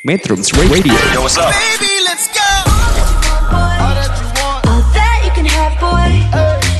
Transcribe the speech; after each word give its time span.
Metrums 0.00 0.48
Radio. 0.56 0.96
Yo, 1.12 1.20
what's 1.20 1.36
up? 1.36 1.52
Baby, 1.52 1.92
let's 2.08 2.32
go. 2.32 2.40
All 3.52 4.80
that 4.96 5.20
you 5.20 5.32
can 5.36 5.44
have, 5.44 5.76
boy. 5.76 6.24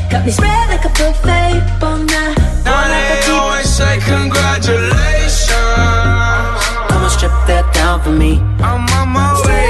Got 0.09 0.25
me 0.25 0.33
spread 0.33 0.73
like 0.73 0.89
a 0.89 0.93
buffet, 0.97 1.61
bon 1.77 2.09
nah. 2.09 2.33
Now 2.65 2.89
they 2.89 3.21
always 3.29 3.69
say 3.69 4.01
congratulations. 4.09 5.53
Come 6.89 7.05
and 7.05 7.13
strip 7.13 7.37
that 7.45 7.69
down 7.77 8.01
for 8.01 8.09
me. 8.09 8.41
I'm 8.65 8.89
on 8.97 9.13
my 9.13 9.37
way. 9.45 9.69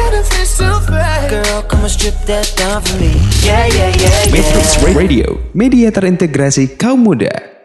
Girl, 1.26 1.62
come 1.66 1.82
and 1.82 1.90
strip 1.90 2.14
that 2.30 2.54
down 2.54 2.82
for 2.86 2.94
me. 3.02 3.18
Yeah, 3.42 3.66
yeah, 3.66 3.90
yeah, 3.98 4.30
Metrums 4.30 4.78
yeah. 4.78 4.94
Radio, 4.94 5.26
media 5.54 5.90
terintegrasi 5.90 6.78
kaum 6.78 7.02
muda. 7.02 7.59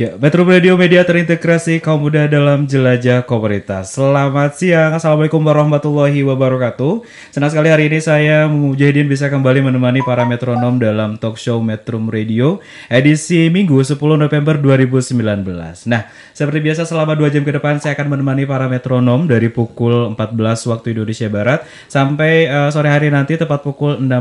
Ya, 0.00 0.16
Metro 0.16 0.48
Radio 0.48 0.80
Media 0.80 1.04
terintegrasi 1.04 1.76
kaum 1.76 2.00
muda 2.00 2.24
dalam 2.24 2.64
jelajah 2.64 3.20
komunitas. 3.20 3.92
Selamat 3.92 4.56
siang, 4.56 4.96
Assalamualaikum 4.96 5.44
warahmatullahi 5.44 6.24
wabarakatuh. 6.24 7.04
Senang 7.28 7.52
sekali 7.52 7.68
hari 7.68 7.92
ini 7.92 8.00
saya 8.00 8.48
Mujahidin 8.48 9.04
bisa 9.12 9.28
kembali 9.28 9.60
menemani 9.60 10.00
para 10.00 10.24
metronom 10.24 10.80
dalam 10.80 11.20
talk 11.20 11.36
show 11.36 11.60
Metro 11.60 12.00
Radio 12.08 12.64
edisi 12.88 13.52
Minggu 13.52 13.76
10 13.76 14.00
November 14.00 14.56
2019. 14.56 15.84
Nah, 15.84 16.08
seperti 16.32 16.64
biasa 16.64 16.88
selama 16.88 17.12
2 17.12 17.36
jam 17.36 17.44
ke 17.44 17.52
depan 17.60 17.76
saya 17.76 17.92
akan 17.92 18.16
menemani 18.16 18.48
para 18.48 18.72
metronom 18.72 19.28
dari 19.28 19.52
pukul 19.52 20.16
14 20.16 20.32
waktu 20.72 20.96
Indonesia 20.96 21.28
Barat 21.28 21.60
sampai 21.92 22.48
eh, 22.48 22.70
sore 22.72 22.88
hari 22.88 23.12
nanti 23.12 23.36
tepat 23.36 23.60
pukul 23.60 24.00
16 24.00 24.16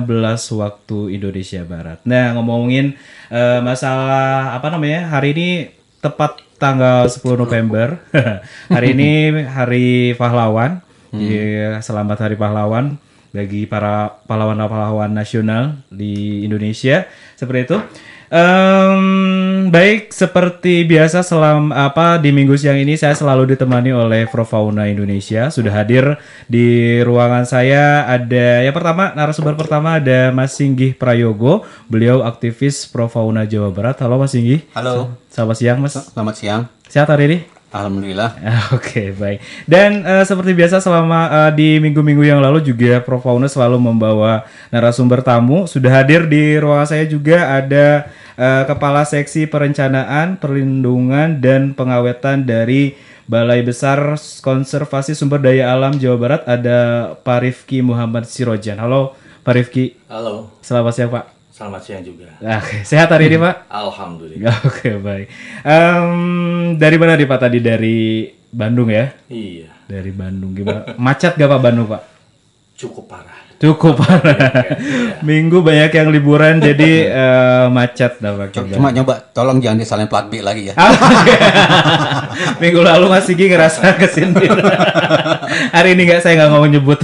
waktu 0.60 1.16
Indonesia 1.16 1.64
Barat. 1.64 2.04
Nah, 2.04 2.36
ngomongin 2.36 3.00
eh, 3.30 3.60
masalah 3.62 4.58
apa 4.58 4.68
namanya? 4.74 5.08
Hari 5.10 5.30
ini 5.38 5.50
tepat 6.02 6.42
tanggal 6.60 7.08
10 7.08 7.40
November. 7.40 8.02
hari 8.76 8.98
ini 8.98 9.46
hari 9.48 10.14
pahlawan. 10.18 10.82
Iya, 11.10 11.82
selamat 11.82 12.30
hari 12.30 12.38
pahlawan 12.38 13.02
bagi 13.34 13.66
para 13.66 14.22
pahlawan-pahlawan 14.30 15.10
nasional 15.10 15.82
di 15.90 16.46
Indonesia. 16.46 17.10
Seperti 17.34 17.74
itu. 17.74 17.78
Em, 18.30 19.74
baik, 19.74 20.14
seperti 20.14 20.86
biasa 20.86 21.26
selam 21.26 21.74
apa 21.74 22.22
di 22.22 22.30
minggu 22.30 22.54
siang 22.54 22.78
ini 22.78 22.94
saya 22.94 23.18
selalu 23.18 23.58
ditemani 23.58 23.90
oleh 23.90 24.30
Profauna 24.30 24.86
Indonesia. 24.86 25.50
Sudah 25.50 25.74
hadir 25.74 26.14
di 26.46 27.02
ruangan 27.02 27.50
saya 27.50 28.06
ada 28.06 28.62
yang 28.62 28.76
pertama 28.78 29.18
narasumber 29.18 29.58
pertama 29.58 29.98
ada 29.98 30.30
Mas 30.30 30.54
Singgih 30.54 30.94
Prayogo. 30.94 31.66
Beliau 31.90 32.22
aktivis 32.22 32.86
Profauna 32.86 33.50
Jawa 33.50 33.74
Barat. 33.74 33.98
Halo 33.98 34.22
Mas 34.22 34.38
Singgih. 34.38 34.62
Halo, 34.78 35.18
Selamat 35.34 35.58
siang 35.58 35.78
Mas. 35.82 35.98
selamat 35.98 36.36
siang. 36.38 36.62
Sehat 36.86 37.10
hari 37.10 37.26
ini? 37.34 37.59
Alhamdulillah. 37.70 38.34
Ah, 38.42 38.66
Oke 38.78 39.14
baik. 39.14 39.46
Dan 39.70 40.02
eh, 40.02 40.26
seperti 40.26 40.58
biasa 40.58 40.82
selama 40.82 41.30
eh, 41.30 41.52
di 41.54 41.70
minggu-minggu 41.78 42.26
yang 42.26 42.42
lalu 42.42 42.66
juga 42.66 42.98
Prof 43.06 43.22
Fauna 43.22 43.46
selalu 43.46 43.78
membawa 43.78 44.46
narasumber 44.74 45.22
tamu. 45.22 45.70
Sudah 45.70 46.02
hadir 46.02 46.26
di 46.26 46.58
ruangan 46.58 46.90
saya 46.90 47.06
juga 47.06 47.62
ada 47.62 48.10
eh, 48.34 48.64
Kepala 48.66 49.06
Seksi 49.06 49.46
Perencanaan, 49.46 50.42
Perlindungan 50.42 51.38
dan 51.38 51.78
Pengawetan 51.78 52.50
dari 52.50 52.98
Balai 53.30 53.62
Besar 53.62 54.18
Konservasi 54.42 55.14
Sumber 55.14 55.38
Daya 55.38 55.70
Alam 55.70 56.02
Jawa 56.02 56.18
Barat 56.18 56.42
ada 56.50 57.14
Pak 57.22 57.40
Rifki 57.46 57.86
Muhammad 57.86 58.26
Sirojan. 58.26 58.82
Halo 58.82 59.14
Pak 59.46 59.54
Rifki. 59.54 59.94
Halo, 60.10 60.50
Selamat 60.66 60.98
siang 60.98 61.14
Pak. 61.14 61.39
Selamat 61.60 61.82
siang 61.84 62.04
juga. 62.08 62.32
Oke, 62.40 62.88
sehat 62.88 63.12
hari 63.12 63.28
ini 63.28 63.36
Pak? 63.36 63.68
Alhamdulillah. 63.84 64.56
Oke 64.64 64.96
baik. 64.96 65.28
Em, 65.68 66.10
dari 66.80 66.96
mana 66.96 67.20
nih 67.20 67.28
Pak 67.28 67.40
tadi 67.44 67.60
dari 67.60 68.32
Bandung 68.48 68.88
ya? 68.88 69.12
Iya, 69.28 69.68
Dari 69.84 70.10
Bandung 70.16 70.56
gimana? 70.56 70.96
Macet 70.96 71.36
gak 71.36 71.52
Pak 71.52 71.60
Bandung 71.60 71.92
Pak? 71.92 72.02
cukup 72.80 73.12
parah. 73.12 73.36
Cukup 73.60 74.00
parah. 74.00 74.40
Minggu 75.28 75.60
banyak 75.60 75.92
yang 75.92 76.08
liburan 76.16 76.64
jadi 76.64 76.92
eh, 77.28 77.66
macet 77.68 78.24
dah 78.24 78.40
Pak. 78.40 78.56
Cuma 78.56 78.96
nyoba, 78.96 79.20
tolong 79.36 79.60
jangan 79.60 79.84
disalahin 79.84 80.08
plat 80.08 80.32
B 80.32 80.40
lagi 80.40 80.72
ya. 80.72 80.80
Ah. 80.80 80.96
Minggu 82.64 82.80
lalu 82.80 83.12
Mas 83.12 83.28
Sigi 83.28 83.52
ngerasa 83.52 84.00
kesindir. 84.00 84.48
hari 85.76 86.00
ini 86.00 86.08
nggak 86.08 86.24
saya 86.24 86.40
nggak 86.40 86.52
mau 86.56 86.64
nyebut. 86.64 87.04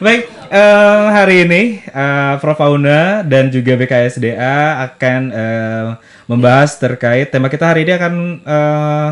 Baik, 0.00 0.41
eh, 0.52 1.06
hari 1.08 1.48
ini 1.48 1.62
eh, 1.80 2.34
Prof. 2.38 2.60
Fauna 2.60 3.24
dan 3.24 3.48
juga 3.48 3.72
BKSDA 3.74 4.84
akan 4.92 5.20
eh, 5.32 5.88
membahas 6.28 6.76
terkait 6.76 7.32
tema 7.32 7.48
kita 7.48 7.64
hari 7.72 7.88
ini 7.88 7.92
akan 7.96 8.14
eh, 8.44 9.08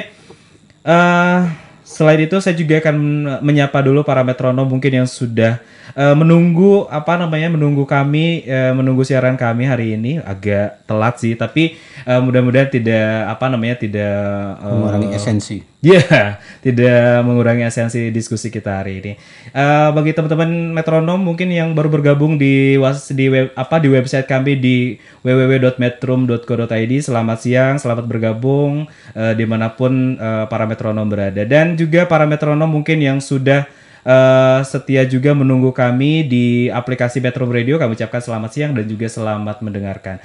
eh 0.83 1.41
selain 1.83 2.25
itu 2.25 2.39
saya 2.39 2.55
juga 2.57 2.81
akan 2.81 2.97
menyapa 3.45 3.85
dulu 3.85 4.07
para 4.07 4.25
metronom 4.25 4.65
mungkin 4.65 5.05
yang 5.05 5.09
sudah 5.09 5.61
eh, 5.97 6.15
menunggu 6.17 6.89
apa 6.89 7.21
namanya 7.21 7.53
menunggu 7.53 7.85
kami 7.85 8.45
eh, 8.45 8.73
menunggu 8.73 9.05
siaran 9.05 9.37
kami 9.37 9.69
hari 9.69 9.97
ini 9.97 10.19
agak 10.21 10.85
telat 10.89 11.19
sih 11.21 11.37
tapi 11.37 11.77
eh, 12.05 12.21
mudah-mudahan 12.21 12.69
tidak 12.69 13.33
apa 13.33 13.45
namanya 13.49 13.77
tidak 13.81 14.17
eh, 14.61 14.71
Mengurangi 14.73 15.09
esensi. 15.15 15.59
Ya, 15.83 16.39
tidak 16.65 17.27
mengurangi 17.27 17.67
esensi 17.67 18.15
diskusi 18.15 18.55
kita 18.55 18.79
hari 18.79 19.03
ini. 19.03 19.13
Eh, 19.51 19.89
bagi 19.91 20.15
teman-teman 20.15 20.71
metronom 20.71 21.19
mungkin 21.19 21.51
yang 21.51 21.75
baru 21.75 21.91
bergabung 21.91 22.39
di 22.39 22.79
was 22.79 23.11
di 23.11 23.27
web 23.27 23.51
apa 23.59 23.83
di 23.83 23.91
website 23.91 24.31
kami 24.31 24.63
di 24.63 24.95
www.metrum.co.id. 25.27 26.93
Selamat 27.03 27.39
siang, 27.43 27.83
selamat 27.83 28.07
bergabung 28.07 28.87
eh, 29.19 29.35
di 29.35 29.43
mana 29.43 29.75
pun 29.75 30.15
eh, 30.15 30.45
para 30.47 30.71
metronom 30.71 31.11
berada 31.11 31.43
dan 31.43 31.75
juga 31.75 32.07
para 32.07 32.31
metronom 32.31 32.71
mungkin 32.71 33.03
yang 33.03 33.19
sudah 33.19 33.67
eh, 34.03 34.61
setia 34.67 35.03
juga 35.07 35.35
menunggu 35.35 35.71
kami 35.75 36.27
di 36.27 36.47
aplikasi 36.69 37.23
Metro 37.23 37.49
Radio. 37.49 37.79
Kami 37.79 37.95
ucapkan 37.97 38.23
selamat 38.23 38.51
siang 38.51 38.73
dan 38.75 38.85
juga 38.87 39.07
selamat 39.11 39.63
mendengarkan. 39.63 40.19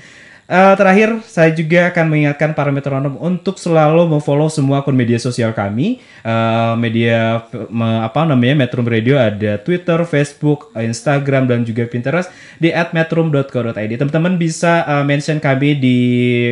Eh, 0.48 0.74
terakhir, 0.80 1.28
saya 1.28 1.52
juga 1.52 1.92
akan 1.92 2.08
mengingatkan 2.08 2.56
para 2.56 2.72
metronom 2.72 3.20
untuk 3.20 3.60
selalu 3.60 4.08
memfollow 4.16 4.48
semua 4.48 4.80
akun 4.80 4.96
media 4.96 5.20
sosial 5.20 5.52
kami. 5.52 6.00
Eh, 6.24 6.74
media 6.80 7.44
me- 7.68 8.00
apa 8.08 8.24
namanya 8.24 8.56
Metro 8.64 8.80
Radio 8.80 9.20
ada 9.20 9.60
Twitter, 9.60 10.08
Facebook, 10.08 10.72
Instagram 10.72 11.52
dan 11.52 11.68
juga 11.68 11.84
Pinterest 11.92 12.32
di 12.64 12.72
@metrum.co.id. 12.72 13.92
Teman-teman 14.00 14.40
bisa 14.40 14.88
eh, 14.88 15.04
mention 15.04 15.44
kami 15.44 15.84
di 15.84 15.98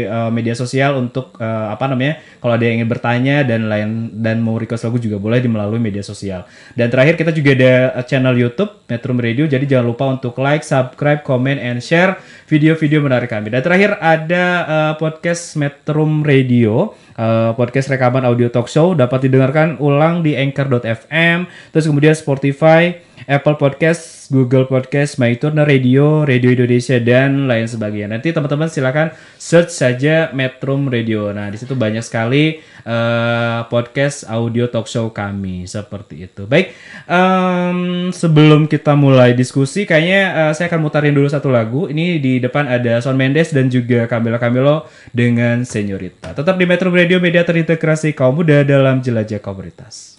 eh, 0.03 0.27
media 0.27 0.59
sosial 0.59 0.99
untuk 0.99 1.39
eh, 1.39 1.67
apa 1.71 1.87
namanya 1.87 2.19
kalau 2.43 2.59
ada 2.59 2.67
yang 2.67 2.83
ingin 2.83 2.91
bertanya 2.91 3.47
dan 3.47 3.71
lain 3.71 4.11
dan 4.19 4.43
mau 4.43 4.59
request 4.59 4.91
lagu 4.91 4.99
juga 4.99 5.23
boleh 5.23 5.39
di 5.39 5.47
melalui 5.47 5.79
media 5.79 6.03
sosial. 6.03 6.43
Dan 6.75 6.91
terakhir 6.91 7.15
kita 7.15 7.31
juga 7.31 7.55
ada 7.55 8.03
channel 8.03 8.35
YouTube 8.35 8.75
Metro 8.91 9.15
Radio. 9.15 9.47
Jadi 9.47 9.63
jangan 9.71 9.87
lupa 9.87 10.03
untuk 10.11 10.35
like, 10.43 10.67
subscribe, 10.67 11.23
comment, 11.23 11.55
and 11.63 11.79
share 11.79 12.19
video-video 12.51 12.99
menarik 12.99 13.31
kami. 13.31 13.47
Dan 13.49 13.63
terakhir 13.63 13.84
ada 13.93 14.45
eh, 14.65 14.93
podcast 14.97 15.53
Metrum 15.61 16.25
Radio, 16.25 16.97
eh, 17.15 17.51
podcast 17.55 17.87
rekaman 17.91 18.23
audio 18.27 18.51
talk 18.51 18.67
show 18.67 18.93
dapat 18.93 19.27
didengarkan 19.27 19.79
ulang 19.79 20.21
di 20.21 20.35
anchor.fm, 20.35 21.47
terus 21.71 21.85
kemudian 21.87 22.15
Spotify, 22.15 22.95
Apple 23.25 23.55
Podcast, 23.55 24.27
Google 24.29 24.65
Podcast, 24.65 25.21
MyTuner 25.21 25.65
Radio, 25.65 26.25
Radio 26.25 26.49
Indonesia 26.51 26.97
dan 26.97 27.45
lain 27.45 27.69
sebagainya. 27.69 28.17
Nanti 28.17 28.33
teman-teman 28.33 28.67
silakan 28.67 29.13
search 29.37 29.71
saja 29.71 30.33
Metrum 30.33 30.89
Radio. 30.89 31.29
Nah, 31.31 31.47
di 31.49 31.57
situ 31.57 31.77
banyak 31.77 32.01
sekali 32.01 32.59
eh, 32.85 33.59
podcast 33.69 34.25
audio 34.27 34.67
talk 34.69 34.89
show 34.89 35.09
kami 35.13 35.65
seperti 35.69 36.25
itu. 36.29 36.45
Baik, 36.45 36.73
em, 37.05 38.09
sebelum 38.11 38.65
kita 38.65 38.97
mulai 38.97 39.37
diskusi, 39.37 39.85
kayaknya 39.85 40.49
eh, 40.49 40.51
saya 40.57 40.67
akan 40.69 40.81
mutarin 40.81 41.13
dulu 41.13 41.29
satu 41.29 41.49
lagu. 41.53 41.87
Ini 41.87 42.19
di 42.19 42.41
depan 42.41 42.65
ada 42.65 42.99
Son 43.01 43.17
Mendes 43.17 43.53
dan 43.53 43.69
juga 43.69 44.09
Camila 44.09 44.41
Camilo 44.41 44.89
dengan 45.13 45.61
Senyorita. 45.63 46.33
Tetap 46.33 46.57
di 46.57 46.65
Metrum 46.65 46.93
Radio, 46.93 47.04
media 47.05 47.45
terintegrasi 47.45 48.17
kaum 48.17 48.41
muda 48.41 48.65
dalam 48.65 49.01
jelajah 49.05 49.37
komunitas. 49.37 50.17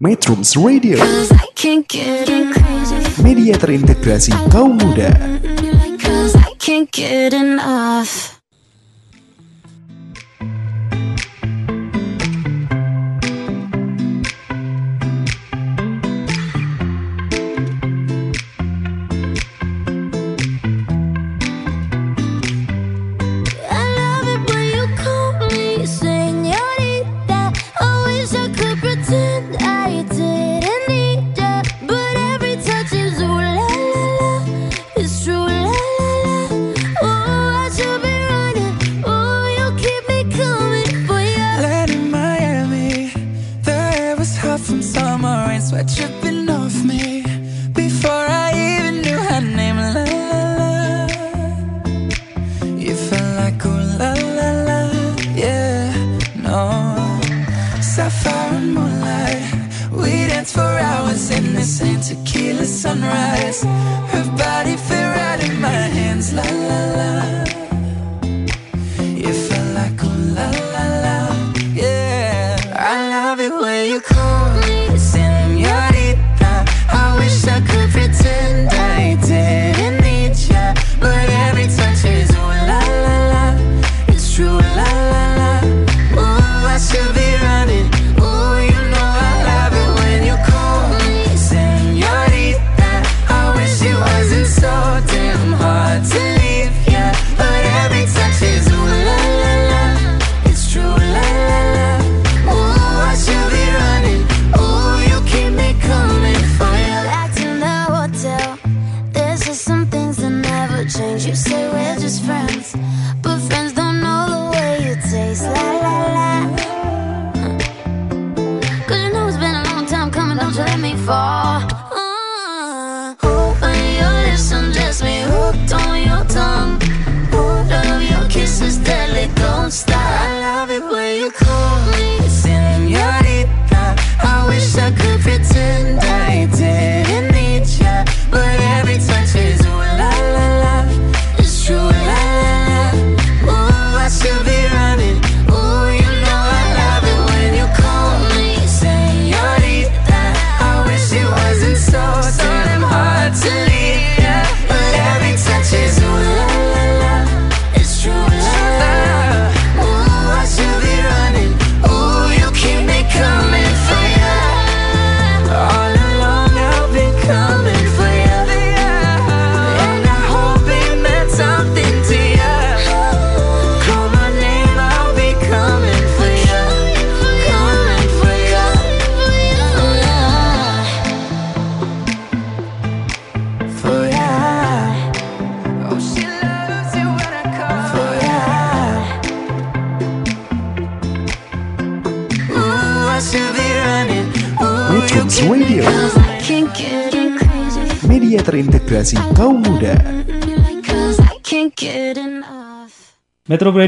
Metrums 0.00 0.56
Radio, 0.56 0.96
Cause 0.98 1.30
I 1.30 1.46
can't 1.54 1.86
get 1.86 2.26
in 2.26 2.50
crazy. 2.50 2.98
media 3.22 3.54
terintegrasi 3.54 4.32
kaum 4.50 4.80
muda. 4.80 5.12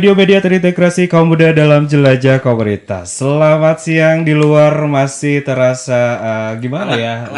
Radio 0.02 0.19
Media 0.19 0.43
terintegrasi 0.43 1.06
kaum 1.06 1.31
muda 1.31 1.54
dalam 1.54 1.87
jelajah 1.87 2.43
komunitas. 2.43 3.22
Selamat 3.22 3.86
siang 3.86 4.26
di 4.26 4.34
luar 4.34 4.74
masih 4.91 5.46
terasa 5.46 6.19
eh, 6.19 6.53
gimana 6.58 6.98
ya? 6.98 7.31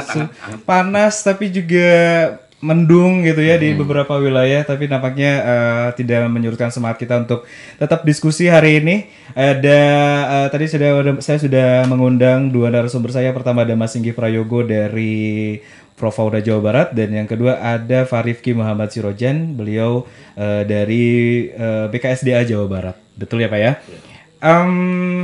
Panas 0.64 1.20
tapi 1.20 1.52
juga 1.52 1.92
mendung 2.64 3.20
gitu 3.20 3.44
ya 3.44 3.60
di 3.60 3.76
beberapa 3.76 4.16
wilayah 4.16 4.64
tapi 4.64 4.88
nampaknya 4.88 5.32
eh, 5.44 5.88
tidak 6.00 6.24
menyurutkan 6.32 6.72
semangat 6.72 7.04
kita 7.04 7.28
untuk 7.28 7.44
tetap 7.76 8.00
diskusi 8.00 8.48
hari 8.48 8.80
ini. 8.80 9.12
Ada 9.36 9.80
eh, 10.24 10.46
tadi 10.48 10.64
sudah 10.64 11.20
saya 11.20 11.36
sudah 11.36 11.84
mengundang 11.84 12.48
dua 12.48 12.72
narasumber 12.72 13.12
saya. 13.12 13.36
Pertama 13.36 13.68
ada 13.68 13.76
Mas 13.76 13.92
Singgi 13.92 14.16
Prayogo 14.16 14.64
dari 14.64 15.60
Profauda 15.94 16.42
Jawa 16.42 16.60
Barat 16.60 16.88
dan 16.90 17.14
yang 17.14 17.30
kedua 17.30 17.62
ada 17.62 18.02
Farifki 18.02 18.50
Muhammad 18.50 18.90
Sirojan, 18.90 19.54
beliau 19.54 20.02
eh, 20.34 20.66
dari 20.66 21.06
eh, 21.48 21.86
BKSDA 21.86 22.42
Jawa 22.44 22.66
Barat. 22.66 22.96
Betul 23.14 23.46
ya 23.46 23.48
Pak 23.48 23.60
ya? 23.62 23.72
Em, 24.44 24.70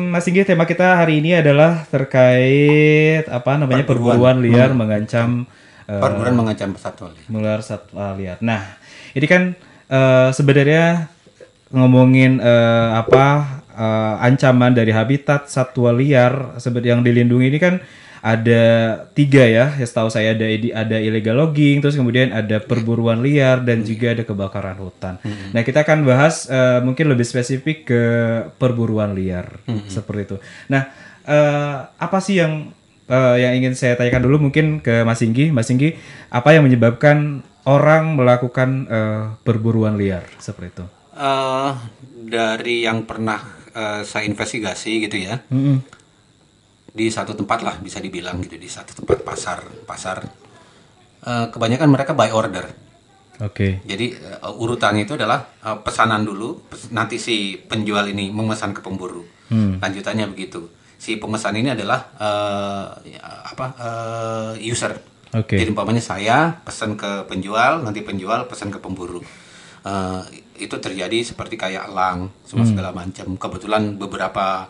Mas 0.09 0.25
Singgi, 0.25 0.47
tema 0.47 0.65
kita 0.65 0.97
hari 0.97 1.19
ini 1.21 1.37
adalah 1.37 1.85
terkait 1.91 3.27
apa 3.29 3.59
namanya 3.59 3.83
perburuan, 3.85 4.39
Perburuan. 4.39 4.39
liar 4.41 4.71
mengancam 4.73 5.45
eh, 5.85 6.01
Perburuan 6.01 6.35
mengancam 6.39 6.71
satwa 6.79 7.11
liar. 7.13 7.61
satwa 7.61 8.07
liar. 8.15 8.39
Nah, 8.41 8.79
ini 9.13 9.27
kan 9.27 9.43
eh, 9.91 10.29
sebenarnya 10.33 11.11
ngomongin 11.71 12.39
eh, 12.39 12.89
apa 12.95 13.27
eh, 13.75 14.15
ancaman 14.25 14.73
dari 14.73 14.95
habitat 14.95 15.51
satwa 15.51 15.91
liar 15.93 16.57
seperti 16.63 16.95
yang 16.95 17.03
dilindungi 17.03 17.47
ini 17.51 17.59
kan 17.59 17.75
ada 18.21 18.65
tiga 19.17 19.49
ya, 19.49 19.73
ya 19.73 19.87
setahu 19.89 20.13
saya 20.13 20.37
ada 20.37 20.45
ada 20.77 20.97
illegal 21.01 21.41
logging, 21.41 21.81
terus 21.81 21.97
kemudian 21.97 22.37
ada 22.37 22.61
perburuan 22.61 23.25
liar 23.25 23.65
dan 23.65 23.81
juga 23.81 24.13
ada 24.13 24.29
kebakaran 24.29 24.77
hutan. 24.77 25.17
Nah 25.57 25.65
kita 25.65 25.89
akan 25.89 26.05
bahas 26.05 26.45
eh, 26.53 26.85
mungkin 26.85 27.09
lebih 27.09 27.25
spesifik 27.25 27.89
ke 27.89 28.03
perburuan 28.61 29.17
liar 29.17 29.65
seperti 29.89 30.21
itu. 30.29 30.37
Nah 30.69 30.93
eh, 31.25 31.79
apa 31.97 32.19
sih 32.21 32.45
yang 32.45 32.69
eh, 33.09 33.37
yang 33.41 33.57
ingin 33.57 33.73
saya 33.73 33.97
tanyakan 33.97 34.29
dulu 34.29 34.37
mungkin 34.53 34.85
ke 34.85 35.01
Mas 35.01 35.25
Singgi. 35.25 35.49
Mas 35.49 35.73
Singgi, 35.73 35.97
apa 36.29 36.53
yang 36.53 36.69
menyebabkan 36.69 37.41
orang 37.65 38.21
melakukan 38.21 38.85
eh, 38.85 39.25
perburuan 39.45 39.97
liar 39.97 40.29
seperti 40.37 40.77
itu? 40.77 40.85
Eh, 41.17 41.73
dari 42.31 42.85
yang 42.85 43.09
pernah 43.09 43.41
eh, 43.73 44.05
saya 44.05 44.25
investigasi 44.29 45.09
gitu 45.09 45.17
ya, 45.21 45.41
Mm-mm. 45.49 45.81
Di 46.91 47.07
satu 47.07 47.33
tempat 47.33 47.63
lah 47.63 47.75
bisa 47.79 47.99
dibilang 47.99 48.43
gitu 48.43 48.59
di 48.59 48.67
satu 48.67 48.93
tempat 48.99 49.23
pasar 49.23 49.63
pasar 49.87 50.27
eh, 51.23 51.47
kebanyakan 51.49 51.89
mereka 51.89 52.13
by 52.13 52.31
order. 52.31 52.67
Oke. 53.41 53.81
Jadi 53.85 54.07
eh, 54.13 54.61
urutannya 54.61 55.07
itu 55.07 55.15
adalah 55.15 55.47
eh, 55.59 55.79
pesanan 55.81 56.23
dulu, 56.23 56.67
pes- 56.67 56.91
nanti 56.91 57.17
si 57.17 57.57
penjual 57.57 58.05
ini 58.07 58.29
memesan 58.29 58.75
ke 58.75 58.81
pemburu. 58.81 59.23
Hmm. 59.49 59.79
Lanjutannya 59.79 60.29
begitu. 60.29 60.69
Si 61.01 61.17
pemesan 61.17 61.57
ini 61.57 61.73
adalah 61.73 62.13
ya, 63.03 63.23
apa 63.49 63.67
eh, 63.81 64.53
user. 64.69 64.93
Oke. 65.31 65.57
Jadi 65.57 65.71
umpamanya 65.71 66.03
saya 66.03 66.59
pesan 66.61 66.99
ke 66.99 67.25
penjual, 67.25 67.81
nanti 67.81 68.03
penjual 68.03 68.45
pesan 68.45 68.69
ke 68.69 68.83
pemburu. 68.83 69.23
Eh, 69.81 70.21
itu 70.61 70.77
terjadi 70.77 71.25
seperti 71.25 71.57
kayak 71.57 71.89
elang, 71.89 72.29
semua 72.45 72.69
Hmm. 72.69 72.73
segala 72.77 72.91
macam. 72.93 73.33
Kebetulan 73.39 73.97
beberapa 73.97 74.69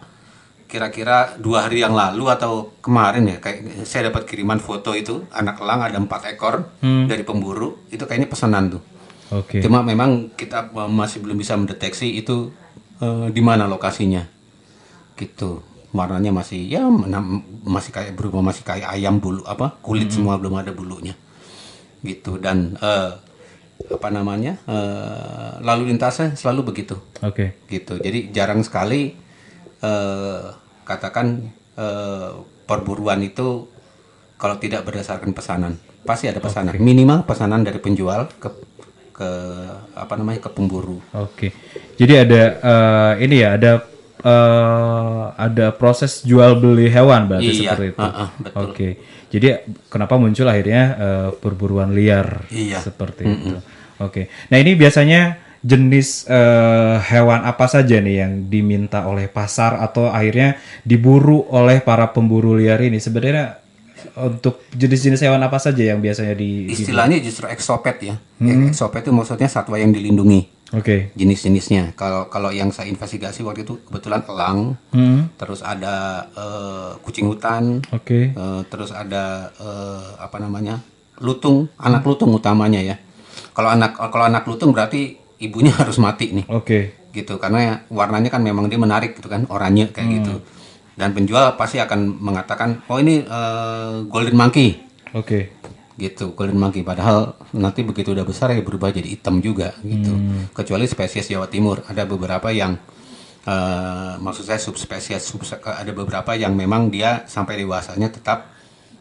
kira-kira 0.70 1.34
dua 1.36 1.66
hari 1.66 1.82
yang 1.82 1.92
lalu 1.92 2.30
atau 2.30 2.70
kemarin 2.78 3.26
ya 3.26 3.36
kayak 3.36 3.82
saya 3.82 4.06
dapat 4.08 4.22
kiriman 4.24 4.56
foto 4.56 4.94
itu 4.94 5.26
anak 5.30 5.58
elang 5.58 5.82
ada 5.82 5.98
empat 5.98 6.30
ekor 6.30 6.70
Hmm. 6.78 7.10
dari 7.10 7.26
pemburu 7.26 7.82
itu 7.90 8.00
kayaknya 8.00 8.30
pesanan 8.30 8.70
tuh. 8.70 8.82
Oke. 9.30 9.62
cuma 9.62 9.78
memang 9.80 10.26
kita 10.34 10.70
masih 10.90 11.22
belum 11.22 11.38
bisa 11.38 11.54
mendeteksi 11.54 12.14
itu 12.14 12.50
eh, 12.98 13.26
di 13.30 13.38
mana 13.38 13.66
lokasinya. 13.66 14.26
Gitu. 15.14 15.62
Warnanya 15.90 16.30
masih 16.30 16.66
ya 16.66 16.86
masih 17.66 17.90
kayak 17.90 18.14
berubah 18.14 18.42
masih 18.42 18.62
kayak 18.62 18.90
ayam 18.90 19.18
bulu 19.18 19.42
apa 19.42 19.74
kulit 19.82 20.10
semua 20.10 20.34
belum 20.34 20.54
ada 20.56 20.70
bulunya. 20.70 21.14
Gitu. 22.00 22.38
Dan 22.38 22.74
eh, 22.78 23.10
apa 23.86 24.08
namanya 24.08 24.58
eh, 24.66 25.52
lalu 25.62 25.90
lintasnya 25.90 26.34
selalu 26.34 26.74
begitu. 26.74 26.98
Oke. 27.22 27.54
gitu. 27.66 27.98
Jadi 27.98 28.30
jarang 28.30 28.62
sekali 28.62 29.14
eh, 29.78 30.42
katakan 30.90 31.46
eh, 31.78 32.30
perburuan 32.66 33.22
itu 33.22 33.70
kalau 34.34 34.56
tidak 34.58 34.82
berdasarkan 34.82 35.30
pesanan 35.30 35.78
pasti 36.02 36.26
ada 36.26 36.40
pesanan 36.40 36.74
minimal 36.76 37.22
pesanan 37.22 37.62
dari 37.62 37.78
penjual 37.78 38.26
ke 38.36 38.48
ke 39.12 39.30
apa 39.94 40.16
namanya 40.16 40.40
ke 40.40 40.50
pemburu 40.50 40.96
Oke. 41.12 41.52
Jadi 41.94 42.14
ada 42.16 42.42
eh, 42.56 43.12
ini 43.20 43.36
ya 43.36 43.54
ada 43.54 43.72
eh, 44.20 45.22
ada 45.36 45.66
proses 45.72 46.24
jual 46.24 46.56
beli 46.56 46.88
hewan 46.88 47.28
berarti 47.28 47.52
Iya, 47.52 47.76
seperti 47.76 47.86
itu. 47.92 48.00
uh-uh, 48.00 48.28
betul. 48.40 48.60
Oke. 48.64 48.88
Jadi 49.30 49.46
kenapa 49.86 50.16
muncul 50.16 50.46
akhirnya 50.48 50.82
eh, 50.96 51.28
perburuan 51.36 51.92
liar 51.92 52.48
Iya. 52.48 52.80
seperti 52.80 53.22
itu. 53.28 53.56
Oke. 54.00 54.32
Nah 54.48 54.56
ini 54.56 54.72
biasanya 54.72 55.36
jenis 55.60 56.24
eh, 56.26 56.96
hewan 57.04 57.44
apa 57.44 57.68
saja 57.68 58.00
nih 58.00 58.16
yang 58.24 58.32
diminta 58.48 59.04
oleh 59.04 59.28
pasar 59.28 59.76
atau 59.78 60.08
akhirnya 60.08 60.56
diburu 60.82 61.44
oleh 61.52 61.84
para 61.84 62.08
pemburu 62.10 62.56
liar 62.56 62.80
ini? 62.80 62.96
Sebenarnya 62.96 63.60
untuk 64.16 64.64
jenis-jenis 64.72 65.20
hewan 65.20 65.44
apa 65.44 65.60
saja 65.60 65.84
yang 65.84 66.00
biasanya 66.00 66.32
di 66.32 66.72
istilahnya 66.72 67.20
justru 67.20 67.44
exopet 67.46 67.96
ya 68.00 68.16
exopet 68.40 69.04
itu 69.04 69.12
maksudnya 69.12 69.44
satwa 69.44 69.76
yang 69.76 69.92
dilindungi 69.92 70.48
Oke. 70.72 71.12
jenis-jenisnya 71.12 71.92
kalau 72.00 72.32
kalau 72.32 72.48
yang 72.48 72.72
saya 72.72 72.88
investigasi 72.88 73.44
waktu 73.44 73.68
itu 73.68 73.76
kebetulan 73.84 74.24
elang 74.24 74.74
Hmm. 74.90 75.28
terus 75.36 75.60
ada 75.60 76.26
eh, 76.32 76.90
kucing 77.04 77.28
hutan 77.28 77.84
Oke. 77.92 78.32
Eh, 78.32 78.60
terus 78.72 78.90
ada 78.90 79.52
eh, 79.60 80.10
apa 80.16 80.40
namanya 80.40 80.80
lutung 81.20 81.68
anak 81.76 82.00
lutung 82.00 82.32
utamanya 82.32 82.80
ya 82.80 82.96
kalau 83.52 83.68
anak 83.68 84.00
kalau 84.00 84.24
anak 84.24 84.48
lutung 84.48 84.72
berarti 84.72 85.19
ibunya 85.40 85.72
harus 85.80 85.96
mati 85.98 86.30
nih. 86.36 86.46
Oke. 86.46 86.80
gitu 87.10 87.42
karena 87.42 87.82
warnanya 87.90 88.30
kan 88.30 88.38
memang 88.38 88.70
dia 88.70 88.78
menarik 88.78 89.18
gitu 89.18 89.26
kan 89.26 89.42
oranye 89.50 89.90
kayak 89.90 90.08
gitu. 90.22 90.34
Dan 90.94 91.10
penjual 91.10 91.58
pasti 91.58 91.82
akan 91.82 92.22
mengatakan 92.22 92.86
oh 92.86 93.02
ini 93.02 93.26
eh, 93.26 93.94
golden 94.06 94.36
monkey. 94.38 94.78
Oke. 95.16 95.58
gitu 95.98 96.32
golden 96.38 96.56
monkey. 96.56 96.86
Padahal 96.86 97.34
nanti 97.52 97.82
begitu 97.82 98.14
udah 98.14 98.22
besar 98.24 98.54
ya 98.54 98.62
berubah 98.62 98.94
jadi 98.94 99.10
hitam 99.10 99.42
juga 99.42 99.74
gitu. 99.82 100.14
Kecuali 100.54 100.86
spesies 100.86 101.26
Jawa 101.28 101.50
Timur. 101.50 101.82
Ada 101.84 102.06
beberapa 102.06 102.48
yang 102.54 102.78
eh, 103.42 104.14
maksud 104.22 104.46
saya 104.46 104.62
subspesies 104.62 105.20
sub 105.26 105.42
ada 105.66 105.90
beberapa 105.90 106.30
yang 106.38 106.54
memang 106.54 106.94
dia 106.94 107.26
sampai 107.26 107.58
dewasanya 107.58 108.08
tetap 108.14 108.54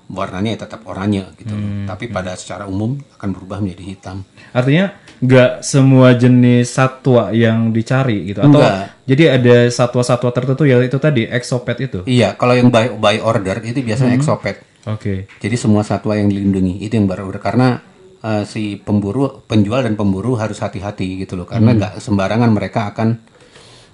warnanya 0.10 0.58
ya 0.58 0.66
tetap 0.66 0.82
oranye 0.90 1.30
gitu. 1.38 1.54
Tapi 1.86 2.10
pada 2.10 2.34
secara 2.34 2.66
umum 2.66 2.98
akan 3.22 3.30
berubah 3.38 3.62
menjadi 3.62 3.84
hitam. 3.86 4.26
Artinya 4.50 4.90
nggak 5.20 5.64
semua 5.68 6.16
jenis 6.16 6.72
satwa 6.72 7.36
yang 7.36 7.76
dicari 7.76 8.32
gitu 8.32 8.40
atau 8.40 8.56
Nggak. 8.56 9.04
jadi 9.04 9.24
ada 9.36 9.56
satwa-satwa 9.68 10.32
tertentu 10.32 10.64
ya 10.64 10.80
itu 10.80 10.96
tadi 10.96 11.28
exopet 11.28 11.78
itu. 11.92 12.00
iya 12.08 12.40
kalau 12.40 12.56
yang 12.56 12.72
by, 12.72 12.96
by 12.96 13.20
order 13.20 13.60
itu 13.64 13.84
biasanya 13.84 14.16
exopet 14.16 14.70
Oke. 14.88 15.28
Jadi 15.44 15.56
semua 15.60 15.84
satwa 15.84 16.16
yang 16.16 16.32
dilindungi 16.32 16.80
itu 16.80 16.96
yang 16.96 17.06
baru 17.10 17.28
karena 17.36 17.84
eh, 18.24 18.44
si 18.48 18.80
pemburu, 18.80 19.44
penjual 19.44 19.84
dan 19.84 20.00
pemburu 20.00 20.40
harus 20.40 20.64
hati-hati 20.64 21.20
gitu 21.26 21.36
loh 21.36 21.48
karena 21.48 21.76
nggak 21.76 21.94
sembarangan 22.00 22.50
mereka 22.50 22.96
akan 22.96 23.10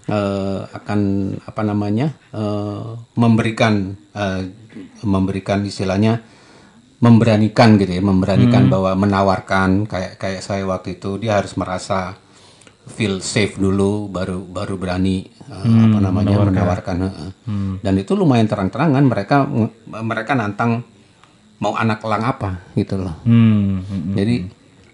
eh, 0.05 0.59
akan 0.61 0.99
apa 1.41 1.61
namanya 1.65 2.13
eh, 2.31 2.89
memberikan 3.17 3.97
eh, 4.13 4.43
memberikan 5.01 5.65
istilahnya 5.65 6.21
memberanikan 7.05 7.77
gitu 7.77 7.91
ya 7.93 8.01
memberanikan 8.01 8.65
bahwa 8.73 8.91
menawarkan 8.97 9.85
kayak 9.85 10.17
kayak 10.17 10.41
saya 10.41 10.65
waktu 10.65 10.97
itu 10.97 11.21
dia 11.21 11.37
harus 11.37 11.53
merasa 11.53 12.17
feel 12.85 13.21
safe 13.21 13.57
dulu 13.57 14.09
baru 14.09 14.41
baru 14.41 14.77
berani 14.77 15.25
eh, 15.29 15.65
apa 15.85 15.97
namanya 16.01 16.37
menawarkan, 16.49 16.97
heeh. 17.05 17.29
dan 17.81 17.93
itu 17.97 18.13
lumayan 18.17 18.49
terang-terangan 18.49 19.03
mereka 19.05 19.45
mereka 19.85 20.33
nantang 20.33 20.85
mau 21.61 21.73
anak 21.77 22.01
elang 22.03 22.23
apa 22.25 22.49
gitu 22.73 22.99
loh 22.99 23.15
Hmm. 23.25 23.85
hmm, 23.85 24.01
hmm. 24.13 24.13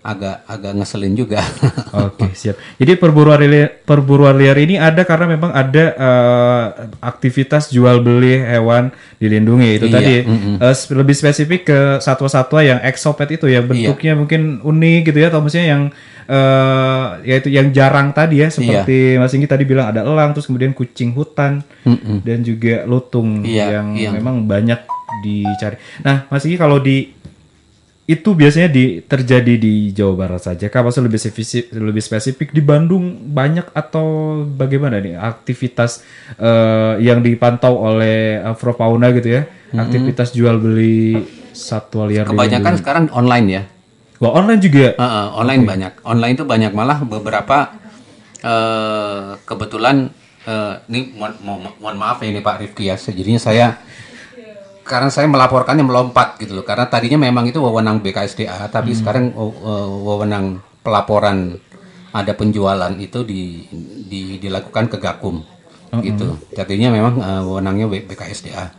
Agak 0.01 0.41
agak 0.45 0.73
ngeselin 0.73 1.13
juga 1.13 1.45
Oke 2.05 2.33
siap. 2.33 2.57
Jadi 2.75 2.95
perburuan 2.95 3.37
liar, 3.39 3.69
perburuan 3.79 4.33
liar 4.33 4.57
ini 4.57 4.73
ada 4.73 5.01
karena 5.01 5.29
memang 5.29 5.51
ada 5.51 5.83
eh, 5.93 6.65
aktivitas 6.99 7.69
jual 7.69 7.99
beli 7.99 8.33
hewan 8.35 8.89
dilindungi 9.15 9.69
itu 9.75 9.85
Iya, 9.85 9.93
tadi 9.93 10.15
mm-mm. 10.23 10.55
eh, 10.57 10.73
sp- 10.73 10.95
lebih 10.95 11.13
spesifik 11.13 11.61
ke 11.63 11.79
satwa-satwa 11.97 12.59
yang 12.59 12.79
exopet 12.81 13.35
itu 13.35 13.45
Iya. 13.45 13.61
ya 13.61 13.61
bentuknya 13.63 14.13
mungkin 14.15 14.41
unik 14.59 15.01
gitu 15.05 15.17
ya 15.17 15.27
atau 15.27 15.39
maksudnya 15.39 15.67
yang 15.69 15.83
eh 16.25 17.05
yaitu 17.23 17.49
yang 17.49 17.69
jarang 17.69 18.09
tadi 18.09 18.39
ya 18.39 18.47
seperti 18.47 19.17
Mas 19.17 19.31
Inggi 19.31 19.45
tadi 19.45 19.63
bilang 19.63 19.91
ada 19.91 20.01
elang 20.01 20.31
terus 20.31 20.45
kemudian 20.45 20.71
kucing 20.71 21.11
hutan 21.11 21.61
Mm-mm. 21.83 22.23
dan 22.23 22.41
juga 22.41 22.85
lutung 22.85 23.43
Iya, 23.43 23.77
yang 23.77 23.87
iya. 23.93 24.09
memang 24.09 24.45
banyak 24.45 24.79
dicari. 25.19 25.75
Nah 26.01 26.25
Mas 26.25 26.41
Inggi 26.41 26.55
kalau 26.55 26.79
di 26.79 27.20
itu 28.11 28.35
biasanya 28.35 28.67
di 28.67 28.99
terjadi 28.99 29.55
di 29.55 29.89
Jawa 29.89 30.13
Barat 30.19 30.43
saja 30.43 30.67
kah? 30.67 30.83
Maksudnya 30.83 31.07
lebih 31.07 31.21
spesifik, 31.21 31.71
lebih 31.71 32.03
spesifik 32.03 32.49
di 32.51 32.59
Bandung 32.59 33.03
banyak 33.31 33.71
atau 33.71 34.05
bagaimana 34.43 34.99
nih 34.99 35.15
aktivitas 35.15 36.03
eh, 36.35 36.99
yang 36.99 37.23
dipantau 37.23 37.79
oleh 37.79 38.43
Afrofauna 38.43 39.15
gitu 39.15 39.39
ya? 39.39 39.41
Aktivitas 39.71 40.35
jual 40.35 40.59
beli 40.59 41.15
satwa 41.55 42.03
liar 42.05 42.27
kebanyakan 42.27 42.73
sekarang 42.75 43.05
online 43.11 43.47
ya 43.47 43.63
Wah, 44.21 44.37
online 44.37 44.61
juga. 44.61 44.93
Heeh, 44.93 45.25
online 45.33 45.63
banyak 45.65 45.93
online 46.05 46.33
itu 46.35 46.45
banyak 46.45 46.71
malah 46.71 47.01
beberapa 47.01 47.73
eh, 48.39 49.29
kebetulan 49.43 50.11
eh, 50.43 50.73
ini 50.89 51.15
mohon, 51.15 51.33
mohon- 51.41 51.75
mohon 51.77 51.97
maaf 51.97 52.21
ya 52.21 52.29
ini 52.29 52.41
Pak 52.41 52.61
Rifki 52.61 52.89
ya 52.89 52.95
sejadinya 52.97 53.41
saya 53.41 53.79
karena 54.91 55.07
saya 55.07 55.31
melaporkannya 55.31 55.87
melompat 55.87 56.35
gitu 56.43 56.59
loh 56.59 56.67
karena 56.67 56.91
tadinya 56.91 57.23
memang 57.23 57.47
itu 57.47 57.63
wewenang 57.63 58.03
BKSDA 58.03 58.67
tapi 58.67 58.91
sekarang 58.91 59.31
oh, 59.39 59.55
eh, 59.55 59.87
wewenang 60.03 60.59
pelaporan 60.83 61.55
ada 62.11 62.35
penjualan 62.35 62.91
itu 62.99 63.23
di, 63.23 63.71
di- 64.11 64.35
dilakukan 64.35 64.91
ke 64.91 64.99
Gakum 64.99 65.39
gitu 66.03 66.35
jadinya 66.51 66.91
memang 66.91 67.13
eh, 67.23 67.41
wewenangnya 67.47 67.87
BKSDA 67.87 68.75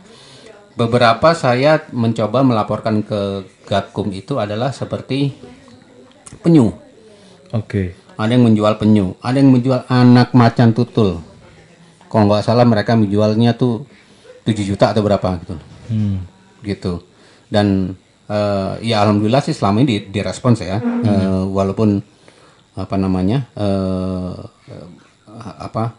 beberapa 0.77 1.33
saya 1.33 1.81
mencoba 1.89 2.45
melaporkan 2.45 3.01
ke 3.01 3.49
Gakum 3.65 4.13
itu 4.13 4.37
adalah 4.37 4.69
seperti 4.69 5.33
penyu 6.45 6.73
Oke. 7.53 7.93
ada 8.17 8.33
yang 8.33 8.49
menjual 8.49 8.81
penyu, 8.81 9.13
ada 9.21 9.37
yang 9.37 9.53
menjual 9.53 9.85
anak 9.85 10.33
macan 10.33 10.73
tutul. 10.73 11.21
Kalau 12.09 12.25
nggak 12.25 12.41
salah 12.41 12.65
mereka 12.65 12.97
menjualnya 12.97 13.53
tuh 13.53 13.85
7 14.41 14.57
juta 14.65 14.89
atau 14.89 15.05
berapa 15.05 15.37
gitu. 15.45 15.53
Hmm. 15.89 16.23
Gitu. 16.61 17.03
Dan 17.47 17.95
eh, 18.27 18.73
ya 18.81 19.03
alhamdulillah 19.03 19.43
sih 19.43 19.55
selama 19.55 19.83
ini 19.83 19.87
di- 19.99 20.07
direspons 20.13 20.59
ya. 20.63 20.79
Eh, 20.79 21.43
walaupun 21.49 21.99
apa 22.73 22.95
namanya? 22.97 23.45
eh, 23.53 24.33
eh, 24.71 24.87
apa 25.59 25.93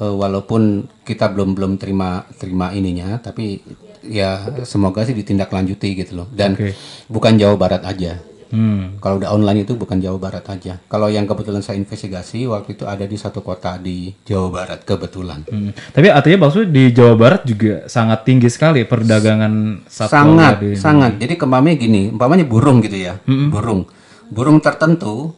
eh, 0.00 0.14
walaupun 0.14 0.86
kita 1.04 1.32
belum 1.32 1.56
belum 1.56 1.72
terima 1.80 2.24
terima 2.36 2.72
ininya 2.72 3.16
tapi 3.16 3.60
ya 4.06 4.62
semoga 4.62 5.02
sih 5.02 5.16
ditindaklanjuti 5.16 5.88
gitu 5.98 6.12
loh 6.22 6.28
dan 6.30 6.54
Oke. 6.54 6.76
bukan 7.10 7.34
Jawa 7.40 7.56
Barat 7.58 7.82
aja 7.82 8.20
Hmm. 8.50 8.98
kalau 9.02 9.18
udah 9.18 9.30
online 9.34 9.66
itu 9.66 9.74
bukan 9.74 9.98
Jawa 9.98 10.18
Barat 10.18 10.44
aja. 10.48 10.78
Kalau 10.86 11.08
yang 11.10 11.26
kebetulan 11.26 11.62
saya 11.62 11.76
investigasi 11.78 12.46
waktu 12.46 12.78
itu 12.78 12.84
ada 12.86 13.02
di 13.04 13.16
satu 13.18 13.42
kota 13.42 13.76
di 13.76 14.14
Jawa 14.22 14.48
Barat 14.50 14.80
kebetulan. 14.86 15.42
Hmm. 15.48 15.74
Tapi 15.74 16.06
artinya 16.08 16.46
maksudnya 16.46 16.68
di 16.70 16.84
Jawa 16.94 17.14
Barat 17.18 17.42
juga 17.42 17.86
sangat 17.90 18.22
tinggi 18.22 18.48
sekali 18.48 18.86
perdagangan 18.86 19.84
satwa 19.90 20.12
sangat 20.12 20.54
di- 20.62 20.78
sangat. 20.78 21.12
Jadi 21.18 21.34
kempamanya 21.34 21.76
gini 21.78 22.10
umpamanya 22.10 22.46
burung 22.46 22.78
gitu 22.82 22.96
ya 22.96 23.18
burung. 23.26 23.86
Burung 24.26 24.58
tertentu 24.58 25.34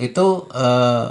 itu 0.00 0.26
eh, 0.52 1.08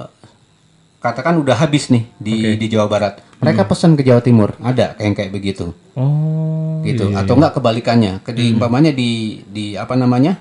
katakan 1.01 1.41
udah 1.41 1.57
habis 1.57 1.89
nih 1.89 2.05
di 2.21 2.55
di 2.61 2.65
Jawa 2.69 2.85
Barat. 2.85 3.13
Mereka 3.41 3.65
pesan 3.65 3.97
ke 3.97 4.05
Jawa 4.05 4.21
Timur. 4.21 4.53
Ada 4.61 4.93
kayak 4.93 5.17
kayak 5.17 5.31
begitu. 5.33 5.73
Oh, 5.97 6.77
gitu. 6.85 7.09
iya, 7.09 7.25
atau 7.25 7.33
enggak 7.35 7.57
kebalikannya. 7.57 8.21
Ke 8.21 8.37
di 8.37 8.53
umpamanya 8.53 8.93
di 8.93 9.41
di 9.49 9.73
apa 9.73 9.97
namanya 9.97 10.37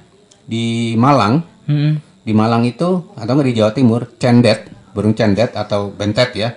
di 0.50 0.66
Malang 0.96 1.46
Hmm. 1.64 2.02
di 2.20 2.34
Malang 2.34 2.66
itu 2.66 3.14
atau 3.14 3.30
enggak 3.30 3.46
di 3.46 3.54
Jawa 3.54 3.70
Timur 3.70 4.10
cendet 4.16 4.66
burung 4.90 5.14
cendet 5.14 5.54
atau 5.54 5.88
bentet 5.88 6.34
ya 6.34 6.50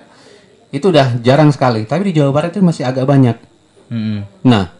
itu 0.67 0.89
udah 0.89 1.21
jarang 1.21 1.47
sekali 1.47 1.85
tapi 1.85 2.09
di 2.09 2.17
Jawa 2.17 2.33
Barat 2.33 2.49
itu 2.51 2.61
masih 2.61 2.83
agak 2.83 3.05
banyak 3.05 3.37
Hmm. 3.85 4.25
nah 4.41 4.73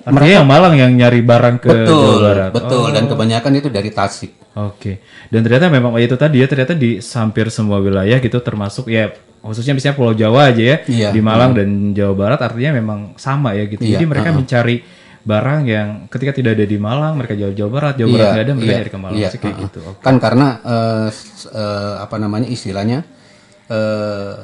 Artinya 0.00 0.40
yang 0.40 0.48
Malang 0.48 0.72
yang 0.72 0.92
nyari 0.96 1.20
barang 1.20 1.60
ke 1.60 1.68
betul 1.68 2.00
Jawa 2.16 2.24
Barat. 2.24 2.50
betul 2.50 2.80
Oh, 2.80 2.88
dan 2.88 3.04
kebanyakan 3.04 3.52
itu 3.54 3.68
dari 3.68 3.90
Tasik 3.90 4.32
Oke. 4.56 4.98
Dan 5.28 5.44
ternyata 5.44 5.68
memang 5.68 5.92
oh, 5.92 6.00
itu 6.00 6.16
tadi 6.16 6.40
ya 6.40 6.48
ternyata 6.48 6.72
di 6.72 6.96
hampir 6.98 7.46
semua 7.46 7.78
wilayah 7.78 8.16
gitu 8.16 8.40
termasuk 8.40 8.88
ya 8.88 9.12
khususnya 9.38 9.70
misalnya 9.70 9.94
Pulau 9.94 10.10
Jawa 10.12 10.48
aja 10.48 10.62
ya 10.64 10.76
Iya. 10.82 11.08
di 11.12 11.20
Malang 11.20 11.52
dan 11.52 11.68
Jawa 11.92 12.10
Barat 12.16 12.40
artinya 12.40 12.74
memang 12.74 13.14
sama 13.14 13.52
ya 13.52 13.68
gitu. 13.68 13.78
Iya, 13.78 14.00
Jadi 14.00 14.04
mereka 14.08 14.32
uh-uh. 14.32 14.38
mencari 14.40 14.76
barang 15.28 15.60
yang 15.68 15.88
ketika 16.08 16.32
tidak 16.32 16.56
ada 16.56 16.64
di 16.64 16.80
Malang 16.80 17.20
mereka 17.20 17.36
Jawa 17.36 17.52
Jawa 17.52 17.70
Barat, 17.70 17.94
Jawa 18.00 18.08
Barat 18.16 18.28
nggak 18.32 18.44
ada 18.48 18.52
mereka 18.56 18.72
iya, 18.72 18.78
nyari 18.80 18.90
ke 18.90 18.98
Malang 18.98 19.18
iya, 19.20 19.28
Sih 19.28 19.40
kayak 19.40 19.56
gitu. 19.68 19.80
Kan 20.00 20.16
karena 20.16 20.46
eh, 20.64 21.08
eh, 21.52 21.94
apa 22.00 22.16
namanya 22.16 22.48
istilahnya 22.48 23.04
eh 23.68 24.36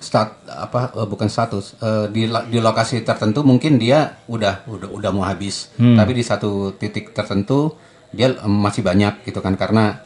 stat 0.00 0.40
apa 0.48 0.96
bukan 1.04 1.28
status 1.28 1.76
di 2.08 2.24
di 2.24 2.58
lokasi 2.58 3.04
tertentu 3.04 3.44
mungkin 3.44 3.76
dia 3.76 4.16
udah 4.32 4.64
udah 4.64 4.88
udah 4.96 5.10
mau 5.12 5.28
habis 5.28 5.68
Hmm. 5.76 5.92
tapi 5.92 6.16
di 6.16 6.24
satu 6.24 6.72
titik 6.72 7.12
tertentu 7.12 7.76
dia 8.08 8.32
masih 8.48 8.80
banyak 8.80 9.28
gitu 9.28 9.44
kan 9.44 9.60
karena 9.60 10.00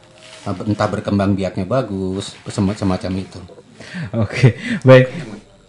entah 0.66 0.90
berkembang 0.90 1.38
biaknya 1.38 1.62
bagus 1.62 2.34
sem- 2.50 2.74
semacam 2.74 3.22
itu 3.22 3.38
Oke, 4.18 4.58
baik. 4.82 5.06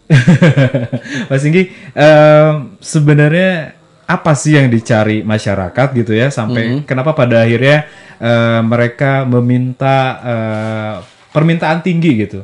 Mas 1.29 1.41
Singgi, 1.41 1.69
em, 1.93 2.77
sebenarnya 2.81 3.74
apa 4.05 4.37
sih 4.37 4.53
yang 4.53 4.69
dicari 4.69 5.25
masyarakat 5.25 5.87
gitu 5.97 6.13
ya 6.13 6.29
sampai 6.29 6.85
kenapa 6.89 7.17
pada 7.17 7.41
akhirnya 7.41 7.89
eh, 8.21 8.61
mereka 8.61 9.25
meminta 9.25 9.97
eh, 10.21 10.95
permintaan 11.33 11.81
tinggi 11.81 12.11
gitu? 12.25 12.41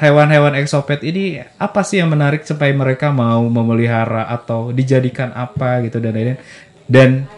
Hewan-hewan 0.00 0.56
eksopet 0.58 1.04
ini 1.04 1.36
apa 1.60 1.84
sih 1.84 2.00
yang 2.00 2.10
menarik 2.10 2.42
supaya 2.48 2.72
mereka 2.72 3.12
mau 3.12 3.44
memelihara 3.46 4.26
atau 4.26 4.72
dijadikan 4.74 5.30
apa 5.36 5.84
gitu 5.86 6.00
dan 6.02 6.16
lain-lain? 6.16 6.40
Dan 6.90 7.28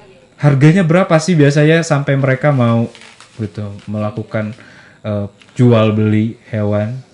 harganya 0.41 0.87
berapa 0.87 1.13
sih 1.21 1.37
biasanya 1.37 1.83
sampai 1.85 2.17
mereka 2.17 2.55
mau 2.55 2.89
gitu 3.37 3.69
melakukan 3.85 4.57
eh, 5.05 5.27
jual 5.53 5.93
beli 5.93 6.41
hewan? 6.49 7.05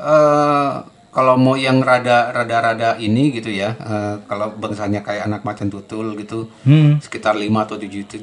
eh 0.00 0.99
kalau 1.10 1.34
mau 1.34 1.58
yang 1.58 1.82
rada 1.82 2.30
rada 2.30 2.56
rada 2.62 2.88
ini 2.96 3.34
gitu 3.34 3.50
ya 3.50 3.74
eh, 3.74 4.14
kalau 4.24 4.54
bangsanya 4.54 5.02
kayak 5.02 5.26
anak 5.26 5.42
macan 5.42 5.66
tutul 5.66 6.14
gitu 6.14 6.46
Hmm. 6.62 6.98
sekitar 6.98 7.34
5 7.34 7.50
atau 7.60 7.74
7 7.74 7.90
juta, 7.90 8.14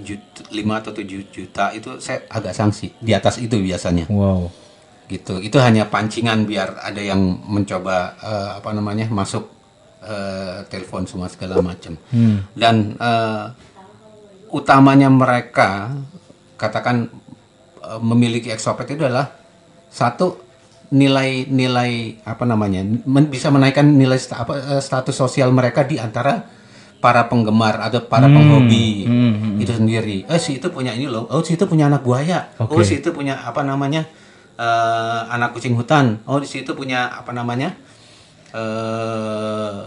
5 0.48 0.74
atau 0.74 0.91
7 0.91 1.03
juta 1.27 1.65
itu 1.72 2.00
saya 2.00 2.24
agak 2.27 2.53
sanksi 2.53 2.96
di 2.98 3.12
atas 3.12 3.38
itu 3.38 3.60
biasanya 3.60 4.08
Wow. 4.08 4.48
gitu 5.08 5.39
itu 5.39 5.56
hanya 5.58 5.86
pancingan 5.86 6.44
biar 6.44 6.79
ada 6.79 7.00
yang 7.00 7.20
mencoba 7.44 7.96
eh, 8.17 8.50
apa 8.56 8.70
namanya 8.72 9.08
masuk 9.10 9.51
eh, 10.01 10.63
telepon 10.65 11.03
semua 11.03 11.27
segala 11.27 11.60
macam 11.60 12.00
dan 12.53 12.96
eh, 12.96 13.46
utamanya 14.50 15.08
mereka 15.08 15.91
katakan 16.56 17.12
eh, 17.84 18.00
memiliki 18.00 18.48
eksopet 18.48 18.96
itu 18.96 19.03
adalah 19.03 19.27
satu 19.88 20.47
nilai-nilai 20.88 22.24
apa 22.24 22.44
namanya 22.44 22.79
men- 23.03 23.27
bisa 23.27 23.51
menaikkan 23.51 23.84
nilai 23.84 24.15
sta- 24.15 24.41
apa, 24.41 24.53
eh, 24.58 24.82
status 24.82 25.12
sosial 25.12 25.51
mereka 25.51 25.84
di 25.84 26.00
antara 26.00 26.48
para 26.98 27.27
penggemar 27.27 27.77
atau 27.77 28.01
para 28.03 28.25
penghobi 28.25 29.05
itu 29.57 29.70
sendiri. 29.70 30.25
Eh 30.25 30.40
si 30.42 30.57
itu 30.57 30.68
punya 30.68 30.92
ini 30.92 31.05
loh. 31.05 31.29
Oh 31.29 31.46
si 31.46 31.53
itu 31.53 31.68
punya 31.68 31.85
anak 31.85 32.01
buaya. 32.01 32.50
Oh 32.57 32.81
si 32.81 32.98
itu 32.98 33.14
punya 33.14 33.38
apa 33.38 33.61
namanya 33.61 34.07
eh, 34.55 35.22
anak 35.29 35.53
kucing 35.53 35.77
hutan. 35.77 36.25
Oh 36.25 36.42
di 36.42 36.50
situ 36.50 36.74
punya 36.74 37.11
apa 37.11 37.29
namanya 37.31 37.77
eh 38.51 39.77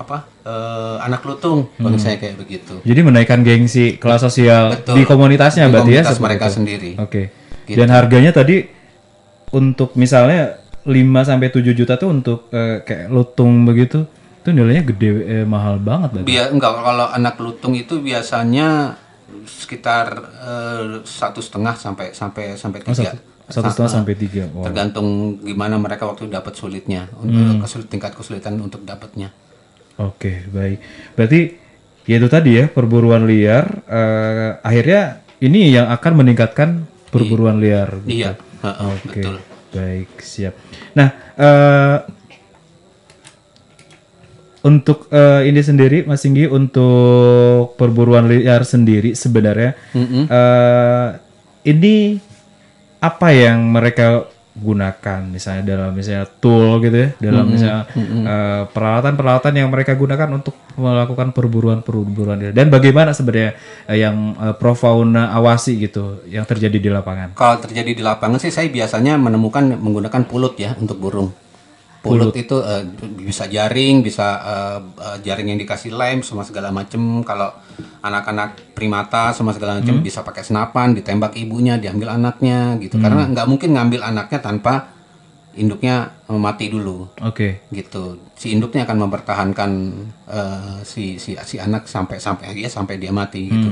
apa 0.00 0.16
eh, 0.46 0.96
anak 1.04 1.20
lutung. 1.26 1.68
Bagi 1.74 1.98
saya 1.98 2.16
kayak 2.16 2.36
begitu. 2.38 2.78
Jadi 2.80 3.00
menaikkan 3.02 3.42
gengsi 3.42 3.96
kelas 3.96 4.22
sosial 4.22 4.76
Betul. 4.78 4.94
di 4.94 5.02
komunitasnya 5.04 5.66
Di 5.66 5.72
berarti 5.72 5.90
ya 5.90 6.00
komunitas 6.00 6.14
seperti 6.16 6.24
mereka 6.24 6.46
itu? 6.46 6.54
sendiri. 6.54 6.90
Oke. 7.02 7.22
Gitu. 7.66 7.76
Dan 7.76 7.88
harganya 7.90 8.30
tadi 8.30 8.56
untuk 9.50 9.98
misalnya 9.98 10.59
5 10.80 10.88
sampai 11.22 11.48
7 11.48 11.72
juta 11.72 11.94
tuh 11.94 12.08
untuk 12.10 12.38
eh, 12.50 12.80
kayak 12.80 13.08
lutung 13.08 13.64
begitu. 13.64 14.04
Itu 14.40 14.50
nilainya 14.50 14.88
gede 14.88 15.08
eh, 15.22 15.44
mahal 15.44 15.76
banget 15.76 16.16
berarti. 16.16 16.28
Biar 16.28 16.46
enggak 16.48 16.72
kalau 16.72 17.06
anak 17.06 17.36
lutung 17.36 17.76
itu 17.76 18.00
biasanya 18.00 18.96
sekitar 19.44 20.06
eh, 20.40 20.82
satu 21.04 21.38
setengah 21.38 21.76
sampai 21.76 22.12
sampai 22.12 22.56
sampai 22.56 22.80
Oh, 22.82 22.92
tiga. 22.92 23.12
satu, 23.50 23.68
setengah 23.68 23.92
sampai 23.92 24.14
tiga. 24.16 24.46
Wow. 24.48 24.64
Tergantung 24.64 25.06
gimana 25.42 25.76
mereka 25.76 26.06
waktu 26.06 26.30
dapat 26.30 26.54
sulitnya, 26.54 27.10
untuk 27.18 27.60
kesulit 27.60 27.90
tingkat 27.90 28.14
kesulitan 28.14 28.56
untuk 28.56 28.80
dapatnya. 28.82 29.34
Oke, 29.98 30.46
baik. 30.48 30.78
Berarti 31.12 31.40
ya 32.08 32.16
itu 32.16 32.28
tadi 32.30 32.56
ya 32.56 32.64
perburuan 32.66 33.28
liar 33.28 33.84
eh, 33.84 34.56
akhirnya 34.62 35.20
ini 35.40 35.68
yang 35.68 35.90
akan 35.90 36.12
meningkatkan 36.16 36.88
perburuan 37.10 37.60
liar. 37.60 38.00
gitu. 38.06 38.24
Iya, 38.24 38.30
heeh, 38.64 38.88
Oke, 38.88 39.06
betul. 39.12 39.36
Baik 39.70 40.20
siap. 40.20 40.54
Nah, 40.94 41.08
eh, 41.38 41.98
untuk 44.60 45.08
eh, 45.08 45.48
ini 45.48 45.60
sendiri, 45.64 46.04
Mas 46.04 46.20
Singgi, 46.20 46.44
untuk 46.44 47.74
perburuan 47.80 48.28
liar 48.28 48.60
sendiri 48.66 49.16
sebenarnya 49.16 49.72
eh, 49.96 51.08
ini 51.64 52.20
apa 53.00 53.28
yang 53.32 53.72
mereka 53.72 54.28
gunakan, 54.50 55.20
misalnya 55.30 55.62
dalam 55.62 55.94
misalnya 55.94 56.26
tool 56.26 56.82
gitu 56.82 56.96
ya, 56.96 57.08
dalam 57.22 57.46
misalnya 57.46 57.86
eh, 57.94 58.62
peralatan-peralatan 58.66 59.52
yang 59.54 59.68
mereka 59.70 59.94
gunakan 59.94 60.26
untuk 60.34 60.58
melakukan 60.74 61.30
perburuan-perburuan 61.30 62.38
liar. 62.40 62.54
Dan 62.54 62.66
bagaimana 62.66 63.14
sebenarnya 63.14 63.54
eh, 63.86 63.98
yang 64.02 64.34
eh, 64.34 64.54
Profauna 64.58 65.30
awasi 65.30 65.78
gitu, 65.78 66.26
yang 66.26 66.42
terjadi 66.42 66.78
di 66.82 66.90
lapangan? 66.90 67.38
Kalau 67.38 67.56
terjadi 67.62 67.94
di 67.94 68.02
lapangan 68.02 68.42
sih 68.42 68.50
saya 68.50 68.66
biasanya 68.66 69.14
menemukan 69.16 69.78
menggunakan 69.78 70.26
pulut 70.26 70.58
ya 70.58 70.74
untuk 70.78 70.98
burung. 70.98 71.30
Pulut, 72.00 72.32
itu 72.32 72.56
eh, 72.64 72.80
bisa 73.20 73.44
jaring, 73.44 74.00
bisa 74.00 74.40
eh, 74.40 74.80
eh, 75.04 75.16
jaring 75.20 75.52
yang 75.52 75.60
dikasih 75.60 75.92
lem, 75.92 76.24
semua 76.24 76.48
segala 76.48 76.72
macem. 76.72 77.20
Kalau 77.28 77.52
anak-anak 78.00 78.72
primata, 78.72 79.36
semua 79.36 79.52
segala 79.52 79.84
macam 79.84 80.00
bisa 80.00 80.24
pakai 80.24 80.40
senapan, 80.40 80.96
ditembak 80.96 81.36
ibunya, 81.36 81.76
diambil 81.76 82.16
anaknya 82.16 82.80
gitu. 82.80 82.96
Karena 82.96 83.28
nggak 83.28 83.44
mungkin 83.44 83.76
ngambil 83.76 84.00
anaknya 84.00 84.40
tanpa 84.40 84.96
induknya 85.60 86.24
mati 86.30 86.72
dulu 86.72 87.10
Oke. 87.20 87.68
gitu. 87.68 88.32
Si 88.32 88.54
induknya 88.54 88.88
akan 88.88 88.96
mempertahankan 89.04 89.70
eh, 90.24 90.76
si 90.88 91.20
si 91.20 91.36
si 91.36 91.60
anak 91.60 91.84
sampai 91.84 92.16
sampai 92.16 92.56
ya 92.56 92.72
sampai 92.72 92.96
dia 92.96 93.12
mati 93.12 93.50
gitu. 93.52 93.70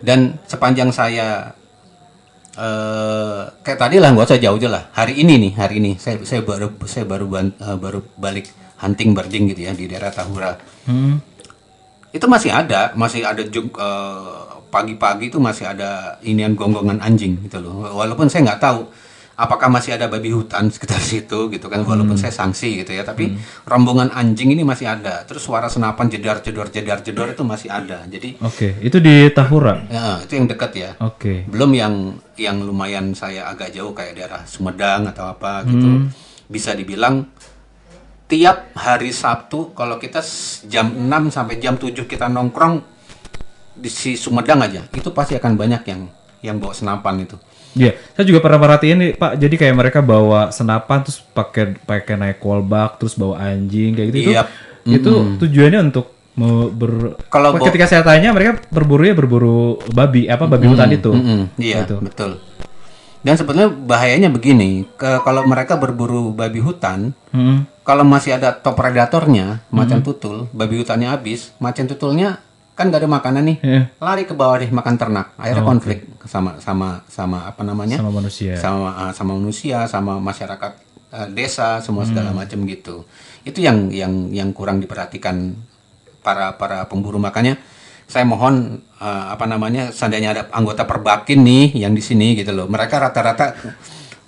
Dan 0.00 0.40
sepanjang 0.48 0.96
saya 0.96 1.52
eh 2.56 3.42
kayak 3.60 3.78
tadi 3.78 3.96
lah 4.00 4.16
nggak 4.16 4.26
usah 4.32 4.40
jauh 4.40 4.56
aja 4.56 4.68
lah. 4.72 4.82
Hari 4.96 5.20
ini 5.20 5.36
nih, 5.36 5.52
hari 5.60 5.76
ini 5.78 6.00
saya 6.00 6.20
saya 6.24 6.40
baru 6.40 6.72
saya 6.88 7.04
baru 7.04 7.28
ban- 7.28 7.56
eh, 7.56 7.76
baru 7.76 8.00
balik 8.16 8.48
hunting 8.80 9.12
birding 9.12 9.52
gitu 9.52 9.68
ya 9.68 9.72
di 9.76 9.84
daerah 9.84 10.08
Tahura. 10.08 10.56
Hmm. 10.88 11.20
Itu 12.12 12.26
masih 12.32 12.48
ada, 12.48 12.96
masih 12.96 13.28
ada 13.28 13.44
juk 13.44 13.76
eh, 13.76 14.40
pagi-pagi 14.72 15.28
itu 15.28 15.38
masih 15.40 15.68
ada 15.68 16.16
inian 16.24 16.56
gonggongan 16.56 17.00
anjing 17.00 17.36
gitu 17.44 17.60
loh. 17.60 17.92
Walaupun 17.92 18.32
saya 18.32 18.48
nggak 18.48 18.60
tahu 18.60 18.88
apakah 19.36 19.68
masih 19.68 20.00
ada 20.00 20.08
babi 20.08 20.32
hutan 20.32 20.72
sekitar 20.72 20.98
situ 21.12 21.52
gitu 21.52 21.68
kan 21.68 21.84
walaupun 21.84 22.16
saya 22.16 22.32
sanksi 22.32 22.82
gitu 22.82 22.96
ya 22.96 23.04
tapi 23.04 23.36
rombongan 23.68 24.10
anjing 24.16 24.56
ini 24.56 24.64
masih 24.64 24.88
ada. 24.88 25.22
Terus 25.28 25.44
suara 25.44 25.68
senapan 25.68 26.08
jedar 26.08 26.40
jedor 26.40 26.72
jedar 26.72 27.04
jedor 27.04 27.28
itu 27.30 27.44
masih 27.44 27.68
ada. 27.68 28.02
Jadi 28.08 28.40
Oke, 28.40 28.80
itu 28.80 28.96
di 28.98 29.28
Tahura. 29.30 29.84
ya, 29.92 30.24
itu 30.24 30.32
yang 30.34 30.48
dekat 30.48 30.72
ya. 30.74 30.90
Oke. 31.04 31.44
belum 31.46 31.70
yang 31.76 31.94
yang 32.36 32.60
lumayan 32.64 33.12
saya 33.12 33.48
agak 33.48 33.72
jauh 33.72 33.92
kayak 33.92 34.16
daerah 34.16 34.42
Sumedang 34.48 35.06
atau 35.12 35.28
apa 35.28 35.62
gitu. 35.68 36.08
Bisa 36.48 36.72
dibilang 36.72 37.28
tiap 38.26 38.74
hari 38.74 39.14
Sabtu 39.14 39.70
kalau 39.76 40.02
kita 40.02 40.18
jam 40.66 40.90
6 40.90 41.30
sampai 41.30 41.62
jam 41.62 41.78
7 41.78 41.94
kita 42.10 42.26
nongkrong 42.26 42.82
di 43.76 43.86
si 43.92 44.18
Sumedang 44.18 44.64
aja 44.66 44.82
itu 44.90 45.08
pasti 45.14 45.38
akan 45.38 45.52
banyak 45.54 45.82
yang 45.86 46.10
yang 46.42 46.56
bawa 46.58 46.74
senapan 46.74 47.22
itu 47.22 47.36
Iya, 47.76 47.92
saya 48.16 48.24
juga 48.24 48.40
pernah 48.40 48.56
perhatiin 48.56 48.96
nih 48.96 49.10
Pak. 49.14 49.32
Jadi 49.36 49.54
kayak 49.54 49.74
mereka 49.76 50.00
bawa 50.00 50.48
senapan 50.48 51.04
terus 51.04 51.20
pakai 51.20 51.76
pakai 51.76 52.16
naik 52.16 52.40
kolbak 52.40 52.96
terus 52.96 53.12
bawa 53.12 53.36
anjing 53.38 53.92
kayak 53.92 54.08
gitu. 54.10 54.32
Iya. 54.32 54.42
Itu, 54.82 54.96
itu 54.96 55.12
tujuannya 55.44 55.92
untuk 55.92 56.08
mau 56.36 56.68
ber 56.68 57.20
Kalau 57.28 57.52
ketika 57.58 57.84
saya 57.84 58.00
tanya 58.00 58.32
mereka 58.32 58.56
berburu 58.68 59.04
ya 59.04 59.12
berburu 59.12 59.76
babi 59.92 60.24
apa 60.24 60.44
babi 60.44 60.66
hutan 60.66 60.88
itu. 60.90 61.12
Mm-mm, 61.12 61.40
iya 61.56 61.84
Gitu. 61.84 62.00
betul 62.00 62.40
dan 63.26 63.34
sebetulnya 63.34 63.66
bahayanya 63.66 64.30
begini 64.30 64.86
ke, 64.94 65.18
kalau 65.26 65.42
mereka 65.42 65.74
berburu 65.74 66.30
babi 66.30 66.62
hutan 66.62 67.10
Hmm. 67.34 67.66
kalau 67.82 68.06
masih 68.06 68.38
ada 68.38 68.54
top 68.54 68.78
predatornya 68.78 69.66
macan 69.68 69.98
tutul 70.00 70.46
babi 70.54 70.78
hutannya 70.78 71.10
habis 71.10 71.50
macan 71.58 71.84
tutulnya 71.84 72.38
kan 72.76 72.92
gak 72.92 73.00
ada 73.02 73.08
makanan 73.08 73.42
nih. 73.48 73.58
Iya. 73.64 73.80
lari 74.04 74.28
ke 74.28 74.36
bawah 74.36 74.60
deh 74.60 74.68
makan 74.68 74.94
ternak. 75.00 75.32
Akhirnya 75.40 75.64
konflik 75.64 75.98
sama 76.28 76.60
sama 76.60 77.00
sama 77.08 77.48
apa 77.48 77.64
namanya? 77.64 77.96
Sama 77.96 78.12
manusia. 78.12 78.52
sama 78.60 78.88
uh, 78.92 79.12
sama 79.16 79.32
manusia 79.40 79.78
sama 79.88 80.20
masyarakat 80.20 80.72
uh, 81.16 81.28
desa 81.32 81.80
semua 81.80 82.04
segala 82.04 82.36
macam 82.36 82.68
gitu. 82.68 83.08
Itu 83.48 83.64
yang 83.64 83.88
yang 83.88 84.28
yang 84.28 84.52
kurang 84.52 84.84
diperhatikan 84.84 85.56
para 86.20 86.60
para 86.60 86.84
pemburu. 86.84 87.16
Makanya 87.16 87.56
saya 88.04 88.28
mohon 88.28 88.84
uh, 89.00 89.24
apa 89.32 89.48
namanya 89.48 89.88
seandainya 89.88 90.36
ada 90.36 90.42
anggota 90.52 90.84
perbakin 90.84 91.40
nih 91.42 91.80
yang 91.80 91.96
di 91.96 92.04
sini 92.04 92.36
gitu 92.36 92.52
loh. 92.52 92.68
Mereka 92.68 93.00
rata-rata 93.00 93.56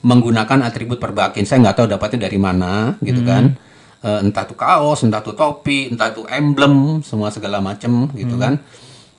menggunakan 0.00 0.64
atribut 0.64 0.96
perbakin. 0.96 1.44
Saya 1.44 1.68
nggak 1.68 1.84
tahu 1.84 1.86
dapatnya 1.92 2.32
dari 2.32 2.40
mana 2.40 2.96
gitu 3.04 3.20
kan 3.28 3.67
Eh, 3.98 4.20
entah 4.22 4.46
itu 4.46 4.54
kaos 4.54 5.02
entah 5.02 5.18
itu 5.18 5.34
topi 5.34 5.90
entah 5.90 6.14
itu 6.14 6.22
emblem 6.30 7.02
semua 7.02 7.34
segala 7.34 7.58
macam 7.58 8.06
gitu 8.14 8.38
kan. 8.38 8.62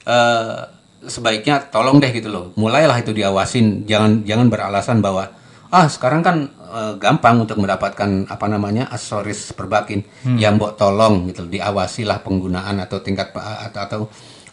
Eh, 0.08 0.60
sebaiknya 1.04 1.68
tolong 1.68 2.00
deh 2.00 2.08
gitu 2.16 2.32
loh. 2.32 2.56
Mulailah 2.56 2.96
itu 3.04 3.12
diawasin. 3.12 3.84
Jangan 3.84 4.24
jangan 4.24 4.48
beralasan 4.48 5.04
bahwa 5.04 5.36
ah 5.68 5.84
sekarang 5.92 6.24
kan 6.24 6.48
eh, 6.56 6.94
gampang 6.96 7.44
untuk 7.44 7.60
mendapatkan 7.60 8.32
apa 8.32 8.46
namanya 8.48 8.88
aksesoris 8.88 9.52
perbakin. 9.52 10.00
Yang 10.40 10.54
mbok 10.56 10.72
tolong 10.80 11.28
gitu 11.28 11.44
diawasilah 11.44 12.24
penggunaan 12.24 12.80
atau 12.80 13.04
tingkat 13.04 13.36
atau 13.36 13.84
atau 13.84 14.02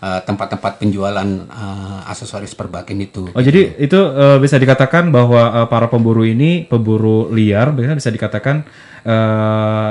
tempat-tempat 0.06 0.82
penjualan 0.82 1.28
eh, 1.50 2.00
aksesoris 2.10 2.58
perbakin 2.58 2.98
itu. 2.98 3.30
Oh 3.30 3.42
jadi 3.42 3.78
itu 3.78 3.96
eh, 3.96 4.38
bisa 4.42 4.58
dikatakan 4.58 5.14
bahwa 5.14 5.62
eh, 5.62 5.66
para 5.70 5.86
pemburu 5.86 6.26
ini 6.26 6.66
pemburu 6.66 7.30
liar 7.30 7.70
bisa 7.72 8.10
dikatakan 8.10 8.66
eh, 9.06 9.90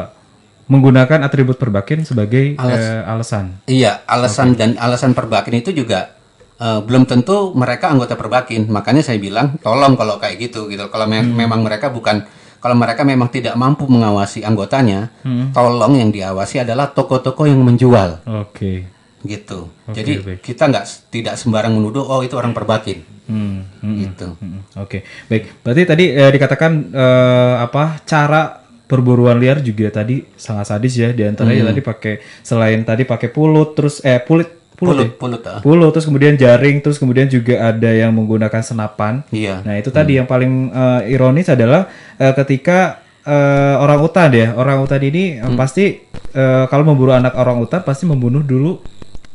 menggunakan 0.65 1.21
atribut 1.21 1.55
perbakin 1.55 2.01
sebagai 2.03 2.57
eh, 2.57 3.01
alasan. 3.05 3.61
Iya, 3.65 4.01
alasan 4.05 4.53
dan 4.53 4.75
alasan 4.75 5.13
perbakin 5.13 5.61
itu 5.61 5.69
juga 5.71 6.13
eh, 6.55 6.79
belum 6.81 7.05
tentu 7.05 7.53
mereka 7.53 7.89
anggota 7.89 8.13
perbakin. 8.13 8.65
Makanya 8.67 9.01
saya 9.01 9.17
bilang 9.17 9.61
tolong 9.61 9.93
kalau 9.93 10.17
kayak 10.17 10.41
gitu 10.41 10.65
gitu. 10.67 10.89
Kalau 10.89 11.05
me- 11.05 11.21
memang 11.25 11.61
mereka 11.61 11.89
bukan 11.89 12.25
kalau 12.57 12.73
mereka 12.73 13.05
memang 13.05 13.29
tidak 13.29 13.53
mampu 13.53 13.85
mengawasi 13.85 14.41
anggotanya, 14.41 15.13
tolong 15.53 16.01
yang 16.01 16.09
diawasi 16.09 16.65
adalah 16.65 16.89
toko-toko 16.89 17.45
yang 17.45 17.61
menjual 17.61 18.25
Oke. 18.25 18.89
gitu. 19.21 19.69
Oke, 19.85 19.93
Jadi 19.93 20.13
baik. 20.17 20.39
kita 20.41 20.73
nggak 20.73 20.85
tidak 21.13 21.37
sembarang 21.37 21.77
menuduh 21.77 22.01
oh 22.01 22.25
itu 22.25 22.33
orang 22.33 22.57
perbakin. 22.57 23.05
Hmm, 23.29 23.69
hmm, 23.85 23.95
Gitu. 24.01 24.27
hmm. 24.33 24.81
Oke, 24.81 25.05
baik. 25.29 25.61
Berarti 25.61 25.81
tadi 25.85 26.05
eh, 26.09 26.31
dikatakan 26.33 26.71
eh, 26.89 27.55
apa 27.61 28.01
cara 28.01 28.64
perburuan 28.85 29.37
liar 29.37 29.59
juga 29.59 29.89
tadi 29.91 30.23
sangat 30.35 30.69
sadis 30.69 30.93
ya. 30.95 31.09
Di 31.11 31.25
antaranya 31.25 31.73
tadi 31.73 31.81
pakai 31.81 32.13
selain 32.41 32.81
tadi 32.81 33.03
pakai 33.03 33.29
pulut 33.29 33.73
terus 33.73 34.01
eh 34.01 34.17
pulit 34.19 34.49
pulut, 34.75 34.91
Pulut, 34.91 35.07
ya? 35.07 35.09
pulut, 35.15 35.41
ah. 35.47 35.59
Pulut, 35.63 35.91
terus 35.95 36.03
kemudian 36.03 36.35
jaring, 36.35 36.83
terus 36.83 36.99
kemudian 36.99 37.31
juga 37.31 37.71
ada 37.71 37.87
yang 37.87 38.11
menggunakan 38.11 38.59
senapan. 38.59 39.23
Iya. 39.31 39.63
Nah 39.63 39.79
itu 39.79 39.87
tadi 39.87 40.19
yang 40.19 40.27
paling 40.27 40.67
eh, 40.67 41.15
ironis 41.15 41.47
adalah 41.47 41.87
eh, 42.19 42.35
ketika 42.35 42.99
eh, 43.23 43.75
orang 43.79 44.03
utan 44.03 44.29
ya, 44.35 44.51
orang 44.51 44.83
utan 44.83 44.99
ini 44.99 45.39
eh, 45.39 45.53
pasti 45.55 45.95
eh, 46.35 46.63
kalau 46.67 46.83
memburu 46.83 47.15
anak 47.15 47.39
orang 47.39 47.63
utan 47.63 47.87
pasti 47.87 48.03
membunuh 48.03 48.43
dulu 48.43 48.83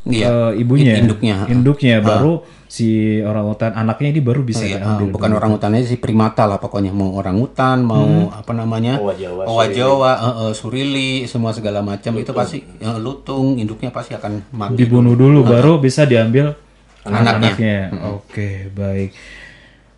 Iya. 0.04 0.52
eh, 0.56 0.60
ibunya, 0.60 0.96
Induknya. 1.00 1.44
induknya, 1.48 1.94
baru 2.00 2.44
si 2.70 3.18
orang 3.18 3.50
utan 3.50 3.74
anaknya 3.74 4.14
ini 4.14 4.20
baru 4.22 4.40
bisa 4.40 4.62
Iya, 4.62 4.78
diambil. 4.78 5.10
ah, 5.10 5.10
bukan 5.10 5.30
orang 5.34 5.50
hutan 5.50 5.74
aja 5.74 5.90
sih 5.90 5.98
primata 5.98 6.46
lah 6.46 6.56
pokoknya 6.56 6.94
mau 6.94 7.12
orang 7.12 7.34
hutan 7.36 7.82
mau 7.82 8.30
apa 8.30 8.54
namanya 8.54 8.94
Owa 8.96 9.10
Jawa, 9.12 9.42
owa 9.44 9.64
Jawa, 9.66 10.10
eh, 10.14 10.34
eh, 10.40 10.52
surili 10.54 11.10
semua 11.26 11.50
segala 11.50 11.82
macam 11.82 12.14
itu 12.14 12.30
pasti 12.30 12.62
eh, 12.62 12.96
lutung 12.96 13.58
induknya 13.58 13.90
pasti 13.90 14.14
akan 14.14 14.54
mati 14.54 14.78
dibunuh 14.78 15.12
dulu 15.12 15.42
baru 15.42 15.76
bisa 15.76 16.06
diambil 16.06 16.54
Anaknya. 17.00 17.32
anaknya. 17.32 17.78
Oke, 18.12 18.70
baik. 18.70 19.10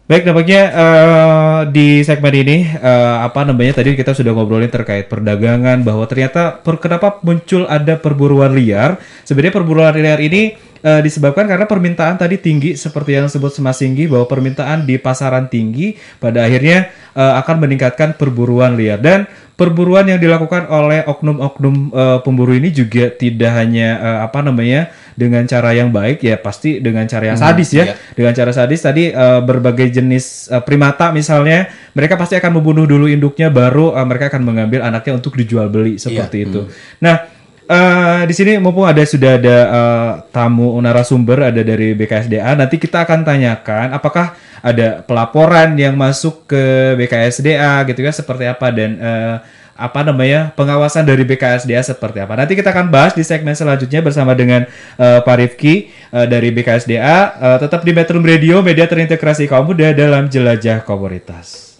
Baik, 0.03 0.23
nampaknya 0.25 0.61
eh, 0.69 1.61
di 1.69 2.01
segmen 2.01 2.31
ini 2.33 2.57
eh, 2.65 3.17
apa 3.21 3.43
namanya 3.43 3.79
tadi 3.79 3.95
kita 3.95 4.13
sudah 4.13 4.31
ngobrolin 4.31 4.69
terkait 4.69 5.07
perdagangan 5.07 5.83
bahwa 5.83 6.05
ternyata 6.07 6.57
per, 6.57 6.79
kenapa 6.79 7.19
muncul 7.21 7.67
ada 7.67 7.97
perburuan 7.97 8.53
liar. 8.53 8.97
Sebenarnya 9.23 9.55
perburuan 9.55 9.95
liar 9.95 10.21
ini 10.21 10.55
eh, 10.83 11.01
disebabkan 11.01 11.47
karena 11.47 11.65
permintaan 11.65 12.19
tadi 12.19 12.37
tinggi 12.37 12.75
seperti 12.75 13.17
yang 13.17 13.31
disebut 13.31 13.63
Mas 13.63 13.79
Singgi 13.81 14.11
bahwa 14.11 14.27
permintaan 14.29 14.85
di 14.85 14.99
pasaran 14.99 15.47
tinggi 15.49 15.97
pada 16.19 16.45
akhirnya 16.45 16.91
eh, 17.15 17.35
akan 17.41 17.57
meningkatkan 17.63 18.19
perburuan 18.19 18.75
liar. 18.75 18.99
Dan 18.99 19.25
perburuan 19.63 20.09
yang 20.09 20.19
dilakukan 20.19 20.67
oleh 20.67 21.07
oknum-oknum 21.07 21.95
eh, 21.95 22.19
pemburu 22.27 22.53
ini 22.57 22.75
juga 22.75 23.13
tidak 23.15 23.53
hanya 23.55 23.89
eh, 24.01 24.19
apa 24.27 24.43
namanya 24.43 24.91
dengan 25.13 25.45
cara 25.45 25.77
yang 25.77 25.93
baik 25.93 26.25
ya 26.25 26.41
pasti 26.41 26.81
dengan 26.81 27.05
cara 27.05 27.31
yang 27.31 27.39
sadis 27.39 27.71
ya. 27.71 27.93
iya. 27.93 27.95
dengan 28.17 28.33
cara 28.33 28.51
sadis 28.51 28.81
tadi 28.81 29.13
eh, 29.13 29.41
berbagai 29.45 29.93
jenis 29.93 30.49
eh, 30.51 30.63
primata 30.65 31.13
misalnya 31.13 31.69
mereka 31.93 32.17
pasti 32.17 32.35
akan 32.41 32.59
membunuh 32.59 32.89
dulu 32.89 33.07
induknya 33.07 33.53
baru 33.53 33.95
eh, 33.95 34.07
mereka 34.09 34.33
akan 34.33 34.43
mengambil 34.43 34.81
anaknya 34.83 35.21
untuk 35.21 35.37
dijual 35.37 35.69
beli 35.69 36.01
seperti 36.01 36.49
itu. 36.49 36.67
Nah 37.05 37.42
eh, 37.69 38.23
di 38.27 38.35
sini 38.35 38.59
mumpung 38.59 38.87
ada 38.87 39.03
sudah 39.03 39.39
ada 39.39 39.57
eh, 39.69 40.11
tamu 40.31 40.75
narasumber 40.81 41.53
ada 41.53 41.63
dari 41.63 41.95
BKSDA 41.95 42.57
nanti 42.59 42.79
kita 42.79 43.05
akan 43.07 43.23
tanyakan 43.27 43.95
apakah 43.95 44.35
ada 44.63 45.03
pelaporan 45.03 45.75
yang 45.75 45.99
masuk 45.99 46.47
ke 46.47 46.95
BKSDA 46.97 47.83
gitu 47.91 48.01
kan 48.07 48.15
seperti 48.15 48.45
apa 48.47 48.71
dan 48.71 48.91
eh, 48.99 49.37
apa 49.83 50.05
namanya 50.05 50.55
pengawasan 50.55 51.03
dari 51.03 51.27
BKSDA 51.27 51.83
seperti 51.83 52.23
apa. 52.23 52.39
Nanti 52.39 52.55
kita 52.55 52.71
akan 52.71 52.93
bahas 52.93 53.17
di 53.17 53.27
segmen 53.27 53.57
selanjutnya 53.57 53.99
bersama 54.05 54.37
dengan 54.37 54.69
eh, 55.01 55.21
Pak 55.25 55.37
Rifki 55.43 55.91
eh, 55.91 56.27
dari 56.31 56.55
BKSDA. 56.55 57.19
Eh, 57.41 57.59
tetap 57.59 57.83
di 57.83 57.91
Metro 57.91 58.23
Radio, 58.23 58.63
media 58.63 58.87
terintegrasi 58.87 59.51
kaum 59.51 59.67
muda 59.67 59.91
dalam 59.91 60.31
jelajah 60.31 60.87
komunitas. 60.87 61.75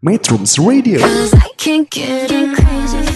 Metrums 0.00 0.56
Radio, 0.56 1.04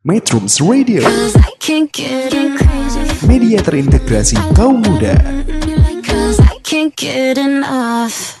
Metrums 0.00 0.56
Radio, 0.64 1.04
Cause 1.04 1.36
I 1.36 1.52
can't 1.60 1.92
get 1.92 2.32
crazy. 2.32 3.04
media 3.28 3.60
terintegrasi 3.60 4.32
kaum 4.56 4.80
muda. 4.80 5.12
Cause 6.00 6.40
I 6.40 6.56
can't 6.64 6.96
get 6.96 7.36
enough. 7.36 8.40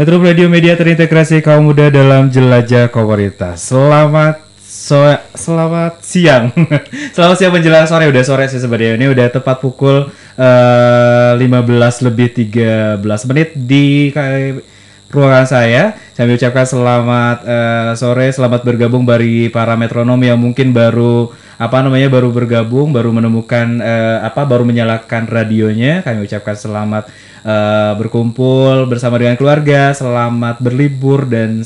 Metro 0.00 0.16
Radio 0.16 0.48
Media 0.48 0.72
terintegrasi 0.72 1.44
kaum 1.44 1.68
muda 1.68 1.92
dalam 1.92 2.32
jelajah 2.32 2.88
komunitas. 2.88 3.60
Selamat 3.68 4.40
so- 4.56 5.20
selamat 5.36 6.00
siang. 6.00 6.48
selamat 7.14 7.36
siang 7.36 7.52
menjelang 7.52 7.84
sore 7.84 8.08
udah 8.08 8.24
sore 8.24 8.48
sih 8.48 8.56
sebenarnya. 8.56 8.96
Ini 8.96 9.12
udah 9.12 9.26
tepat 9.36 9.60
pukul 9.60 10.08
eh, 10.40 11.32
15 11.36 12.08
lebih 12.08 12.32
13 12.32 13.04
menit 13.28 13.52
di 13.52 14.08
ka- 14.16 14.64
ruangan 15.12 15.44
saya. 15.44 15.92
Saya 16.20 16.36
ucapkan 16.36 16.68
selamat 16.68 17.38
eh, 17.48 17.92
sore, 17.96 18.28
selamat 18.28 18.60
bergabung 18.60 19.08
bagi 19.08 19.48
para 19.48 19.72
metronom 19.72 20.20
yang 20.20 20.36
mungkin 20.36 20.68
baru 20.68 21.32
apa 21.56 21.80
namanya 21.80 22.12
baru 22.12 22.28
bergabung, 22.28 22.92
baru 22.92 23.08
menemukan 23.08 23.80
eh, 23.80 24.20
apa 24.20 24.44
baru 24.44 24.68
menyalakan 24.68 25.24
radionya. 25.24 26.04
Kami 26.04 26.28
ucapkan 26.28 26.52
selamat 26.52 27.08
eh, 27.40 27.92
berkumpul 27.96 28.84
bersama 28.84 29.16
dengan 29.16 29.40
keluarga, 29.40 29.96
selamat 29.96 30.60
berlibur 30.60 31.24
dan 31.24 31.64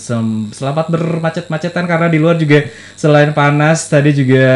selamat 0.55 0.87
bermacet-macetan 0.87 1.91
karena 1.91 2.07
di 2.07 2.23
luar 2.23 2.39
juga 2.39 2.71
selain 2.95 3.35
panas 3.35 3.91
tadi 3.91 4.15
juga 4.15 4.47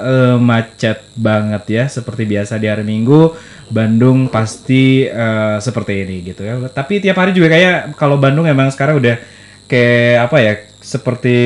eh, 0.00 0.36
macet 0.40 1.12
banget 1.12 1.62
ya 1.68 1.84
seperti 1.92 2.24
biasa 2.24 2.56
di 2.56 2.72
hari 2.72 2.88
Minggu. 2.88 3.36
Bandung 3.68 4.32
pasti 4.32 5.04
eh, 5.04 5.60
seperti 5.60 6.08
ini 6.08 6.24
gitu 6.24 6.40
ya. 6.40 6.56
Tapi 6.72 7.04
tiap 7.04 7.20
hari 7.20 7.36
juga 7.36 7.52
kayak 7.52 8.00
kalau 8.00 8.16
Bandung 8.16 8.48
emang 8.48 8.72
sekarang 8.72 8.96
udah 8.96 9.41
kayak 9.66 10.30
apa 10.30 10.36
ya 10.42 10.52
seperti 10.82 11.36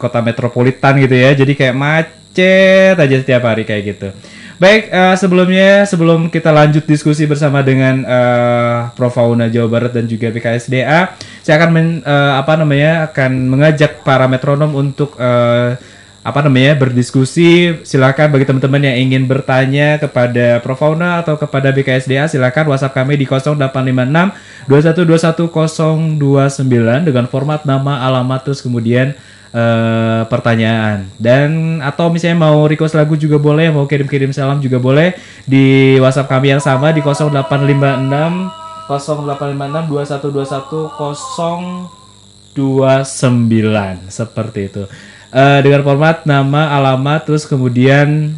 kota 0.00 0.24
metropolitan 0.24 0.96
gitu 1.00 1.16
ya. 1.16 1.30
Jadi 1.36 1.52
kayak 1.52 1.76
macet 1.76 2.96
aja 2.96 3.16
setiap 3.20 3.42
hari 3.44 3.68
kayak 3.68 3.82
gitu. 3.96 4.08
Baik, 4.56 4.88
eh, 4.88 5.14
sebelumnya 5.20 5.84
sebelum 5.84 6.32
kita 6.32 6.48
lanjut 6.48 6.88
diskusi 6.88 7.28
bersama 7.28 7.60
dengan 7.60 8.00
eh, 8.08 8.78
Prof 8.96 9.12
Fauna 9.12 9.52
Jawa 9.52 9.68
Barat 9.68 9.92
dan 9.92 10.08
juga 10.08 10.32
BKSDA, 10.32 11.12
saya 11.44 11.54
akan 11.60 11.70
men- 11.76 12.00
eh, 12.00 12.32
apa 12.40 12.56
namanya 12.56 13.12
akan 13.12 13.52
mengajak 13.52 14.00
para 14.00 14.24
metronom 14.24 14.72
untuk 14.72 15.12
eh, 15.20 15.76
apa 16.26 16.42
namanya 16.42 16.74
berdiskusi. 16.74 17.78
Silakan 17.86 18.34
bagi 18.34 18.50
teman-teman 18.50 18.82
yang 18.82 18.98
ingin 19.06 19.30
bertanya 19.30 20.02
kepada 20.02 20.58
Prof. 20.58 20.74
Fauna 20.76 21.22
atau 21.22 21.38
kepada 21.38 21.70
BKSDA, 21.72 22.28
silakan 22.28 22.68
WhatsApp 22.68 22.92
kami 22.98 23.16
di 23.16 23.24
0856 23.24 24.68
2121029 24.68 27.06
dengan 27.06 27.24
format 27.30 27.62
nama, 27.64 28.04
alamat 28.04 28.44
terus 28.44 28.60
kemudian 28.60 29.16
eh, 29.54 30.22
pertanyaan. 30.26 31.06
Dan 31.16 31.80
atau 31.80 32.12
misalnya 32.12 32.36
mau 32.42 32.66
request 32.66 32.98
lagu 32.98 33.14
juga 33.16 33.38
boleh 33.38 33.70
mau 33.72 33.86
kirim-kirim 33.86 34.34
salam 34.34 34.58
juga 34.58 34.82
boleh 34.82 35.14
di 35.46 35.94
WhatsApp 36.02 36.28
kami 36.28 36.48
yang 36.52 36.60
sama 36.60 36.92
di 36.92 37.00
0856 37.00 38.50
0856 38.90 39.88
2121 39.88 42.06
seperti 44.08 44.60
itu 44.70 44.86
Eh, 45.36 45.60
dengan 45.60 45.84
format 45.84 46.24
nama 46.24 46.72
alamat 46.80 47.28
terus 47.28 47.44
kemudian 47.44 48.32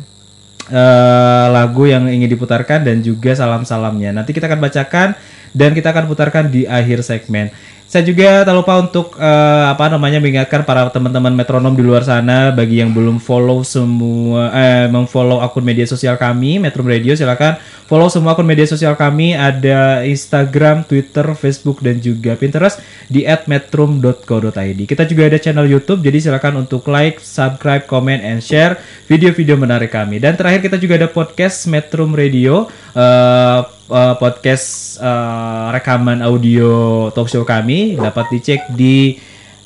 eh, 0.67 1.47
lagu 1.47 1.87
yang 1.87 2.11
ingin 2.11 2.27
diputarkan 2.27 2.83
dan 2.83 3.07
juga 3.07 3.39
salam-salamnya. 3.39 4.11
Nanti 4.11 4.35
kita 4.35 4.51
akan 4.51 4.59
bacakan 4.59 5.09
dan 5.57 5.77
kita 5.77 5.93
akan 5.93 6.09
putarkan 6.09 6.49
di 6.49 6.65
akhir 6.65 7.05
segmen. 7.05 7.53
Saya 7.89 8.05
juga 8.05 8.45
tak 8.45 8.53
lupa 8.53 8.85
untuk 8.85 9.17
eh, 9.17 9.65
apa 9.65 9.89
namanya 9.89 10.21
mengingatkan 10.21 10.61
para 10.61 10.93
teman-teman 10.93 11.33
metronom 11.33 11.73
di 11.73 11.81
luar 11.81 12.05
sana 12.05 12.53
bagi 12.53 12.85
yang 12.85 12.93
belum 12.93 13.17
follow 13.17 13.65
semua 13.65 14.53
eh 14.53 14.93
memfollow 14.93 15.41
akun 15.41 15.65
media 15.65 15.89
sosial 15.89 16.21
kami 16.21 16.61
Metro 16.61 16.85
Radio 16.85 17.17
silakan 17.17 17.57
follow 17.89 18.13
semua 18.13 18.37
akun 18.37 18.45
media 18.45 18.69
sosial 18.69 18.93
kami 18.93 19.33
ada 19.33 20.05
Instagram, 20.05 20.85
Twitter, 20.85 21.33
Facebook 21.33 21.81
dan 21.81 21.97
juga 21.97 22.37
Pinterest 22.37 22.77
di 23.09 23.25
@metrum.co.id. 23.25 24.81
Kita 24.85 25.09
juga 25.09 25.23
ada 25.25 25.41
channel 25.41 25.65
YouTube 25.65 26.05
jadi 26.05 26.29
silakan 26.29 26.69
untuk 26.69 26.85
like, 26.93 27.17
subscribe, 27.25 27.89
comment 27.89 28.21
and 28.21 28.45
share 28.45 28.77
video-video 29.09 29.57
menarik 29.57 29.97
kami. 29.97 30.21
Dan 30.21 30.37
terakhir 30.37 30.61
kita 30.61 30.77
juga 30.77 31.01
ada 31.01 31.09
podcast 31.09 31.65
Metrum 31.65 32.13
Radio 32.13 32.69
eh, 32.93 33.78
eh, 33.89 34.15
podcast 34.21 34.97
eh, 35.01 35.67
rekaman 35.73 36.21
audio 36.21 37.09
talk 37.13 37.29
show 37.33 37.43
kami 37.43 37.97
dapat 37.97 38.29
dicek 38.31 38.61
di 38.77 39.17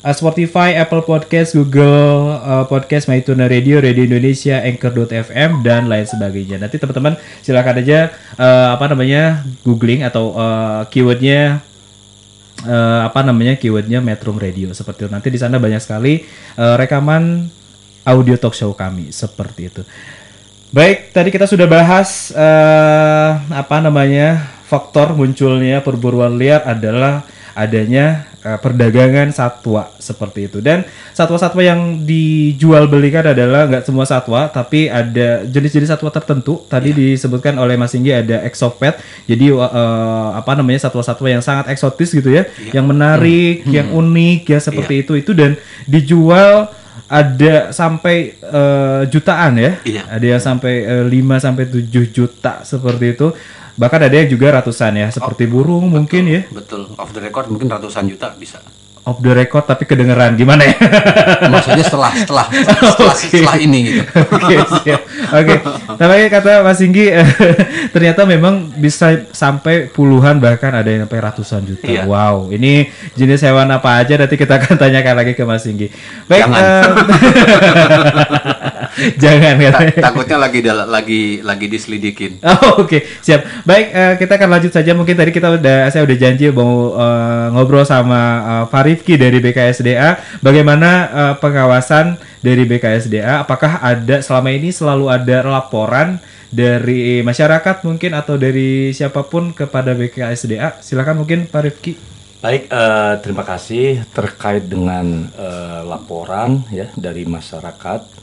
eh, 0.02 0.14
Spotify, 0.14 0.78
Apple 0.78 1.02
Podcast, 1.02 1.58
Google 1.58 2.38
eh, 2.38 2.64
Podcast, 2.70 3.10
MyTuner 3.10 3.50
Radio, 3.50 3.82
Radio 3.82 4.02
Indonesia, 4.06 4.62
Anchor.fm 4.62 5.62
dan 5.66 5.90
lain 5.90 6.06
sebagainya. 6.06 6.62
Nanti 6.62 6.78
teman-teman 6.78 7.18
silakan 7.42 7.82
aja 7.82 8.10
eh, 8.38 8.68
apa 8.70 8.84
namanya 8.90 9.42
googling 9.66 10.06
atau 10.06 10.34
eh, 10.34 10.82
keywordnya 10.90 11.62
eh, 12.66 13.00
apa 13.06 13.20
namanya 13.26 13.58
keywordnya 13.58 13.98
Metro 13.98 14.34
Radio 14.34 14.70
seperti 14.70 15.06
itu. 15.06 15.10
Nanti 15.10 15.28
di 15.30 15.38
sana 15.38 15.58
banyak 15.58 15.82
sekali 15.82 16.22
eh, 16.58 16.74
rekaman 16.78 17.50
audio 18.02 18.34
talk 18.34 18.54
show 18.54 18.74
kami 18.74 19.10
seperti 19.14 19.70
itu. 19.70 19.82
Baik, 20.72 21.12
tadi 21.12 21.28
kita 21.28 21.44
sudah 21.44 21.68
bahas 21.68 22.32
eh, 22.32 23.30
apa 23.52 23.76
namanya 23.84 24.40
faktor 24.64 25.12
munculnya 25.12 25.84
perburuan 25.84 26.40
liar 26.40 26.64
adalah 26.64 27.28
adanya 27.52 28.24
eh, 28.40 28.56
perdagangan 28.56 29.36
satwa 29.36 29.92
seperti 30.00 30.48
itu. 30.48 30.64
Dan 30.64 30.88
satwa-satwa 31.12 31.60
yang 31.60 32.08
dijual 32.08 32.88
belikan 32.88 33.20
adalah 33.20 33.68
nggak 33.68 33.84
semua 33.84 34.08
satwa 34.08 34.48
tapi 34.48 34.88
ada 34.88 35.44
jenis-jenis 35.44 35.92
satwa 35.92 36.08
tertentu. 36.08 36.64
Tadi 36.64 36.96
disebutkan 36.96 37.60
oleh 37.60 37.76
Mas 37.76 37.92
Singgi 37.92 38.08
ada 38.08 38.40
exopet. 38.40 38.96
Jadi 39.28 39.52
eh, 39.52 40.30
apa 40.32 40.56
namanya 40.56 40.88
satwa-satwa 40.88 41.28
yang 41.28 41.44
sangat 41.44 41.68
eksotis 41.68 42.16
gitu 42.16 42.32
ya 42.32 42.48
yang 42.72 42.88
menarik 42.88 43.68
yang 43.68 43.92
unik 43.92 44.48
ya 44.48 44.56
seperti 44.56 45.04
itu 45.04 45.20
itu. 45.20 45.36
Dan 45.36 45.52
dijual 45.84 46.72
ada 47.12 47.76
sampai 47.76 48.40
eh, 48.40 49.02
jutaan 49.12 49.60
ya. 49.60 49.76
Iya. 49.84 50.02
Ada 50.08 50.26
yang 50.32 50.42
sampai 50.42 50.74
eh, 50.80 51.04
5 51.04 51.44
sampai 51.44 51.64
7 51.68 52.08
juta 52.08 52.64
seperti 52.64 53.06
itu. 53.12 53.28
Bahkan 53.72 54.00
ada 54.08 54.16
yang 54.16 54.28
juga 54.28 54.60
ratusan 54.60 54.96
ya, 54.96 55.08
seperti 55.12 55.44
burung 55.48 55.92
mungkin 55.92 56.24
ya. 56.28 56.40
Betul. 56.48 56.88
Off 56.96 57.12
the 57.12 57.20
record 57.20 57.52
mungkin 57.52 57.68
ratusan 57.68 58.08
juta 58.08 58.32
bisa. 58.36 58.60
Off 59.02 59.18
the 59.18 59.34
record 59.34 59.66
tapi 59.66 59.82
kedengeran 59.82 60.38
gimana 60.38 60.62
ya? 60.62 60.78
Maksudnya 61.52 61.82
setelah 61.82 62.14
setelah 62.14 62.46
setelah, 62.46 63.10
Oke. 63.10 63.26
setelah 63.26 63.58
ini 63.58 63.78
gitu. 63.90 64.02
Oke, 64.38 64.54
siap. 64.78 65.02
Oke. 65.34 65.58
Tapi 65.98 66.30
kata 66.30 66.62
Mas 66.62 66.78
Singgi 66.78 67.10
eh, 67.10 67.26
ternyata 67.94 68.22
memang 68.22 68.70
bisa 68.78 69.26
sampai 69.34 69.90
puluhan 69.90 70.38
bahkan 70.38 70.70
ada 70.70 70.86
yang 70.86 71.02
sampai 71.10 71.18
ratusan 71.18 71.66
juta. 71.66 71.82
Iya. 71.82 72.06
Wow, 72.06 72.54
ini 72.54 72.94
jenis 73.18 73.42
hewan 73.42 73.74
apa 73.74 74.06
aja 74.06 74.14
nanti 74.14 74.38
kita 74.38 74.62
akan 74.62 74.78
tanyakan 74.78 75.14
lagi 75.18 75.34
ke 75.34 75.42
Mas 75.42 75.66
Singgi. 75.66 75.90
Baik. 76.30 76.46
Jangan. 76.46 76.82
Jangan 79.22 79.56
ya. 79.58 79.70
Ta- 79.72 80.12
takutnya 80.12 80.38
lagi 80.38 80.60
lagi 80.66 81.22
lagi 81.40 81.66
diselidikin. 81.68 82.38
Oh, 82.52 82.84
Oke, 82.84 83.02
siap. 83.24 83.42
Baik, 83.64 83.86
eh, 83.90 84.14
kita 84.20 84.36
akan 84.36 84.48
lanjut 84.52 84.72
saja. 84.72 84.92
Mungkin 84.92 85.16
tadi 85.16 85.32
kita 85.32 85.56
udah, 85.56 85.88
saya 85.88 86.04
udah 86.04 86.16
janji 86.20 86.52
mau 86.52 86.94
eh, 86.94 87.46
ngobrol 87.50 87.82
sama 87.82 88.20
eh, 88.42 88.64
Farifki 88.68 89.16
dari 89.16 89.40
BKSDA. 89.40 90.40
Bagaimana 90.44 90.90
eh, 91.08 91.34
pengawasan 91.40 92.20
dari 92.44 92.62
BKSDA? 92.68 93.42
Apakah 93.42 93.80
ada 93.80 94.20
selama 94.20 94.52
ini 94.52 94.70
selalu 94.70 95.08
ada 95.08 95.42
laporan 95.42 96.20
dari 96.52 97.24
masyarakat 97.24 97.80
mungkin 97.88 98.12
atau 98.12 98.36
dari 98.36 98.92
siapa 98.92 99.24
pun 99.24 99.56
kepada 99.56 99.96
BKSDA? 99.96 100.84
Silakan 100.84 101.24
mungkin 101.24 101.48
Farifki. 101.48 101.96
Baik, 102.42 102.66
eh, 102.68 103.14
terima 103.22 103.46
kasih 103.46 104.02
terkait 104.10 104.66
dengan 104.66 105.30
eh, 105.30 105.80
laporan 105.86 106.66
ya 106.74 106.90
dari 106.98 107.22
masyarakat 107.22 108.21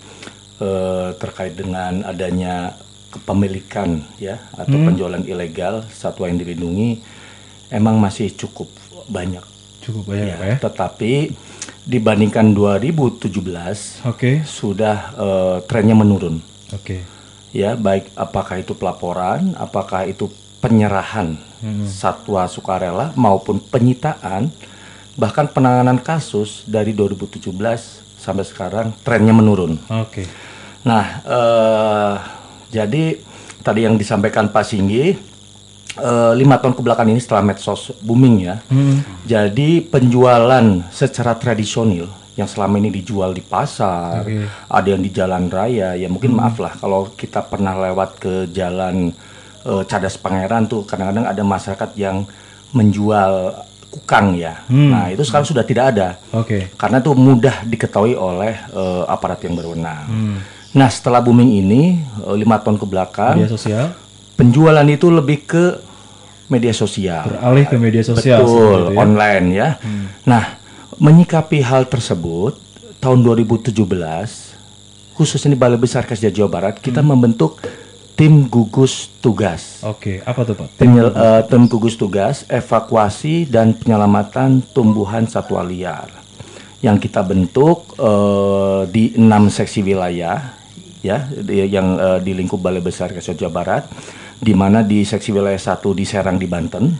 eh, 0.60 1.10
terkait 1.18 1.56
dengan 1.56 2.04
adanya 2.04 2.76
kepemilikan 3.10 4.06
ya 4.22 4.38
atau 4.54 4.78
penjualan 4.86 5.24
ilegal 5.26 5.82
satwa 5.90 6.30
yang 6.30 6.38
dilindungi 6.38 7.02
emang 7.70 7.98
masih 7.98 8.30
cukup 8.32 8.70
banyak. 9.10 9.42
Cukup 9.82 10.14
banyak 10.14 10.38
Ya, 10.38 10.38
ya. 10.38 10.58
Tetapi 10.62 11.34
dibandingkan 11.84 12.54
2017 12.54 14.06
Oke, 14.06 14.46
sudah 14.46 14.98
eh, 15.18 15.58
trennya 15.66 15.98
menurun. 15.98 16.38
oke. 16.70 16.98
ya 17.50 17.74
baik 17.74 18.14
apakah 18.14 18.62
itu 18.62 18.78
pelaporan, 18.78 19.58
apakah 19.58 20.06
itu 20.06 20.30
penyerahan 20.62 21.34
satwa 21.90 22.46
sukarela 22.46 23.12
maupun 23.18 23.58
penyitaan 23.58 24.54
bahkan 25.18 25.50
penanganan 25.50 26.00
kasus 26.00 26.64
dari 26.64 26.94
2017 26.94 27.52
sampai 28.16 28.46
sekarang 28.46 28.88
trennya 29.02 29.34
menurun. 29.34 29.76
Oke. 29.90 30.24
Nah, 30.86 31.06
eh, 31.28 32.14
jadi 32.72 33.20
tadi 33.60 33.84
yang 33.84 34.00
disampaikan 34.00 34.48
Pak 34.48 34.64
Singgi 34.64 35.12
eh, 36.00 36.34
lima 36.38 36.56
tahun 36.62 36.78
ke 36.78 36.82
belakang 36.86 37.12
ini 37.12 37.20
setelah 37.20 37.44
medsos 37.44 37.92
booming 38.00 38.36
ya, 38.48 38.56
jadi 39.28 39.84
penjualan 39.84 40.66
secara 40.94 41.36
tradisional 41.36 42.08
yang 42.40 42.48
selama 42.48 42.80
ini 42.80 42.88
dijual 42.88 43.36
di 43.36 43.44
pasar, 43.44 44.24
ada 44.72 44.88
yang 44.88 45.04
di 45.04 45.12
jalan 45.12 45.52
raya, 45.52 46.00
ya 46.00 46.08
mungkin 46.08 46.32
maaf 46.32 46.56
lah 46.64 46.72
kalau 46.80 47.12
kita 47.12 47.44
pernah 47.44 47.76
lewat 47.76 48.10
ke 48.16 48.34
jalan 48.56 49.12
eh, 49.68 49.84
Cadas 49.84 50.16
Pangeran 50.16 50.72
tuh 50.72 50.88
kadang-kadang 50.88 51.28
ada 51.28 51.44
masyarakat 51.44 51.90
yang 52.00 52.24
menjual 52.72 53.66
kukang 53.90 54.38
ya. 54.38 54.62
Nah 54.70 55.10
itu 55.10 55.26
sekarang 55.26 55.50
sudah 55.50 55.66
tidak 55.66 55.98
ada 55.98 56.22
Oke. 56.32 56.70
karena 56.78 57.02
itu 57.02 57.12
mudah 57.18 57.66
diketahui 57.66 58.14
oleh 58.16 58.56
eh, 58.72 59.04
aparat 59.10 59.42
yang 59.44 59.58
berwenang. 59.60 60.08
Nah 60.78 60.90
setelah 60.92 61.22
booming 61.24 61.66
ini 61.66 61.98
eh, 62.02 62.36
lima 62.38 62.62
tahun 62.62 62.78
ke 62.78 62.86
belakang 62.86 63.36
Media 63.40 63.50
sosial 63.50 63.88
penjualan 64.40 64.88
itu 64.88 65.12
lebih 65.12 65.44
ke 65.44 65.66
media 66.50 66.72
sosial, 66.72 67.28
beralih 67.28 67.66
ke 67.68 67.76
media 67.78 68.02
sosial 68.02 68.42
betul 68.42 68.82
ya. 68.90 68.98
online 68.98 69.46
ya. 69.52 69.70
Nah 70.24 70.56
menyikapi 70.96 71.60
hal 71.60 71.92
tersebut 71.92 72.56
tahun 73.04 73.20
2017 73.22 73.76
khususnya 75.14 75.52
di 75.52 75.60
Balai 75.60 75.76
Besar 75.76 76.08
Kesejahteraan 76.08 76.36
Jawa 76.40 76.50
Barat 76.50 76.76
kita 76.80 77.04
membentuk 77.04 77.60
tim 78.16 78.48
gugus 78.48 79.12
tugas. 79.20 79.84
Oke, 79.84 80.24
apa 80.24 80.44
tuh 80.48 80.56
Pak? 80.56 80.80
Penyel- 80.80 81.12
eh, 81.12 81.44
tim 81.48 81.68
gugus 81.68 81.96
tugas 82.00 82.48
evakuasi 82.48 83.48
dan 83.48 83.76
penyelamatan 83.76 84.64
tumbuhan 84.72 85.28
satwa 85.28 85.64
liar 85.64 86.08
yang 86.80 86.96
kita 86.96 87.20
bentuk 87.24 87.96
eh, 88.00 88.82
di 88.88 89.20
enam 89.20 89.52
seksi 89.52 89.84
wilayah 89.84 90.59
ya 91.00 91.28
di- 91.30 91.66
yang 91.66 91.96
eh, 91.96 92.20
di 92.20 92.32
lingkup 92.34 92.58
Balai 92.58 92.80
Besar 92.80 93.10
Kesehatan 93.10 93.40
Jawa 93.40 93.54
Barat 93.54 93.84
di 94.36 94.54
mana 94.54 94.80
di 94.82 95.04
seksi 95.04 95.32
wilayah 95.32 95.60
satu 95.60 95.92
di 95.92 96.04
Serang 96.04 96.36
di 96.36 96.48
Banten. 96.48 96.96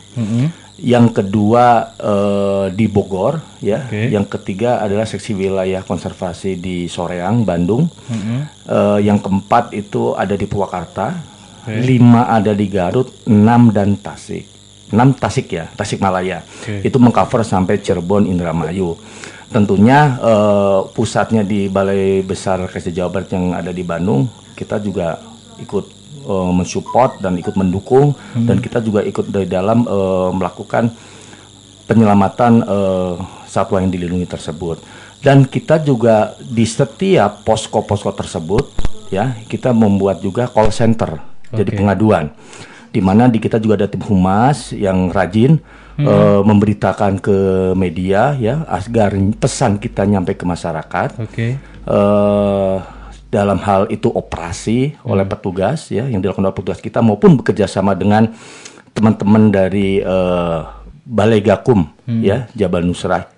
Yang 0.80 1.12
kedua 1.14 1.92
eh, 1.94 2.66
di 2.72 2.88
Bogor 2.88 3.60
ya. 3.60 3.84
Oke. 3.84 4.08
yang 4.08 4.24
ketiga 4.26 4.80
adalah 4.80 5.04
seksi 5.04 5.34
wilayah 5.34 5.84
konservasi 5.84 6.56
di 6.56 6.88
Soreang 6.88 7.44
Bandung. 7.44 7.88
Eh, 8.66 9.00
yang 9.02 9.20
keempat 9.20 9.72
itu 9.74 10.14
ada 10.14 10.34
di 10.34 10.44
Purwakarta. 10.44 11.16
Lima 11.70 12.26
ada 12.26 12.50
di 12.52 12.66
Garut 12.66 13.12
enam 13.26 13.70
dan 13.70 13.94
Tasik. 13.94 14.48
Enam 14.90 15.14
Tasik 15.14 15.54
ya 15.54 15.70
Tasikmalaya 15.70 16.42
Oke. 16.42 16.82
itu 16.82 16.98
mengcover 16.98 17.46
sampai 17.46 17.78
Cirebon 17.78 18.26
Indramayu 18.26 18.98
tentunya 19.50 20.18
eh, 20.22 20.80
pusatnya 20.94 21.42
di 21.42 21.68
Balai 21.68 22.22
Besar 22.22 22.70
Kesehatan 22.70 22.96
Jawa 22.96 23.10
Barat 23.10 23.30
yang 23.34 23.46
ada 23.58 23.74
di 23.74 23.82
Bandung 23.82 24.30
kita 24.54 24.78
juga 24.80 25.20
ikut 25.60 25.86
eh, 26.28 26.52
mensupport 26.54 27.20
dan 27.20 27.36
ikut 27.40 27.56
mendukung 27.58 28.16
dan 28.36 28.60
kita 28.60 28.80
juga 28.84 29.02
ikut 29.04 29.28
dari 29.32 29.50
dalam 29.50 29.84
eh, 29.88 30.30
melakukan 30.36 30.94
penyelamatan 31.90 32.62
eh, 32.62 33.14
satwa 33.50 33.82
yang 33.82 33.90
dilindungi 33.90 34.30
tersebut. 34.30 34.78
Dan 35.20 35.44
kita 35.44 35.82
juga 35.84 36.38
di 36.40 36.64
setiap 36.64 37.44
posko-posko 37.44 38.14
tersebut 38.16 38.72
ya, 39.12 39.36
kita 39.50 39.76
membuat 39.76 40.24
juga 40.24 40.48
call 40.48 40.72
center. 40.72 41.20
Jadi 41.50 41.76
pengaduan. 41.76 42.32
Di 42.94 43.02
mana 43.02 43.26
di 43.26 43.42
kita 43.42 43.58
juga 43.58 43.84
ada 43.84 43.90
tim 43.90 44.06
humas 44.06 44.72
yang 44.72 45.10
rajin 45.10 45.60
eh, 46.08 46.42
memberitakan 46.44 47.20
ke 47.20 47.38
media 47.76 48.36
ya 48.40 48.64
agar 48.72 49.16
pesan 49.36 49.78
kita 49.78 50.08
nyampe 50.08 50.36
ke 50.40 50.46
masyarakat 50.48 51.20
Oke. 51.20 51.60
eh 51.60 52.78
dalam 53.30 53.62
hal 53.62 53.86
itu 53.94 54.10
operasi 54.10 54.98
oleh 55.06 55.22
petugas 55.22 55.94
ya 55.94 56.10
yang 56.10 56.18
dilakukan 56.18 56.50
oleh 56.50 56.58
petugas 56.58 56.82
kita 56.82 56.98
maupun 57.06 57.38
bekerja 57.38 57.70
sama 57.70 57.94
dengan 57.94 58.26
teman-teman 58.98 59.54
dari 59.54 60.02
eh, 60.02 60.60
Balai 61.06 61.42
Gakum 61.42 61.90
ya 62.06 62.50
Jabal 62.58 62.86
Nusrat 62.86 63.30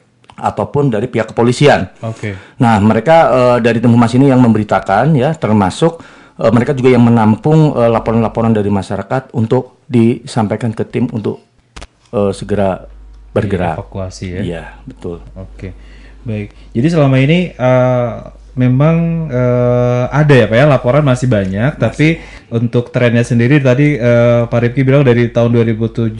ataupun 0.41 0.89
dari 0.89 1.05
pihak 1.05 1.35
kepolisian. 1.35 1.91
Oke. 2.01 2.33
Nah, 2.57 2.79
mereka 2.81 3.29
eh, 3.29 3.57
dari 3.61 3.77
tim 3.83 3.91
humas 3.91 4.15
ini 4.15 4.31
yang 4.31 4.41
memberitakan 4.41 5.13
ya, 5.13 5.35
termasuk 5.35 6.01
eh, 6.39 6.51
mereka 6.51 6.71
juga 6.71 6.95
yang 6.95 7.03
menampung 7.03 7.75
laporan-laporan 7.75 8.55
dari 8.55 8.71
masyarakat 8.71 9.35
untuk 9.35 9.83
disampaikan 9.91 10.71
ke 10.71 10.87
tim 10.87 11.11
untuk 11.11 11.50
eh, 12.13 12.31
segera 12.35 12.87
bergerak. 13.31 13.79
Evakuasi 13.79 14.25
ya. 14.37 14.41
Iya, 14.43 14.63
betul. 14.83 15.23
Oke, 15.35 15.71
baik. 16.27 16.51
Jadi 16.75 16.87
selama 16.91 17.17
ini 17.19 17.55
eh, 17.55 18.11
memang 18.51 19.27
eh, 19.31 20.05
ada 20.11 20.33
ya 20.35 20.45
pak 20.51 20.57
ya 20.59 20.65
laporan 20.67 21.03
masih 21.07 21.31
banyak, 21.31 21.79
tapi 21.79 22.19
untuk 22.51 22.91
trennya 22.91 23.23
sendiri 23.23 23.63
tadi 23.63 23.95
eh, 23.95 24.43
Pak 24.43 24.59
Rifki 24.59 24.83
bilang 24.83 25.07
dari 25.07 25.31
tahun 25.31 25.55
2017 25.55 26.11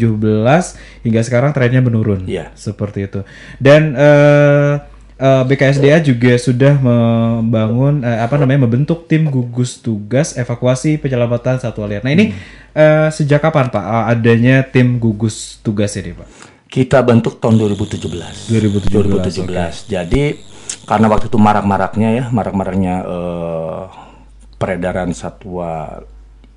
hingga 1.03 1.21
sekarang 1.27 1.51
trennya 1.51 1.83
menurun. 1.83 2.23
Iya. 2.23 2.55
Seperti 2.55 3.11
itu. 3.11 3.27
Dan 3.59 3.91
eh, 3.99 4.75
BKSDA 5.21 6.01
juga 6.01 6.33
sudah 6.33 6.81
membangun 6.81 8.01
apa 8.01 8.41
namanya 8.41 8.65
membentuk 8.65 9.05
tim 9.05 9.29
gugus 9.29 9.77
tugas 9.77 10.33
evakuasi 10.33 10.97
penyelamatan 10.97 11.61
satwa 11.61 11.85
liar. 11.85 12.01
Nah 12.01 12.09
ini 12.09 12.33
eh, 12.75 13.07
sejak 13.11 13.43
kapan 13.43 13.71
Pak 13.71 13.85
eh, 13.85 14.03
adanya 14.15 14.55
tim 14.65 14.97
gugus 14.97 15.59
tugas 15.63 15.95
ini 15.99 16.15
Pak? 16.15 16.27
Kita 16.71 17.03
bentuk 17.03 17.43
tahun 17.43 17.59
2017. 17.59 18.51
2017, 18.51 19.47
2017. 19.51 19.91
Jadi 19.91 20.23
karena 20.87 21.07
waktu 21.11 21.27
itu 21.27 21.35
marak-maraknya 21.35 22.09
ya, 22.15 22.25
marak-maraknya 22.31 22.93
eh, 23.03 23.83
peredaran 24.55 25.11
satwa 25.11 26.03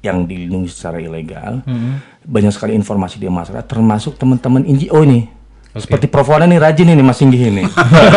yang 0.04 0.28
dilindungi 0.28 0.68
secara 0.68 1.00
ilegal, 1.00 1.64
banyak 2.28 2.52
sekali 2.52 2.76
informasi 2.76 3.16
di 3.16 3.24
masyarakat, 3.24 3.64
termasuk 3.64 4.20
teman-teman 4.20 4.60
NGO 4.60 5.00
ini. 5.00 5.32
Seperti 5.74 6.06
Provona 6.06 6.46
nih 6.46 6.62
rajin 6.62 6.92
ini 6.94 7.02
Mas 7.02 7.18
Singgih 7.18 7.50
ini. 7.50 7.66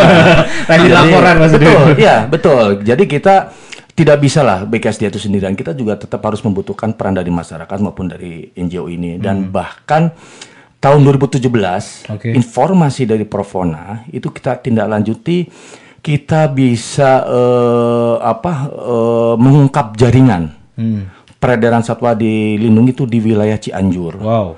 Rajin 0.70 0.90
Jadi, 0.94 0.94
laporan, 0.94 1.34
maksudnya. 1.42 1.66
Betul, 1.66 1.86
iya 1.98 2.16
betul. 2.30 2.66
Jadi 2.86 3.04
kita 3.10 3.50
tidak 3.98 4.22
bisa 4.22 4.46
lah 4.46 4.62
BKSD 4.62 5.10
itu 5.10 5.18
sendirian. 5.18 5.58
Kita 5.58 5.74
juga 5.74 5.98
tetap 5.98 6.22
harus 6.22 6.38
membutuhkan 6.46 6.94
peran 6.94 7.18
dari 7.18 7.34
masyarakat 7.34 7.78
maupun 7.82 8.06
dari 8.06 8.46
NGO 8.54 8.86
ini. 8.86 9.18
Dan 9.18 9.50
bahkan 9.50 10.14
tahun 10.78 11.02
2017 11.02 11.42
Oke. 12.14 12.30
informasi 12.30 13.10
dari 13.10 13.26
Provona 13.26 14.06
itu 14.14 14.30
kita 14.30 14.62
tindak 14.62 14.86
lanjuti 14.86 15.50
kita 15.98 16.46
bisa 16.54 17.26
eh, 17.26 18.16
apa 18.22 18.70
eh, 18.70 19.34
mengungkap 19.34 19.98
jaringan 19.98 20.54
peredaran 21.42 21.82
satwa 21.82 22.14
dilindungi 22.14 22.94
itu 22.94 23.02
di 23.02 23.18
wilayah 23.18 23.58
Cianjur. 23.58 24.14
Wow. 24.22 24.48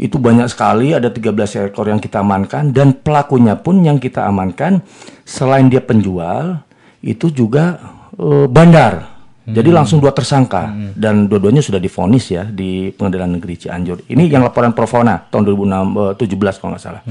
Itu 0.00 0.18
banyak 0.18 0.50
sekali, 0.50 0.96
ada 0.96 1.12
13 1.12 1.70
ekor 1.70 1.86
yang 1.86 2.02
kita 2.02 2.26
amankan 2.26 2.74
dan 2.74 2.96
pelakunya 2.96 3.54
pun 3.54 3.84
yang 3.86 4.02
kita 4.02 4.26
amankan 4.26 4.82
selain 5.22 5.70
dia 5.70 5.78
penjual 5.78 6.58
itu 7.04 7.28
juga 7.30 7.78
eh, 8.20 8.46
bandar. 8.46 9.08
Jadi 9.50 9.74
langsung 9.74 9.98
dua 9.98 10.14
tersangka 10.14 10.70
dan 10.94 11.26
dua-duanya 11.26 11.58
sudah 11.58 11.82
difonis 11.82 12.30
ya 12.30 12.46
di 12.46 12.94
Pengadilan 12.94 13.34
Negeri 13.34 13.58
Cianjur. 13.58 14.06
Ini 14.06 14.30
yang 14.30 14.46
laporan 14.46 14.70
Provona 14.70 15.26
tahun 15.26 15.42
2017 15.42 16.60
kalau 16.62 16.70
nggak 16.76 16.84
salah. 16.84 17.02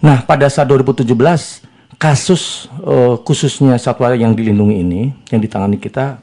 Nah, 0.00 0.24
pada 0.24 0.48
saat 0.48 0.64
2017 0.64 1.12
kasus 2.00 2.72
eh, 2.82 3.14
khususnya 3.22 3.78
satwa 3.78 4.10
yang 4.16 4.34
dilindungi 4.34 4.76
ini 4.80 5.02
yang 5.30 5.38
ditangani 5.38 5.76
kita 5.78 6.18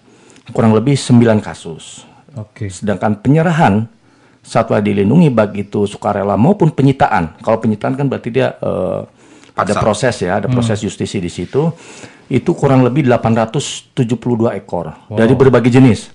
kurang 0.51 0.73
lebih 0.73 0.97
9 0.97 1.39
kasus. 1.39 2.03
Oke. 2.35 2.67
Sedangkan 2.67 3.15
penyerahan 3.21 3.87
satwa 4.43 4.83
dilindungi 4.83 5.31
baik 5.31 5.69
itu 5.71 5.87
sukarela 5.87 6.35
maupun 6.35 6.73
penyitaan. 6.75 7.39
Kalau 7.39 7.61
penyitaan 7.63 7.95
kan 7.95 8.05
berarti 8.11 8.29
dia 8.33 8.59
eh, 8.59 9.01
ada 9.55 9.73
proses 9.79 10.15
ya, 10.19 10.39
ada 10.43 10.47
proses 10.51 10.79
justisi 10.79 11.19
di 11.19 11.31
situ. 11.31 11.71
Itu 12.29 12.53
kurang 12.53 12.85
lebih 12.85 13.09
872 13.09 14.53
ekor 14.53 14.93
dari 15.09 15.33
berbagai 15.33 15.73
jenis. 15.73 16.13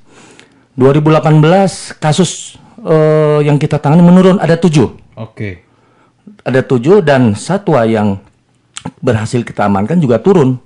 2018 0.79 1.99
kasus 2.03 2.59
eh, 2.83 3.41
yang 3.47 3.59
kita 3.59 3.79
tangani 3.79 4.03
menurun 4.03 4.43
ada 4.43 4.59
tujuh 4.59 4.91
Oke. 5.15 5.63
ada 6.43 6.67
tujuh 6.67 6.99
dan 6.99 7.39
satwa 7.39 7.87
yang 7.87 8.19
berhasil 8.99 9.47
kita 9.47 9.71
amankan 9.71 10.03
juga 10.03 10.19
turun 10.19 10.59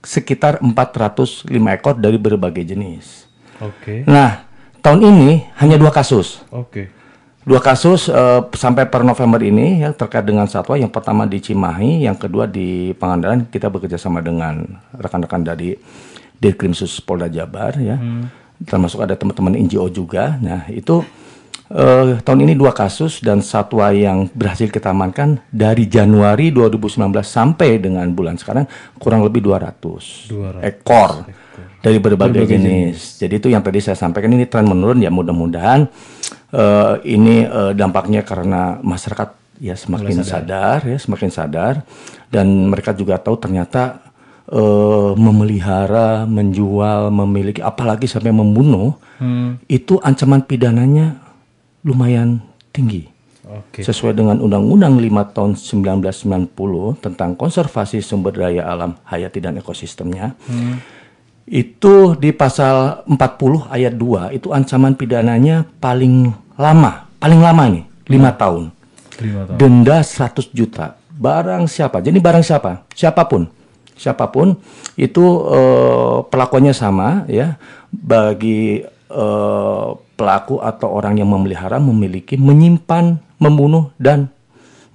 sekitar 0.00 0.62
405 0.62 1.48
ekor 1.50 1.94
dari 1.98 2.16
berbagai 2.16 2.64
jenis. 2.64 3.28
Oke. 3.60 4.08
Nah 4.08 4.46
tahun 4.80 5.04
ini 5.04 5.52
hanya 5.60 5.76
dua 5.76 5.92
kasus, 5.92 6.40
Oke. 6.48 6.88
Dua 7.44 7.60
kasus 7.60 8.12
eh, 8.12 8.40
sampai 8.52 8.88
per 8.88 9.00
November 9.00 9.40
ini 9.40 9.80
ya 9.80 9.90
terkait 9.96 10.24
dengan 10.24 10.44
satwa. 10.44 10.76
Yang 10.76 10.92
pertama 10.92 11.24
di 11.24 11.40
Cimahi, 11.40 12.04
yang 12.04 12.16
kedua 12.16 12.44
di 12.44 12.92
Pangandaran. 12.96 13.48
Kita 13.48 13.72
bekerja 13.72 13.96
sama 13.96 14.20
dengan 14.20 14.64
rekan-rekan 14.96 15.44
dari 15.44 15.76
Dirkrimsus 16.40 17.04
Polda 17.04 17.28
Jabar 17.28 17.76
ya, 17.76 18.00
termasuk 18.64 19.04
ada 19.04 19.12
teman-teman 19.12 19.60
NGO 19.60 19.92
juga. 19.92 20.40
Nah 20.40 20.64
itu 20.72 21.04
eh, 21.68 22.16
tahun 22.20 22.48
ini 22.48 22.56
dua 22.56 22.72
kasus 22.72 23.20
dan 23.20 23.44
satwa 23.44 23.92
yang 23.92 24.28
berhasil 24.32 24.72
kita 24.72 24.92
amankan 24.92 25.40
dari 25.52 25.84
Januari 25.84 26.48
2019 26.48 27.12
sampai 27.20 27.76
dengan 27.76 28.08
bulan 28.12 28.40
sekarang 28.40 28.64
kurang 28.96 29.20
lebih 29.20 29.44
200, 29.44 30.64
200 30.64 30.64
ekor 30.64 31.28
dari 31.80 31.98
berbagai, 31.98 32.44
jenis. 32.44 33.16
Jadi 33.16 33.40
itu 33.40 33.48
yang 33.48 33.64
tadi 33.64 33.80
saya 33.80 33.96
sampaikan 33.96 34.32
ini 34.36 34.44
tren 34.44 34.68
menurun 34.68 35.00
ya 35.00 35.08
mudah-mudahan 35.08 35.88
eh, 36.52 36.94
ini 37.08 37.48
eh, 37.48 37.72
dampaknya 37.72 38.20
karena 38.20 38.76
masyarakat 38.84 39.60
ya 39.60 39.76
semakin 39.76 40.24
sadar. 40.24 40.84
ya 40.84 40.96
semakin 40.96 41.30
sadar 41.32 41.84
dan 42.28 42.68
mereka 42.68 42.92
juga 42.92 43.16
tahu 43.16 43.40
ternyata 43.40 44.04
eh, 44.52 45.12
memelihara, 45.16 46.28
menjual, 46.28 47.08
memiliki 47.08 47.64
apalagi 47.64 48.04
sampai 48.04 48.32
membunuh 48.32 49.00
itu 49.68 50.00
ancaman 50.00 50.40
pidananya 50.44 51.16
lumayan 51.84 52.40
tinggi. 52.72 53.08
Oke. 53.50 53.82
Sesuai 53.82 54.14
dengan 54.14 54.38
Undang-Undang 54.38 54.96
5 54.96 55.34
tahun 55.34 55.52
1990 55.58 56.54
tentang 57.02 57.34
konservasi 57.34 57.98
sumber 57.98 58.30
daya 58.30 58.62
alam 58.64 58.94
hayati 59.04 59.42
dan 59.42 59.58
ekosistemnya. 59.58 60.38
Itu 61.48 62.14
di 62.14 62.30
pasal 62.30 63.04
40 63.08 63.68
ayat 63.70 63.94
2 63.96 64.36
itu 64.36 64.54
ancaman 64.54 64.94
pidananya 64.94 65.66
paling 65.82 66.30
lama, 66.54 67.10
paling 67.18 67.40
lama 67.40 67.64
nih, 67.68 67.84
5 68.06 68.40
tahun. 68.40 68.64
Lima 69.20 69.42
tahun. 69.44 69.56
Denda 69.60 70.00
100 70.00 70.50
juta. 70.56 70.96
Barang 71.20 71.68
siapa? 71.68 72.00
Jadi 72.00 72.16
barang 72.16 72.40
siapa? 72.40 72.88
Siapa 72.96 73.28
pun. 73.28 73.44
Siapa 74.00 74.32
pun 74.32 74.56
itu 74.96 75.24
eh, 75.52 76.18
pelakuannya 76.24 76.72
sama 76.72 77.28
ya 77.28 77.60
bagi 77.92 78.80
eh, 79.12 79.88
pelaku 80.16 80.56
atau 80.64 80.88
orang 80.88 81.20
yang 81.20 81.28
memelihara 81.28 81.76
memiliki 81.76 82.40
menyimpan, 82.40 83.20
membunuh 83.36 83.92
dan 84.00 84.32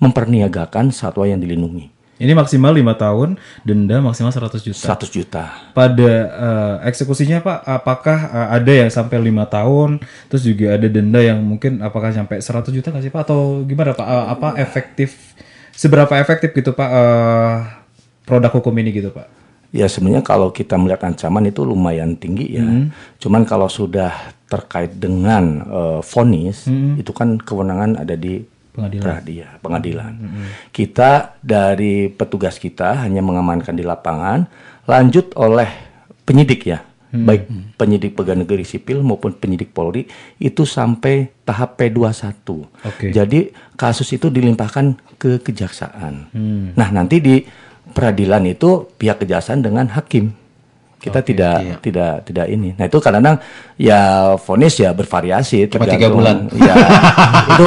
memperniagakan 0.01 0.89
satwa 0.89 1.29
yang 1.29 1.37
dilindungi. 1.37 1.94
Ini 2.15 2.31
maksimal 2.31 2.71
lima 2.71 2.95
tahun, 2.95 3.35
denda 3.67 3.99
maksimal 3.99 4.31
100 4.31 4.63
juta. 4.63 4.87
100 4.87 5.11
juta. 5.11 5.43
Pada 5.75 6.11
eh, 6.31 6.75
eksekusinya 6.87 7.43
Pak, 7.43 7.59
apakah 7.67 8.19
eh, 8.31 8.47
ada 8.55 8.71
yang 8.71 8.87
sampai 8.87 9.19
lima 9.19 9.43
tahun, 9.43 9.99
terus 10.31 10.47
juga 10.47 10.79
ada 10.79 10.87
denda 10.87 11.19
yang 11.19 11.43
mungkin 11.43 11.83
apakah 11.83 12.15
sampai 12.15 12.39
100 12.39 12.71
juta 12.71 12.95
nggak 12.95 13.03
sih 13.03 13.11
Pak? 13.11 13.21
Atau 13.27 13.67
gimana 13.67 13.91
Pak? 13.91 14.07
Eh, 14.07 14.25
apa 14.31 14.47
efektif, 14.55 15.35
seberapa 15.75 16.15
efektif 16.15 16.55
gitu 16.55 16.71
Pak 16.71 16.89
eh, 16.89 17.55
produk 18.23 18.51
hukum 18.63 18.71
ini 18.79 18.95
gitu 18.95 19.11
Pak? 19.11 19.27
Ya 19.75 19.91
sebenarnya 19.91 20.23
kalau 20.23 20.55
kita 20.55 20.79
melihat 20.79 21.11
ancaman 21.11 21.51
itu 21.51 21.67
lumayan 21.67 22.15
tinggi 22.15 22.55
ya. 22.55 22.63
Cuman 23.19 23.43
kalau 23.43 23.67
sudah 23.67 24.31
terkait 24.47 24.95
dengan 24.95 25.67
vonis 25.99 26.63
itu 26.95 27.11
kan 27.11 27.35
kewenangan 27.35 27.99
ada 27.99 28.15
di 28.15 28.39
Pengadilan. 28.75 29.03
Pradia, 29.07 29.47
pengadilan. 29.63 30.13
Kita 30.75 31.39
dari 31.39 32.11
petugas 32.11 32.59
kita 32.59 33.07
hanya 33.07 33.23
mengamankan 33.23 33.71
di 33.71 33.87
lapangan, 33.87 34.43
lanjut 34.83 35.31
oleh 35.39 35.71
penyidik 36.27 36.67
ya, 36.67 36.83
baik 37.15 37.47
penyidik 37.79 38.11
pegawai 38.19 38.43
negeri 38.43 38.67
sipil 38.67 38.99
maupun 38.99 39.31
penyidik 39.39 39.71
Polri 39.71 40.03
itu 40.35 40.67
sampai 40.67 41.31
tahap 41.47 41.79
P21. 41.79 42.35
Oke. 42.83 43.15
Jadi 43.15 43.55
kasus 43.79 44.11
itu 44.11 44.27
dilimpahkan 44.27 44.99
ke 45.15 45.39
kejaksaan. 45.39 46.35
Nah 46.75 46.89
nanti 46.91 47.23
di 47.23 47.39
peradilan 47.95 48.43
itu 48.49 48.91
pihak 48.99 49.23
kejaksaan 49.23 49.63
dengan 49.63 49.87
hakim. 49.95 50.35
Kita 50.95 51.21
tidak 51.21 51.85
tidak 51.85 52.25
tidak 52.25 52.45
ini. 52.49 52.73
Nah 52.73 52.89
itu 52.89 52.97
kadang-kadang 52.97 53.37
ya 53.77 54.33
vonis 54.41 54.73
ya 54.79 54.89
bervariasi. 54.89 55.69
Cuma 55.69 55.85
tiga 55.85 56.09
bulan. 56.09 56.49
Ya 56.57 56.73
itu 57.53 57.65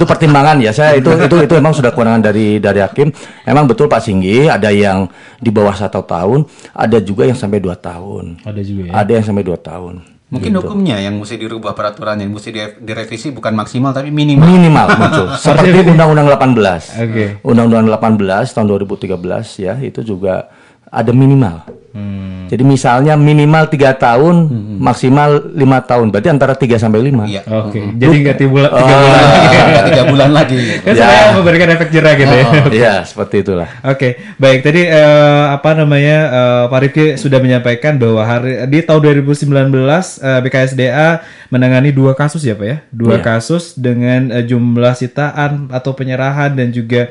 itu 0.00 0.04
pertimbangan 0.08 0.56
ya 0.64 0.72
saya 0.72 0.96
itu 0.96 1.12
itu 1.12 1.36
itu 1.44 1.54
memang 1.60 1.76
sudah 1.76 1.92
kewenangan 1.92 2.24
dari 2.24 2.56
dari 2.56 2.80
hakim. 2.80 3.12
Emang 3.44 3.68
betul 3.68 3.90
Pak 3.90 4.00
Singgi 4.00 4.48
ada 4.48 4.72
yang 4.72 5.10
di 5.36 5.52
bawah 5.52 5.76
satu 5.76 6.00
tahun, 6.00 6.48
ada 6.72 6.98
juga 7.04 7.28
yang 7.28 7.36
sampai 7.36 7.60
dua 7.60 7.76
tahun. 7.76 8.40
Ada 8.48 8.60
juga 8.64 8.80
ya. 8.88 8.92
Ada 8.96 9.10
yang 9.20 9.24
sampai 9.28 9.44
dua 9.44 9.58
tahun. 9.60 9.94
Mungkin 10.30 10.54
hukumnya 10.62 10.94
yang 11.02 11.18
mesti 11.18 11.34
dirubah 11.34 11.74
peraturannya, 11.74 12.22
yang 12.22 12.30
mesti 12.38 12.54
dire- 12.54 12.78
direvisi 12.78 13.34
bukan 13.34 13.50
maksimal 13.50 13.90
tapi 13.90 14.14
minimal. 14.14 14.46
minimal 14.46 14.86
muncul 14.94 15.26
seperti 15.42 15.82
Undang-Undang 15.90 16.54
18. 16.54 17.02
Oke. 17.02 17.24
Undang-Undang 17.42 18.14
18 18.14 18.54
tahun 18.54 18.66
2013 18.70 19.10
ya 19.58 19.74
itu 19.82 20.06
juga 20.06 20.46
ada 20.86 21.10
minimal. 21.10 21.66
Hmm. 21.90 22.46
Jadi 22.46 22.62
misalnya 22.62 23.14
minimal 23.14 23.66
tiga 23.66 23.90
tahun, 23.92 24.46
maksimal 24.78 25.50
lima 25.50 25.78
tahun. 25.80 26.10
Berarti 26.10 26.28
antara 26.28 26.54
3 26.54 26.74
sampai 26.76 26.98
5 27.00 27.26
Iya. 27.26 27.42
Oke, 27.46 27.78
jadi 27.94 28.14
nggak 28.20 28.36
tiga 28.36 28.50
bulan, 28.50 28.70
tiga 28.70 28.82
Oh. 28.82 28.98
bulan 28.98 29.18
lagi. 29.22 29.46
Nggak 29.50 29.84
tiga 29.86 30.02
bulan 30.06 30.30
lagi. 30.30 30.60
Kan 30.80 30.92
Ya. 30.98 31.02
saya 31.04 31.22
memberikan 31.32 31.68
efek 31.68 31.88
jerah 31.90 32.12
gitu 32.14 32.30
ya. 32.32 32.46
Iya, 32.70 32.94
seperti 33.02 33.36
itulah. 33.42 33.68
Oke, 33.82 34.08
baik. 34.36 34.62
Tadi 34.62 34.82
eh, 34.82 35.44
apa 35.48 35.70
namanya 35.74 36.18
eh, 36.26 36.64
Pak 36.66 36.80
Rifki 36.80 37.04
sudah 37.16 37.38
menyampaikan 37.38 37.94
bahwa 37.96 38.22
hari 38.22 38.66
di 38.66 38.82
tahun 38.82 39.00
2019 39.26 39.70
eh, 40.18 40.38
BKSDA 40.40 41.08
menangani 41.50 41.90
dua 41.90 42.14
kasus 42.14 42.42
ya 42.42 42.54
Pak 42.54 42.66
ya, 42.66 42.76
dua 42.90 43.18
Iya. 43.18 43.22
kasus 43.24 43.74
dengan 43.74 44.30
eh, 44.32 44.42
jumlah 44.42 44.94
sitaan 44.94 45.70
atau 45.70 45.90
penyerahan 45.92 46.50
dan 46.52 46.70
juga 46.70 47.10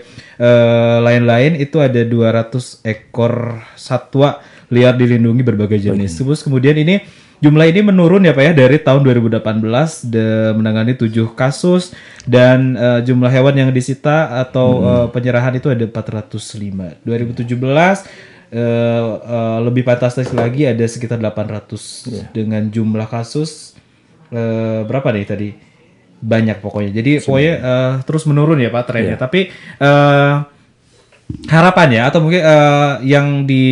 lain-lain 1.00 1.56
itu 1.56 1.78
ada 1.78 2.00
200 2.00 2.80
ekor 2.84 3.60
satwa 3.76 4.40
liar 4.70 4.94
dilindungi 4.96 5.42
berbagai 5.42 5.82
jenis. 5.82 6.18
Terus 6.22 6.46
kemudian 6.46 6.78
ini 6.78 7.02
jumlah 7.42 7.66
ini 7.72 7.82
menurun 7.82 8.22
ya 8.24 8.36
Pak 8.36 8.44
ya 8.44 8.54
dari 8.54 8.78
tahun 8.78 9.02
2018 9.02 9.42
de, 10.12 10.54
menangani 10.54 10.94
tujuh 10.94 11.34
kasus 11.34 11.96
dan 12.30 12.78
eh, 12.78 13.00
jumlah 13.04 13.32
hewan 13.32 13.56
yang 13.58 13.72
disita 13.74 14.40
atau 14.40 14.84
eh, 14.86 15.08
penyerahan 15.10 15.58
itu 15.58 15.74
ada 15.74 15.84
405. 15.90 17.02
2017 17.02 17.50
eh, 17.50 17.98
eh, 18.54 19.58
lebih 19.66 19.84
fantastis 19.88 20.30
lagi 20.36 20.70
ada 20.70 20.86
sekitar 20.86 21.18
800 21.18 22.36
dengan 22.36 22.70
jumlah 22.70 23.10
kasus 23.10 23.74
eh, 24.30 24.86
berapa 24.86 25.10
nih 25.10 25.26
tadi? 25.26 25.50
Banyak 26.20 26.60
pokoknya. 26.60 26.92
Jadi 26.92 27.24
pokoknya 27.24 27.54
eh, 27.58 27.94
terus 28.06 28.28
menurun 28.28 28.60
ya 28.62 28.70
Pak 28.70 28.84
trennya. 28.86 29.16
Tapi 29.16 29.50
eh, 29.80 30.34
harapannya 31.50 32.02
atau 32.10 32.20
mungkin 32.26 32.42
eh, 32.42 32.94
yang 33.06 33.46
di 33.46 33.66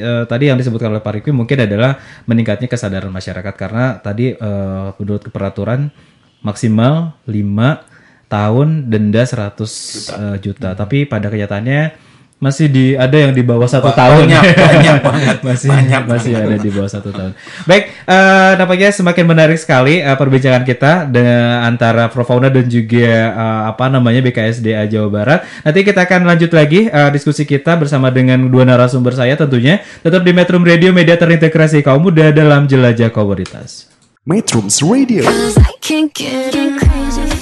eh, 0.00 0.24
tadi 0.24 0.48
yang 0.48 0.56
disebutkan 0.56 0.92
oleh 0.92 1.04
Pak 1.04 1.20
Rifki 1.20 1.32
mungkin 1.32 1.64
adalah 1.64 2.00
meningkatnya 2.24 2.68
kesadaran 2.72 3.12
masyarakat 3.12 3.54
karena 3.56 4.00
tadi 4.00 4.32
eh, 4.32 4.88
menurut 4.96 5.28
peraturan 5.28 5.92
maksimal 6.40 7.16
5 7.28 8.32
tahun 8.32 8.68
denda 8.90 9.22
100 9.22 9.60
eh, 9.60 10.36
juta. 10.40 10.72
Tapi 10.72 11.04
pada 11.04 11.28
kenyataannya 11.28 12.05
masih 12.36 12.68
di 12.68 12.92
ada 12.92 13.16
yang 13.16 13.32
di 13.32 13.40
bawah 13.40 13.64
satu 13.64 13.96
tahun 13.96 14.28
banyak, 14.28 14.44
banyak 14.68 14.96
banget. 15.00 15.36
masih 15.40 15.72
Banyak 15.72 16.02
masih 16.04 16.32
banget. 16.36 16.48
ada 16.52 16.56
di 16.60 16.68
bawah 16.68 16.90
satu 16.92 17.08
tahun. 17.08 17.32
Baik, 17.64 17.84
eh, 18.04 18.52
nampaknya 18.60 18.88
semakin 18.92 19.24
menarik 19.24 19.56
sekali 19.56 20.04
eh, 20.04 20.16
perbincangan 20.20 20.60
kita 20.68 21.08
dengan 21.08 21.64
antara 21.64 22.12
Profauna 22.12 22.52
dan 22.52 22.68
juga 22.68 23.32
eh, 23.32 23.62
apa 23.72 23.88
namanya 23.88 24.20
BKSDA 24.20 24.84
Jawa 24.84 25.08
Barat. 25.08 25.40
Nanti 25.64 25.80
kita 25.80 26.04
akan 26.04 26.28
lanjut 26.28 26.52
lagi 26.52 26.92
eh, 26.92 27.08
diskusi 27.08 27.48
kita 27.48 27.72
bersama 27.80 28.12
dengan 28.12 28.52
dua 28.52 28.68
narasumber 28.68 29.16
saya 29.16 29.32
tentunya. 29.32 29.80
Tetap 30.04 30.20
di 30.20 30.36
Metro 30.36 30.60
Radio 30.60 30.92
Media 30.92 31.16
terintegrasi 31.16 31.80
kaum 31.80 32.04
muda 32.04 32.36
dalam 32.36 32.68
jelajah 32.68 33.08
komoditas. 33.08 33.88
Metrums 34.26 34.82
Radio, 34.82 35.22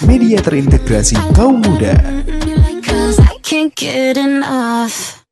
media 0.05 0.37
terintegrasi 0.39 1.17
kaum 1.33 1.65
muda. 1.65 1.97
Can't 3.45 3.75
get 3.77 4.17
enough. 4.17 5.24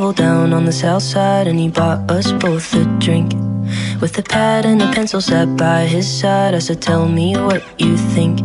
Down 0.00 0.54
on 0.54 0.64
the 0.64 0.72
south 0.72 1.02
side, 1.02 1.46
and 1.46 1.58
he 1.58 1.68
bought 1.68 2.10
us 2.10 2.32
both 2.32 2.72
a 2.74 2.84
drink. 2.98 3.34
With 4.00 4.16
a 4.18 4.22
pad 4.22 4.64
and 4.64 4.80
a 4.80 4.90
pencil 4.92 5.20
sat 5.20 5.56
by 5.58 5.84
his 5.84 6.08
side, 6.08 6.54
I 6.54 6.58
said, 6.58 6.80
Tell 6.80 7.06
me 7.06 7.36
what 7.36 7.62
you 7.78 7.98
think. 8.14 8.40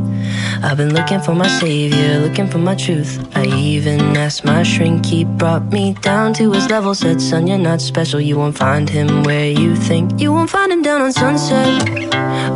I've 0.62 0.76
been 0.76 0.94
looking 0.94 1.22
for 1.22 1.34
my 1.34 1.48
savior, 1.48 2.20
looking 2.20 2.48
for 2.48 2.58
my 2.58 2.76
truth. 2.76 3.26
I 3.38 3.46
even 3.46 4.02
asked 4.18 4.44
my 4.44 4.64
shrink, 4.64 5.06
he 5.06 5.24
brought 5.24 5.72
me 5.72 5.94
down 6.02 6.34
to 6.34 6.52
his 6.52 6.70
level. 6.70 6.94
Said, 6.94 7.22
Son, 7.22 7.48
you're 7.48 7.58
not 7.58 7.80
special, 7.80 8.20
you 8.20 8.38
won't 8.38 8.58
find 8.58 8.90
him 8.90 9.24
where 9.24 9.50
you 9.50 9.78
think. 9.78 10.20
You 10.20 10.34
won't 10.34 10.50
find 10.50 10.74
him 10.74 10.82
down 10.82 11.02
on 11.02 11.14
sunset, 11.14 11.90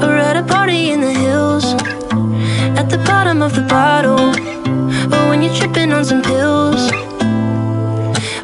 or 0.04 0.14
at 0.30 0.36
a 0.36 0.44
party 0.44 0.92
in 0.92 1.00
the 1.00 1.14
hills, 1.14 1.64
at 2.78 2.90
the 2.90 3.02
bottom 3.08 3.42
of 3.42 3.56
the 3.56 3.64
bottle, 3.64 4.20
or 5.16 5.30
when 5.30 5.42
you're 5.42 5.56
tripping 5.56 5.94
on 5.94 6.04
some 6.04 6.22
pills. 6.22 7.09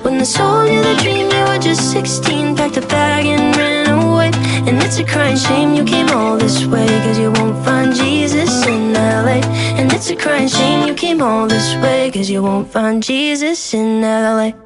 When 0.06 0.20
they 0.20 0.24
sold 0.24 0.70
you 0.70 0.84
the 0.84 0.96
dream, 1.02 1.32
you 1.32 1.44
were 1.46 1.58
just 1.58 1.92
16, 1.92 2.56
packed 2.56 2.78
a 2.78 2.82
bag 2.82 3.26
and 3.26 3.58
ran 3.58 3.90
away. 3.90 4.30
And 4.68 4.78
it's 4.84 5.00
a 5.00 5.04
crying 5.04 5.36
shame 5.36 5.74
you 5.74 5.84
came 5.84 6.10
all 6.10 6.38
this 6.38 6.64
way, 6.68 6.86
cause 6.86 7.18
you 7.18 7.32
won't 7.32 7.66
find 7.66 7.92
Jesus 7.96 8.68
in 8.68 8.94
LA. 8.94 9.42
And 9.80 9.92
it's 9.92 10.12
a 10.12 10.16
crying 10.16 10.48
shame 10.48 10.88
you 10.88 10.94
came 10.94 11.24
all 11.24 11.48
this 11.48 11.74
way, 11.78 12.12
cause 12.12 12.30
you 12.30 12.44
won't 12.44 12.72
find 12.72 13.02
Jesus 13.02 13.74
in 13.74 14.02
LA. 14.02 14.65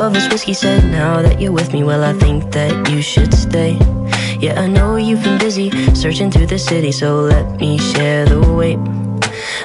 Of 0.00 0.14
his 0.14 0.30
whiskey, 0.30 0.54
said, 0.54 0.90
Now 0.90 1.20
that 1.20 1.42
you're 1.42 1.52
with 1.52 1.74
me, 1.74 1.84
well, 1.84 2.02
I 2.02 2.14
think 2.14 2.52
that 2.52 2.88
you 2.88 3.02
should 3.02 3.34
stay. 3.34 3.78
Yeah, 4.38 4.58
I 4.58 4.66
know 4.66 4.96
you've 4.96 5.22
been 5.22 5.38
busy 5.38 5.70
searching 5.94 6.30
through 6.30 6.46
the 6.46 6.58
city, 6.58 6.90
so 6.90 7.20
let 7.20 7.60
me 7.60 7.76
share 7.76 8.24
the 8.24 8.40
weight. 8.40 8.78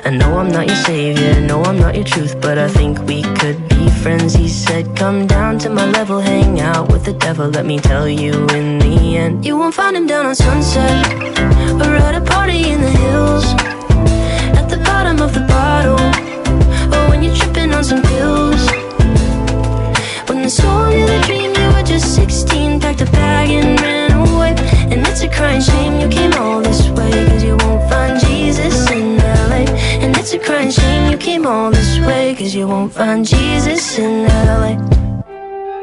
I 0.04 0.10
know 0.10 0.38
I'm 0.38 0.50
not 0.50 0.68
your 0.68 0.76
savior, 0.76 1.40
no, 1.40 1.64
I'm 1.64 1.80
not 1.80 1.96
your 1.96 2.04
truth, 2.04 2.42
but 2.42 2.58
I 2.58 2.68
think 2.68 3.00
we 3.04 3.24
could 3.40 3.66
be 3.70 3.90
friends. 4.04 4.34
He 4.34 4.50
said, 4.50 4.94
Come 4.98 5.26
down 5.26 5.58
to 5.60 5.70
my 5.70 5.90
level, 5.92 6.20
hang 6.20 6.60
out 6.60 6.92
with 6.92 7.06
the 7.06 7.14
devil. 7.14 7.48
Let 7.48 7.66
me 7.66 7.80
tell 7.80 8.10
you, 8.10 8.34
in 8.50 8.80
the 8.80 9.16
end, 9.16 9.46
you 9.46 9.56
won't 9.56 9.74
find 9.74 9.96
him 9.96 10.06
down 10.06 10.26
on 10.26 10.36
sunset 10.36 11.14
or 11.82 11.96
at 11.96 12.14
a 12.14 12.20
party 12.20 12.72
in 12.72 12.82
the 12.82 12.90
hills, 12.90 13.46
at 14.60 14.68
the 14.68 14.82
bottom 14.84 15.22
of 15.22 15.34
the 15.34 15.46
bottle, 15.48 16.02
or 16.94 17.10
when 17.10 17.24
you're 17.24 17.36
tripping 17.38 17.74
on 17.74 17.86
some 17.86 18.02
pills. 18.02 18.85
When 20.46 20.52
sold 20.52 20.94
you 20.94 21.08
the 21.08 21.20
dream, 21.26 21.56
you 21.56 21.68
were 21.74 21.82
just 21.82 22.14
16, 22.14 22.80
packed 22.80 23.02
a 23.02 23.06
bag 23.06 23.50
and 23.50 23.82
ran 23.82 24.12
away. 24.12 24.54
And 24.92 25.02
it's 25.08 25.22
a 25.22 25.28
crying 25.28 25.60
shame 25.60 26.00
you 26.00 26.08
came 26.08 26.34
all 26.34 26.62
this 26.62 26.88
way, 26.90 27.26
cause 27.26 27.44
you 27.44 27.58
won't 27.58 27.90
find 27.90 28.20
Jesus 28.20 28.92
in 28.92 29.18
LA. 29.18 29.66
And 30.04 30.16
it's 30.16 30.34
a 30.34 30.38
crying 30.38 30.70
shame 30.70 31.12
you 31.12 31.18
came 31.18 31.48
all 31.48 31.72
this 31.72 31.98
way, 32.02 32.36
cause 32.36 32.54
you 32.54 32.68
won't 32.68 32.94
find 32.94 33.26
Jesus 33.26 33.98
in 33.98 34.28
LA. 34.28 34.74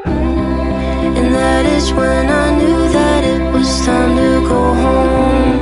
And 0.05 1.35
that 1.35 1.65
is 1.65 1.91
when 1.91 2.29
I 2.29 2.57
knew 2.57 2.87
that 2.93 3.21
it 3.25 3.43
was 3.51 3.67
time 3.85 4.15
to 4.15 4.47
go 4.47 4.61
home. 4.85 5.59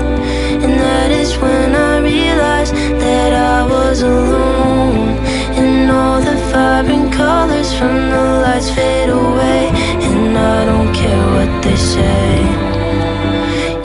And 0.64 0.74
that 0.80 1.10
is 1.10 1.36
when 1.40 1.74
I 1.74 1.98
realized 2.02 2.76
that 2.76 3.34
I 3.34 3.66
was 3.68 4.04
alone. 4.04 5.18
And 5.58 5.90
all 5.90 6.22
the 6.22 6.31
vibrant 6.52 7.14
colors 7.14 7.74
from 7.74 7.96
the 8.10 8.24
lights 8.44 8.70
fade 8.70 9.10
away. 9.10 9.70
And 10.08 10.38
I 10.38 10.66
don't 10.66 10.94
care 10.94 11.26
what 11.36 11.52
they 11.64 11.76
say. 11.76 12.30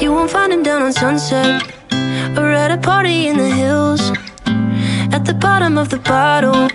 You 0.02 0.12
won't 0.12 0.30
find 0.30 0.52
him 0.52 0.62
down 0.62 0.82
on 0.82 0.92
sunset 0.92 1.62
or 2.36 2.50
at 2.50 2.70
a 2.70 2.78
party 2.78 3.28
in 3.28 3.36
the 3.36 3.50
hills. 3.62 4.02
At 5.16 5.24
the 5.24 5.34
bottom 5.34 5.78
of 5.78 5.88
the 5.88 5.98
bottle, 5.98 6.68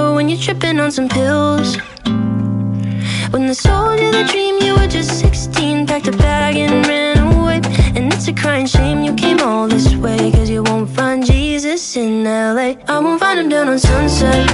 or 0.00 0.14
when 0.14 0.28
you're 0.28 0.38
tripping 0.38 0.78
on 0.78 0.90
some 0.92 1.08
pills. 1.08 1.76
When 3.32 3.48
they 3.48 3.54
sold 3.54 4.00
you 4.00 4.12
the 4.12 4.24
dream, 4.32 4.54
you 4.62 4.74
were 4.78 4.86
just 4.86 5.18
16, 5.20 5.86
packed 5.86 6.08
a 6.08 6.12
bag 6.12 6.56
and 6.56 6.86
ran 6.86 7.05
And 7.96 8.12
it's 8.12 8.28
a 8.28 8.32
crying 8.32 8.66
shame 8.66 9.02
you 9.02 9.14
came 9.14 9.40
all 9.40 9.66
this 9.68 9.94
way, 9.94 10.30
cause 10.30 10.50
you 10.50 10.62
won't 10.62 10.90
find 10.90 11.24
Jesus 11.24 11.96
in 11.96 12.24
LA. 12.24 12.74
I 12.88 12.98
won't 12.98 13.18
find 13.18 13.40
him 13.40 13.48
down 13.48 13.68
on 13.68 13.78
sunset, 13.78 14.50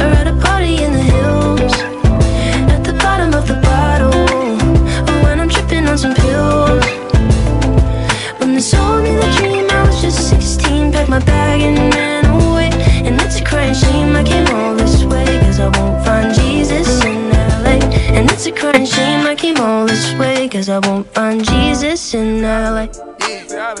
or 0.00 0.10
at 0.20 0.26
a 0.26 0.34
party 0.46 0.82
in 0.82 0.92
the 0.92 1.04
hills. 1.14 1.72
At 2.74 2.82
the 2.82 2.94
bottom 2.94 3.32
of 3.34 3.46
the 3.46 3.58
bottle, 3.70 4.14
or 5.08 5.16
when 5.22 5.38
I'm 5.40 5.48
tripping 5.48 5.86
on 5.86 5.98
some 5.98 6.14
pills. 6.14 6.84
When 8.38 8.54
they 8.54 8.60
sold 8.60 9.04
me 9.04 9.12
the 9.14 9.30
dream, 9.38 9.66
I 9.70 9.86
was 9.86 10.00
just 10.02 10.28
16, 10.28 10.92
packed 10.92 11.08
my 11.08 11.20
bag 11.20 11.60
and 11.60 11.94
ran 11.94 12.24
away. 12.26 12.70
And 13.06 13.20
it's 13.20 13.40
a 13.40 13.44
crying 13.44 13.74
shame 13.74 14.16
I 14.16 14.24
came 14.24 14.46
all 14.48 14.74
this 14.74 15.04
way, 15.04 15.26
cause 15.42 15.60
I 15.60 15.68
won't 15.78 16.04
find 16.04 16.34
Jesus. 16.34 17.05
And 18.16 18.30
it's 18.30 18.46
a 18.46 18.52
crying 18.52 18.86
shame 18.86 19.26
I 19.26 19.34
came 19.34 19.58
all 19.58 19.84
this 19.84 20.14
way, 20.14 20.48
cause 20.48 20.70
I 20.70 20.78
won't 20.78 21.06
find 21.12 21.44
Jesus 21.44 22.14
in 22.14 22.40
LA. 22.40 22.88
Yeah. 23.20 23.76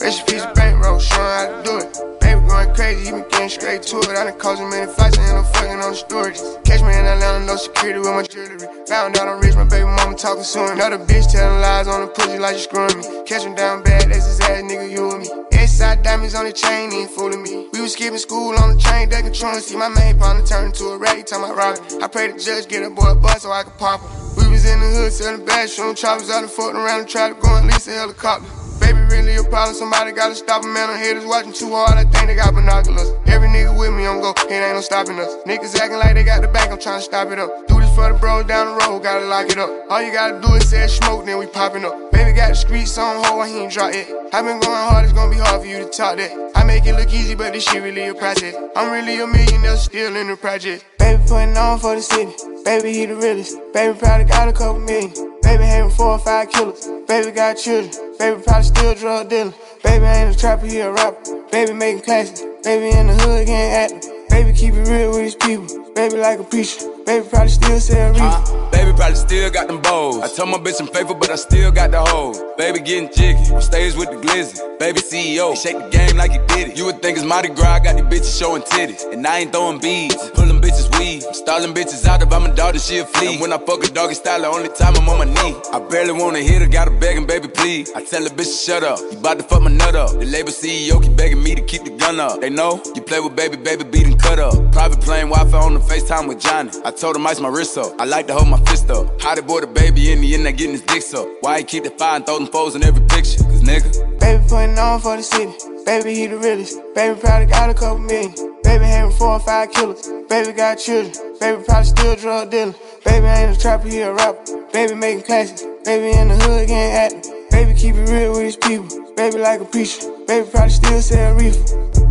Rest 0.00 0.20
in 0.20 0.26
peace, 0.26 0.46
bankroll, 0.54 0.98
showing 0.98 1.20
how 1.20 1.52
to 1.52 1.62
do 1.62 1.78
it. 1.84 2.20
Baby 2.20 2.40
going 2.48 2.74
crazy, 2.74 3.04
he 3.04 3.10
been 3.12 3.28
getting 3.28 3.50
straight 3.50 3.82
to 3.82 3.98
it. 3.98 4.08
I 4.08 4.24
done 4.24 4.38
caused 4.38 4.62
him 4.62 4.70
many 4.70 4.90
fights, 4.90 5.18
and 5.18 5.36
I'm 5.36 5.44
fucking 5.52 5.80
on 5.84 5.90
the 5.90 5.94
storage. 5.94 6.40
Catch 6.64 6.80
me 6.80 6.96
in 6.96 7.04
Atlanta, 7.04 7.44
no 7.44 7.56
security 7.56 7.98
with 7.98 8.08
my 8.08 8.22
jewelry. 8.22 8.58
Found 8.88 9.18
out 9.18 9.28
I'm 9.28 9.40
rich, 9.40 9.54
my 9.54 9.64
baby 9.64 9.84
mama 9.84 10.16
talking 10.16 10.44
soon. 10.44 10.72
Another 10.72 10.98
bitch 10.98 11.30
telling 11.30 11.60
lies 11.60 11.86
on 11.86 12.00
the 12.00 12.06
pussy 12.06 12.38
like 12.38 12.54
you 12.54 12.62
screwing 12.62 12.96
me. 12.96 13.04
Catch 13.26 13.44
him 13.44 13.54
down 13.54 13.82
bad, 13.82 14.08
that's 14.08 14.24
his 14.24 14.40
ass, 14.40 14.62
nigga, 14.62 14.90
you 14.90 15.12
and 15.12 15.20
me. 15.20 15.28
Inside 15.74 16.04
diamonds 16.04 16.36
on 16.36 16.44
the 16.44 16.52
chain, 16.52 16.92
ain't 16.92 17.10
fooling 17.10 17.42
me. 17.42 17.66
We 17.72 17.80
was 17.80 17.94
skipping 17.94 18.16
school 18.18 18.54
on 18.56 18.76
the 18.76 18.80
train, 18.80 19.08
they 19.08 19.22
controlling. 19.22 19.58
See 19.58 19.74
my 19.74 19.88
main 19.88 20.16
partner 20.16 20.46
turn 20.46 20.66
into 20.66 20.84
a 20.86 21.16
he 21.16 21.24
talking 21.24 21.50
about 21.50 21.56
robbing. 21.56 22.00
I 22.00 22.06
pray 22.06 22.30
the 22.30 22.38
judge 22.38 22.68
get 22.68 22.84
a 22.84 22.90
boy 22.90 23.10
a 23.10 23.16
bus 23.16 23.42
so 23.42 23.50
I 23.50 23.64
could 23.64 23.76
pop 23.76 24.00
him. 24.00 24.36
We 24.36 24.52
was 24.52 24.64
in 24.64 24.78
the 24.78 24.86
hood 24.86 25.12
selling 25.12 25.44
bad, 25.44 25.68
shooting 25.68 25.96
choppers 25.96 26.30
out 26.30 26.44
and 26.44 26.52
fucking 26.52 26.76
around 26.76 27.00
and 27.00 27.08
try 27.08 27.28
to 27.28 27.34
go 27.34 27.56
and 27.56 27.66
lease 27.66 27.88
a 27.88 27.90
helicopter. 27.90 28.63
Baby, 28.80 29.00
really 29.10 29.36
a 29.36 29.44
problem. 29.44 29.74
Somebody 29.74 30.12
gotta 30.12 30.34
stop 30.34 30.64
him, 30.64 30.72
man. 30.72 30.90
I'm 30.90 30.98
haters 30.98 31.26
watching 31.26 31.52
too 31.52 31.70
hard. 31.70 31.98
I 31.98 32.04
think 32.04 32.26
they 32.26 32.34
got 32.34 32.54
binoculars. 32.54 33.10
Every 33.26 33.48
nigga 33.48 33.76
with 33.76 33.92
me, 33.92 34.06
I'm 34.06 34.20
go. 34.20 34.32
It 34.48 34.52
ain't 34.52 34.74
no 34.74 34.80
stopping 34.80 35.18
us. 35.18 35.34
Niggas 35.46 35.76
acting 35.76 35.98
like 35.98 36.14
they 36.14 36.24
got 36.24 36.42
the 36.42 36.48
bank. 36.48 36.72
I'm 36.72 36.78
trying 36.78 36.98
to 36.98 37.04
stop 37.04 37.30
it 37.30 37.38
up. 37.38 37.66
Do 37.68 37.80
this 37.80 37.94
for 37.94 38.12
the 38.12 38.18
bros 38.18 38.44
down 38.46 38.66
the 38.66 38.84
road. 38.84 39.02
Gotta 39.02 39.26
lock 39.26 39.50
it 39.50 39.58
up. 39.58 39.70
All 39.90 40.02
you 40.02 40.12
gotta 40.12 40.40
do 40.40 40.54
is 40.54 40.68
say 40.68 40.86
smoke, 40.86 41.26
then 41.26 41.38
we 41.38 41.46
popping 41.46 41.84
up. 41.84 42.12
Baby 42.12 42.32
got 42.32 42.48
the 42.48 42.54
streets 42.54 42.96
on 42.98 43.24
hold. 43.24 43.46
He 43.46 43.58
ain't 43.58 43.72
drop 43.72 43.92
it. 43.92 44.08
I 44.32 44.42
been 44.42 44.60
going 44.60 44.84
hard. 44.88 45.04
It's 45.04 45.12
gonna 45.12 45.30
be 45.30 45.38
hard 45.38 45.60
for 45.60 45.66
you 45.66 45.78
to 45.78 45.88
talk 45.88 46.16
that. 46.16 46.52
I 46.54 46.64
make 46.64 46.86
it 46.86 46.94
look 46.94 47.12
easy, 47.12 47.34
but 47.34 47.52
this 47.52 47.64
shit 47.64 47.82
really 47.82 48.08
a 48.08 48.14
process. 48.14 48.54
I'm 48.76 48.90
really 48.90 49.20
a 49.20 49.26
millionaire, 49.26 49.76
still 49.76 50.16
in 50.16 50.28
the 50.28 50.36
project. 50.36 50.84
Baby 50.98 51.22
putting 51.28 51.56
on 51.56 51.78
for 51.78 51.94
the 51.94 52.02
city. 52.02 52.32
Baby, 52.64 52.92
he 52.92 53.06
the 53.06 53.16
realest. 53.16 53.58
Baby 53.72 53.98
probably 53.98 54.24
got 54.24 54.48
a 54.48 54.52
couple 54.52 54.80
million. 54.80 55.33
Baby 55.44 55.64
having 55.64 55.90
four 55.90 56.12
or 56.12 56.18
five 56.18 56.50
killers. 56.50 56.88
Baby 57.06 57.30
got 57.30 57.54
children. 57.58 58.16
Baby 58.18 58.42
probably 58.42 58.64
still 58.64 58.94
drug 58.94 59.28
dealer. 59.28 59.54
Baby 59.82 60.04
ain't 60.06 60.34
a 60.34 60.38
trapper, 60.38 60.66
he 60.66 60.80
a 60.80 60.90
rapper. 60.90 61.42
Baby 61.52 61.74
making 61.74 62.02
classes. 62.02 62.40
Baby 62.64 62.96
in 62.96 63.08
the 63.08 63.14
hood 63.14 63.46
getting 63.46 63.94
active. 63.94 64.28
Baby, 64.30 64.52
keep 64.52 64.74
it 64.74 64.88
real 64.88 65.10
with 65.10 65.20
his 65.20 65.34
people. 65.36 65.92
Baby, 65.94 66.16
like 66.16 66.40
a 66.40 66.44
preacher. 66.44 66.93
Baby, 67.06 67.28
probably 67.28 67.48
still 67.48 67.80
sell 67.80 68.12
reefer. 68.12 68.24
Uh, 68.24 68.70
baby 68.70 68.92
probably 68.96 69.16
still 69.16 69.50
got 69.50 69.66
them 69.66 69.82
bows. 69.82 70.22
I 70.22 70.28
told 70.28 70.48
my 70.48 70.56
bitch 70.56 70.80
I'm 70.80 70.86
faithful, 70.86 71.14
but 71.14 71.28
I 71.28 71.36
still 71.36 71.70
got 71.70 71.90
the 71.90 72.00
hoes. 72.00 72.40
Baby 72.56 72.80
getting 72.80 73.12
jiggy, 73.12 73.54
on 73.54 73.60
stage 73.60 73.94
with 73.94 74.08
the 74.10 74.16
glizzy. 74.16 74.56
Baby 74.78 75.00
CEO, 75.00 75.50
he 75.50 75.56
shake 75.56 75.78
the 75.78 75.88
game 75.90 76.16
like 76.16 76.32
he 76.32 76.38
did 76.48 76.68
it. 76.70 76.78
You 76.78 76.86
would 76.86 77.02
think 77.02 77.18
it's 77.18 77.26
Mardi 77.26 77.48
Gras, 77.48 77.80
got 77.80 77.96
these 77.96 78.04
bitches 78.04 78.38
showing 78.38 78.62
titties. 78.62 79.04
And 79.12 79.26
I 79.26 79.40
ain't 79.40 79.52
throwing 79.52 79.80
beads, 79.80 80.16
I'm 80.16 80.30
pulling 80.30 80.60
bitches 80.62 80.88
weed. 80.98 81.24
I'm 81.26 81.34
stalling 81.34 81.74
bitches 81.74 82.06
out 82.06 82.22
I'm 82.32 82.46
a 82.46 82.54
dog, 82.54 82.78
she 82.80 82.98
a 82.98 83.04
flea. 83.04 83.32
And 83.32 83.40
when 83.40 83.52
I 83.52 83.58
fuck 83.58 83.84
a 83.84 83.88
doggy 83.88 84.14
style, 84.14 84.40
the 84.40 84.48
only 84.48 84.70
time 84.70 84.96
I'm 84.96 85.08
on 85.08 85.18
my 85.18 85.24
knee. 85.24 85.54
I 85.72 85.78
barely 85.80 86.12
wanna 86.12 86.40
hit 86.40 86.62
her, 86.62 86.68
gotta 86.68 86.90
begging, 86.90 87.26
baby, 87.26 87.48
please. 87.48 87.92
I 87.94 88.02
tell 88.02 88.24
the 88.24 88.30
bitch 88.30 88.64
shut 88.64 88.82
up, 88.82 88.98
you 89.12 89.18
bout 89.18 89.38
to 89.38 89.44
fuck 89.44 89.62
my 89.62 89.70
nut 89.70 89.94
up. 89.94 90.10
The 90.12 90.24
label 90.24 90.50
CEO 90.50 91.02
keep 91.02 91.16
begging 91.16 91.42
me 91.42 91.54
to 91.54 91.62
keep 91.62 91.84
the 91.84 91.90
gun 91.90 92.18
up. 92.18 92.40
They 92.40 92.50
know 92.50 92.82
you 92.94 93.02
play 93.02 93.20
with 93.20 93.36
baby, 93.36 93.56
baby, 93.56 93.84
beating 93.84 94.16
cut 94.18 94.38
up. 94.38 94.54
Private 94.72 95.00
plane, 95.00 95.28
Wi 95.28 95.50
Fi 95.50 95.58
on 95.58 95.74
the 95.74 95.80
FaceTime 95.80 96.28
with 96.28 96.40
Johnny. 96.40 96.70
I 96.84 96.90
told 96.96 97.16
him 97.16 97.26
ice 97.26 97.40
my 97.40 97.48
wrist 97.48 97.76
up. 97.76 98.00
I 98.00 98.04
like 98.04 98.26
to 98.28 98.34
hold 98.34 98.48
my 98.48 98.58
fist 98.64 98.90
up. 98.90 99.20
How 99.20 99.34
they 99.34 99.40
boy 99.40 99.60
the 99.60 99.66
baby 99.66 100.12
in 100.12 100.20
the 100.20 100.34
end, 100.34 100.46
they 100.46 100.52
getting 100.52 100.72
his 100.72 100.82
dicks 100.82 101.12
up. 101.14 101.26
Why 101.40 101.58
he 101.58 101.64
keep 101.64 101.84
the 101.84 101.90
fire 101.90 102.16
and 102.16 102.26
throw 102.26 102.38
them 102.38 102.48
foes 102.48 102.74
in 102.74 102.84
every 102.84 103.04
picture? 103.06 103.42
Cause 103.42 103.62
nigga. 103.62 104.20
Baby 104.20 104.44
putting 104.48 104.78
on 104.78 105.00
for 105.00 105.16
the 105.16 105.22
city. 105.22 105.52
Baby, 105.84 106.14
he 106.14 106.26
the 106.26 106.38
realest. 106.38 106.80
Baby 106.94 107.20
probably 107.20 107.46
got 107.46 107.70
a 107.70 107.74
couple 107.74 107.98
million. 107.98 108.32
Baby 108.62 108.84
having 108.84 109.14
four 109.16 109.32
or 109.32 109.40
five 109.40 109.70
killers. 109.70 110.08
Baby 110.28 110.52
got 110.52 110.76
children. 110.76 111.12
Baby 111.40 111.62
probably 111.64 111.84
still 111.84 112.12
a 112.12 112.16
drug 112.16 112.50
dealer. 112.50 112.74
Baby 113.04 113.26
ain't 113.26 113.56
a 113.56 113.60
trapper, 113.60 113.88
he 113.88 114.00
a 114.00 114.12
rapper. 114.12 114.42
Baby 114.72 114.94
making 114.94 115.24
classics. 115.24 115.62
Baby 115.84 116.16
in 116.16 116.28
the 116.28 116.36
hood 116.36 116.68
getting 116.68 116.76
active. 116.76 117.50
Baby 117.50 117.74
keep 117.78 117.94
it 117.96 118.08
real 118.08 118.32
with 118.32 118.42
his 118.42 118.56
people. 118.56 118.88
Baby 119.14 119.38
like 119.38 119.60
a 119.60 119.64
preacher. 119.64 120.10
Baby 120.26 120.48
probably 120.50 120.70
still 120.70 121.00
sell 121.02 121.34
reefer. 121.34 122.03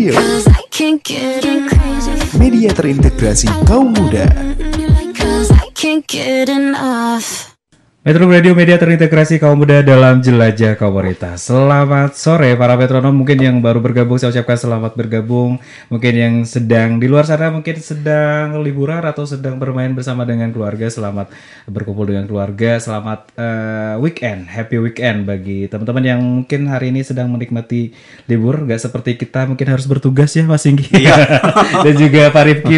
Radio, 0.00 0.16
media 2.40 2.72
terintegrasi 2.72 3.52
kaum 3.68 3.92
muda. 3.92 4.24
Metro 8.00 8.24
Radio 8.24 8.56
Media 8.56 8.80
terintegrasi 8.80 9.36
kaum 9.36 9.60
muda 9.60 9.84
dalam 9.84 10.24
jelajah 10.24 10.72
komunitas. 10.80 11.52
Selamat 11.52 12.16
sore 12.16 12.56
para 12.56 12.72
metronom 12.72 13.12
mungkin 13.12 13.36
yang 13.36 13.60
baru 13.60 13.84
bergabung 13.84 14.16
saya 14.16 14.32
ucapkan 14.32 14.56
selamat 14.56 14.96
bergabung. 14.96 15.60
Mungkin 15.92 16.14
yang 16.16 16.34
sedang 16.48 16.96
di 16.96 17.12
luar 17.12 17.28
sana 17.28 17.52
mungkin 17.52 17.76
sedang 17.76 18.64
liburan 18.64 19.04
atau 19.04 19.28
sedang 19.28 19.60
bermain 19.60 19.92
bersama 19.92 20.24
dengan 20.24 20.48
keluarga. 20.48 20.88
Selamat 20.88 21.28
berkumpul 21.68 22.08
dengan 22.08 22.24
keluarga. 22.24 22.80
Selamat 22.80 23.36
eh, 23.36 24.00
weekend, 24.00 24.48
happy 24.48 24.80
weekend 24.80 25.28
bagi 25.28 25.68
teman-teman 25.68 26.04
yang 26.16 26.20
mungkin 26.24 26.72
hari 26.72 26.96
ini 26.96 27.04
sedang 27.04 27.28
menikmati 27.28 27.92
libur. 28.32 28.64
Gak 28.64 28.80
seperti 28.80 29.20
kita 29.20 29.44
mungkin 29.44 29.76
harus 29.76 29.84
bertugas 29.84 30.32
ya 30.32 30.48
Mas 30.48 30.64
Singgi 30.64 30.88
dan 31.84 31.94
juga 32.00 32.32
Pak 32.32 32.44
Rifki. 32.48 32.76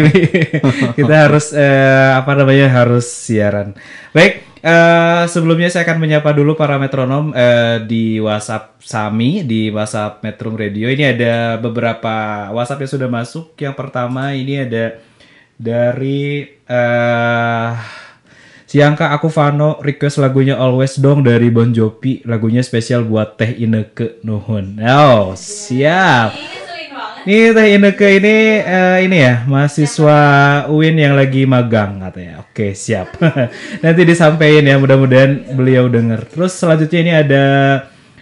kita 0.99 1.15
harus 1.15 1.55
eh, 1.55 2.11
apa 2.11 2.35
namanya 2.35 2.67
harus 2.67 3.07
siaran. 3.07 3.71
Baik. 4.11 4.52
Eh, 4.63 5.23
sebelumnya 5.27 5.67
saya 5.67 5.83
akan 5.83 5.99
menyapa 5.99 6.31
dulu 6.31 6.55
para 6.55 6.79
metronom 6.79 7.35
eh, 7.35 7.83
di 7.83 8.15
WhatsApp 8.23 8.79
Sami 8.79 9.43
di 9.43 9.67
WhatsApp 9.67 10.23
Metro 10.23 10.55
Radio. 10.55 10.87
Ini 10.87 11.19
ada 11.19 11.59
beberapa 11.59 12.47
WhatsApp 12.55 12.87
yang 12.87 12.91
sudah 12.95 13.09
masuk. 13.11 13.59
Yang 13.59 13.75
pertama 13.75 14.31
ini 14.31 14.63
ada 14.63 15.03
dari 15.59 16.47
eh 16.63 17.71
Siangka 18.73 19.13
aku 19.13 19.29
Vano 19.29 19.77
request 19.85 20.17
lagunya 20.17 20.57
Always 20.57 20.97
dong 20.97 21.21
dari 21.21 21.53
Bon 21.53 21.69
Jovi. 21.69 22.25
Lagunya 22.25 22.65
spesial 22.65 23.05
buat 23.05 23.37
Teh 23.37 23.53
Ineke 23.59 24.17
Nuhun. 24.25 24.81
Oh, 24.81 25.37
siap. 25.37 26.62
Nih 27.23 27.55
Teh 27.55 27.79
Ineke 27.79 28.19
ini 28.19 28.59
eh, 28.59 29.07
ini 29.07 29.23
ya 29.23 29.47
mahasiswa 29.47 30.19
UIN 30.67 30.99
yang 30.99 31.15
lagi 31.15 31.47
magang 31.47 32.03
katanya. 32.03 32.43
Oke 32.43 32.75
siap. 32.75 33.15
Nanti 33.83 34.03
disampaikan 34.03 34.67
ya 34.67 34.75
mudah-mudahan 34.75 35.55
beliau 35.55 35.87
dengar. 35.87 36.27
Terus 36.27 36.51
selanjutnya 36.51 36.99
ini 36.99 37.13
ada 37.15 37.45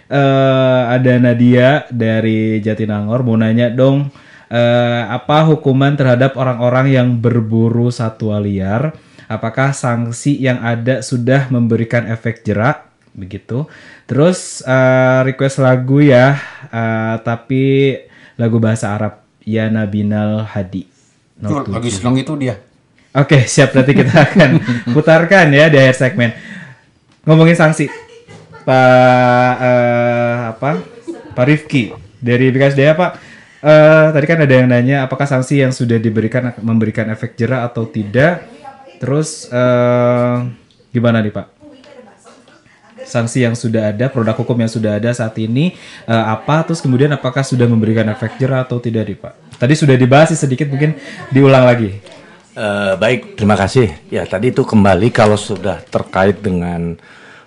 eh, 0.06 0.82
ada 0.86 1.12
Nadia 1.18 1.90
dari 1.90 2.62
Jatinangor 2.62 3.26
mau 3.26 3.34
nanya 3.34 3.74
dong 3.74 4.06
eh, 4.46 5.02
apa 5.10 5.50
hukuman 5.50 5.98
terhadap 5.98 6.38
orang-orang 6.38 6.94
yang 6.94 7.08
berburu 7.18 7.90
satwa 7.90 8.38
liar? 8.38 8.94
Apakah 9.26 9.74
sanksi 9.74 10.38
yang 10.38 10.62
ada 10.62 11.02
sudah 11.02 11.50
memberikan 11.50 12.06
efek 12.06 12.46
jerak? 12.46 12.86
Begitu. 13.18 13.66
Terus 14.06 14.62
eh, 14.62 15.26
request 15.26 15.58
lagu 15.58 15.98
ya, 15.98 16.38
eh, 16.70 17.18
tapi 17.26 17.98
lagu 18.42 18.58
bahasa 18.58 18.90
Arab 18.90 19.22
ya 19.46 19.70
Nabinal 19.70 20.42
Hadi. 20.42 20.90
Lagi 21.38 21.90
seneng 21.94 22.18
itu 22.18 22.34
dia. 22.34 22.58
Oke, 23.14 23.46
siap 23.46 23.70
nanti 23.78 23.94
kita 23.94 24.14
akan 24.26 24.50
putarkan 24.90 25.54
ya 25.54 25.70
di 25.70 25.78
akhir 25.78 25.94
segmen. 25.94 26.34
Ngomongin 27.22 27.54
sanksi. 27.54 27.86
Pak 28.66 29.54
eh, 29.62 30.36
apa? 30.50 30.82
Pak 31.32 31.44
Rifki 31.46 31.94
dari 32.18 32.50
BKSDA 32.50 32.98
Pak. 32.98 33.12
Eh, 33.62 34.06
tadi 34.10 34.26
kan 34.26 34.38
ada 34.42 34.54
yang 34.54 34.66
nanya 34.66 35.06
apakah 35.06 35.26
sanksi 35.30 35.62
yang 35.62 35.70
sudah 35.70 36.02
diberikan 36.02 36.50
memberikan 36.58 37.06
efek 37.14 37.38
jerah 37.38 37.62
atau 37.62 37.86
tidak. 37.86 38.42
Terus 38.98 39.46
eh, 39.54 40.36
gimana 40.90 41.22
nih 41.22 41.30
Pak? 41.30 41.61
Sanksi 43.12 43.44
yang 43.44 43.52
sudah 43.52 43.92
ada, 43.92 44.08
produk 44.08 44.32
hukum 44.32 44.56
yang 44.56 44.72
sudah 44.72 44.96
ada 44.96 45.12
saat 45.12 45.36
ini 45.36 45.76
eh, 46.08 46.24
apa? 46.32 46.64
Terus 46.64 46.80
kemudian 46.80 47.12
apakah 47.12 47.44
sudah 47.44 47.68
memberikan 47.68 48.08
efek 48.08 48.40
jerah 48.40 48.64
atau 48.64 48.80
tidak 48.80 49.04
nih 49.04 49.18
Pak? 49.20 49.60
Tadi 49.60 49.74
sudah 49.76 49.94
dibahas 50.00 50.32
sih 50.32 50.40
sedikit 50.40 50.72
mungkin 50.72 50.96
diulang 51.28 51.68
lagi. 51.68 52.00
Eh, 52.52 52.92
baik, 52.96 53.36
terima 53.36 53.56
kasih. 53.56 53.92
Ya, 54.12 54.24
tadi 54.24 54.52
itu 54.52 54.64
kembali 54.64 55.08
kalau 55.12 55.36
sudah 55.36 55.80
terkait 55.84 56.40
dengan 56.40 56.96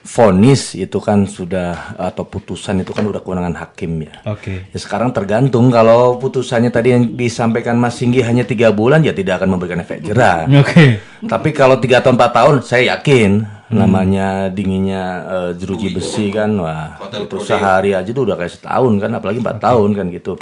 vonis 0.06 0.78
itu 0.78 1.02
kan 1.02 1.26
sudah 1.26 1.98
atau 1.98 2.30
putusan 2.30 2.86
itu 2.86 2.94
kan 2.94 3.02
udah 3.10 3.26
kewenangan 3.26 3.58
hakim 3.58 4.06
ya. 4.06 4.22
Oke. 4.30 4.70
Ya 4.70 4.78
sekarang 4.78 5.10
tergantung 5.10 5.74
kalau 5.74 6.22
putusannya 6.22 6.70
tadi 6.70 6.94
yang 6.94 7.18
disampaikan 7.18 7.74
Mas 7.82 7.98
Singgi 7.98 8.22
hanya 8.22 8.46
tiga 8.46 8.70
bulan 8.70 9.02
ya 9.02 9.18
tidak 9.18 9.42
akan 9.42 9.58
memberikan 9.58 9.82
efek 9.82 10.06
jerah. 10.06 10.46
Oke. 10.62 11.02
Tapi 11.26 11.50
kalau 11.52 11.76
tiga 11.82 12.00
tahun 12.02 12.16
empat 12.18 12.32
tahun 12.34 12.56
saya 12.62 12.84
yakin 12.98 13.56
Hmm. 13.66 13.82
namanya 13.82 14.54
dinginnya 14.54 15.04
eh, 15.26 15.52
jeruji 15.58 15.90
besi 15.90 16.30
kan 16.30 16.54
wah 16.62 17.02
itu 17.10 17.42
sehari 17.42 17.98
aja 17.98 18.14
tuh 18.14 18.30
udah 18.30 18.38
kayak 18.38 18.62
setahun 18.62 18.94
kan 19.02 19.10
apalagi 19.18 19.42
empat 19.42 19.58
tahun 19.58 19.90
kan 19.98 20.06
gitu. 20.14 20.38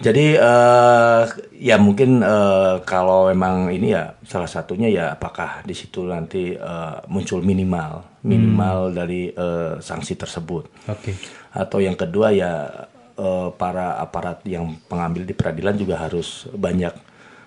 Jadi 0.00 0.40
eh, 0.40 1.22
ya 1.60 1.76
mungkin 1.76 2.24
eh, 2.24 2.80
kalau 2.88 3.28
memang 3.28 3.68
ini 3.68 3.92
ya 3.92 4.16
salah 4.24 4.48
satunya 4.48 4.88
ya 4.88 5.04
apakah 5.12 5.60
di 5.60 5.76
situ 5.76 6.08
nanti 6.08 6.56
eh, 6.56 6.96
muncul 7.12 7.44
minimal 7.44 8.24
minimal 8.24 8.96
dari 8.96 9.28
eh, 9.28 9.76
sanksi 9.84 10.16
tersebut 10.16 10.88
Oke. 10.88 11.12
atau 11.52 11.84
yang 11.84 12.00
kedua 12.00 12.32
ya 12.32 12.64
eh, 13.12 13.48
para 13.60 14.00
aparat 14.00 14.40
yang 14.48 14.80
pengambil 14.88 15.28
di 15.28 15.36
peradilan 15.36 15.76
juga 15.76 16.00
harus 16.00 16.48
banyak 16.48 16.96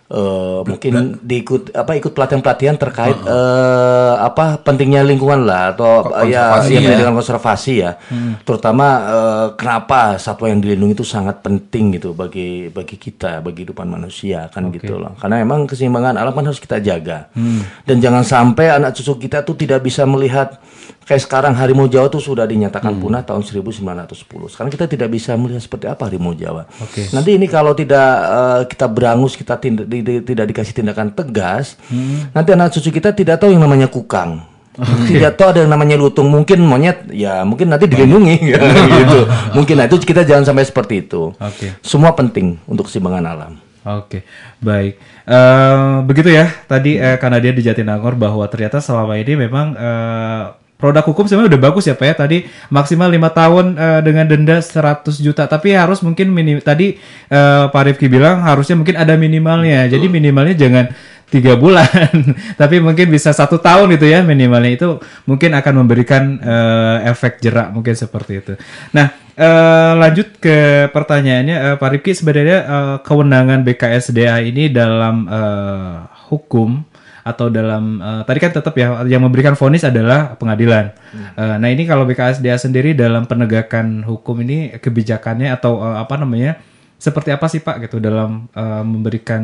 eh, 0.08 0.60
mungkin 0.64 1.20
diikut 1.20 1.76
apa 1.76 2.00
ikut 2.00 2.12
pelatihan 2.16 2.42
pelatihan 2.42 2.76
terkait 2.80 3.18
eh, 3.18 4.14
apa 4.18 4.60
pentingnya 4.64 5.04
lingkungan 5.04 5.44
lah 5.44 5.76
atau 5.76 6.08
eh, 6.24 6.32
ya 6.32 6.56
konservasi 6.58 6.72
ya, 6.72 6.80
pendidikan 6.82 7.16
konservasi 7.16 7.74
ya. 7.84 7.92
Hmm. 8.08 8.34
terutama 8.48 8.88
eh, 9.04 9.48
kenapa 9.60 10.16
satwa 10.16 10.48
yang 10.48 10.64
dilindungi 10.64 10.96
itu 10.96 11.06
sangat 11.08 11.44
penting 11.44 12.00
gitu 12.00 12.16
bagi 12.16 12.72
bagi 12.72 12.96
kita 12.96 13.44
bagi 13.44 13.64
kehidupan 13.68 13.88
manusia 13.90 14.48
kan 14.54 14.72
gitu 14.72 14.96
loh. 14.96 15.18
Karena 15.20 15.42
emang 15.44 15.68
keseimbangan 15.68 16.16
alam 16.16 16.32
kan 16.32 16.46
harus 16.48 16.62
kita 16.62 16.80
jaga. 16.80 17.30
Hmm. 17.34 17.66
dan 17.84 17.98
jangan 18.00 18.24
sampai 18.24 18.72
anak 18.72 18.94
cucu 18.98 19.28
kita 19.28 19.44
tuh 19.44 19.58
tidak 19.58 19.84
bisa 19.84 20.06
melihat 20.06 20.62
kayak 21.08 21.24
sekarang 21.24 21.56
harimau 21.56 21.88
Jawa 21.88 22.06
tuh 22.08 22.20
sudah 22.20 22.44
dinyatakan 22.44 22.92
Hmm. 22.92 23.00
punah 23.00 23.24
tahun 23.24 23.40
1910. 23.42 24.12
Sekarang 24.48 24.68
kita 24.68 24.86
tidak 24.86 25.08
bisa 25.08 25.34
melihat 25.34 25.64
seperti 25.64 25.88
apa 25.88 26.04
harimau 26.04 26.36
Jawa. 26.36 26.68
Oke. 26.78 27.08
Nanti 27.10 27.34
ini 27.34 27.48
kalau 27.48 27.72
tidak 27.72 28.08
eh, 28.20 28.62
kita 28.68 28.86
berangus, 28.86 29.34
kita 29.34 29.56
di- 29.58 30.04
di- 30.04 30.22
tidak 30.22 30.46
dikasih 30.46 30.76
tindakan 30.76 31.10
tegas, 31.10 31.80
Hmm. 31.88 32.28
nanti 32.30 32.52
anak 32.52 32.76
cucu 32.76 32.92
kita 32.92 33.12
tidak 33.12 33.40
tahu 33.40 33.50
yang 33.50 33.64
namanya 33.64 33.88
kukang. 33.88 34.44
Tidak 34.78 35.34
tahu 35.34 35.48
ada 35.50 35.60
yang 35.66 35.74
namanya 35.74 35.98
lutung, 35.98 36.30
mungkin 36.30 36.62
monyet, 36.62 37.10
ya 37.10 37.42
mungkin 37.42 37.66
nanti 37.66 37.90
dilindungi, 37.90 38.38
ya, 38.46 38.62
gitu. 39.02 39.20
Mungkin 39.58 39.74
nah, 39.74 39.90
itu 39.90 39.98
kita 39.98 40.22
jangan 40.22 40.46
sampai 40.46 40.70
seperti 40.70 41.02
itu. 41.02 41.34
Oke. 41.34 41.82
Semua 41.82 42.14
penting 42.14 42.62
untuk 42.64 42.86
keseimbangan 42.86 43.26
alam. 43.26 43.54
Oke, 43.82 44.22
baik. 44.60 45.00
Eh, 45.26 45.78
begitu 46.06 46.30
ya. 46.30 46.52
Tadi 46.68 46.94
eh, 46.94 47.18
karena 47.18 47.40
dia 47.40 47.50
di 47.52 47.66
Jatinangor 47.66 48.14
bahwa 48.14 48.46
ternyata 48.46 48.78
selama 48.78 49.18
ini 49.18 49.34
memang 49.40 49.74
eh, 49.74 50.44
produk 50.78 51.04
hukum 51.04 51.26
sebenarnya 51.26 51.58
udah 51.58 51.62
bagus 51.68 51.90
ya 51.90 51.98
Pak 51.98 52.06
ya. 52.06 52.16
Tadi 52.16 52.38
maksimal 52.70 53.10
lima 53.10 53.34
tahun 53.34 53.76
eh, 53.76 54.02
dengan 54.06 54.26
denda 54.30 54.62
100 54.62 55.04
juta. 55.20 55.50
Tapi 55.50 55.74
harus 55.74 56.00
mungkin 56.06 56.30
minim. 56.32 56.62
Tadi 56.62 56.98
eh, 57.28 57.64
Pak 57.68 57.84
Rifki 57.92 58.08
bilang 58.08 58.46
harusnya 58.46 58.78
mungkin 58.78 58.96
ada 58.96 59.18
minimalnya. 59.18 59.90
Jadi 59.90 60.06
minimalnya 60.08 60.56
jangan 60.56 60.86
tiga 61.28 61.60
bulan, 61.60 61.92
tapi 62.62 62.80
mungkin 62.80 63.12
bisa 63.12 63.36
satu 63.36 63.60
tahun 63.60 64.00
itu 64.00 64.08
ya 64.08 64.24
minimalnya 64.24 64.72
itu 64.80 64.88
mungkin 65.28 65.52
akan 65.60 65.74
memberikan 65.84 66.40
eh, 66.40 67.12
efek 67.12 67.44
jerak 67.44 67.76
mungkin 67.76 68.00
seperti 68.00 68.40
itu. 68.40 68.54
Nah 68.96 69.12
eh, 69.36 69.92
lanjut 70.00 70.40
ke 70.40 70.88
pertanyaannya 70.96 71.56
eh, 71.56 71.76
Pak 71.76 71.90
Rifki 71.92 72.16
sebenarnya 72.16 72.60
eh, 72.64 72.98
kewenangan 73.04 73.60
BKSDA 73.68 74.40
ini 74.48 74.72
dalam 74.72 75.28
eh, 75.28 75.98
hukum 76.32 76.80
atau 77.28 77.52
dalam 77.52 78.00
eh, 78.00 78.22
tadi 78.24 78.40
kan 78.40 78.52
tetap 78.56 78.74
ya 78.80 79.04
yang 79.04 79.20
memberikan 79.20 79.54
vonis 79.60 79.84
adalah 79.84 80.40
pengadilan. 80.40 80.96
Eh, 81.36 81.56
nah 81.60 81.68
ini 81.68 81.84
kalau 81.84 82.08
BKSDA 82.08 82.56
sendiri 82.56 82.96
dalam 82.96 83.28
penegakan 83.28 84.08
hukum 84.08 84.40
ini 84.48 84.80
kebijakannya 84.80 85.52
atau 85.52 85.84
eh, 85.84 85.98
apa 86.00 86.16
namanya 86.16 86.56
seperti 86.98 87.36
apa 87.36 87.46
sih 87.52 87.60
Pak 87.60 87.84
gitu 87.84 88.00
dalam 88.00 88.48
eh, 88.56 88.84
memberikan 88.88 89.44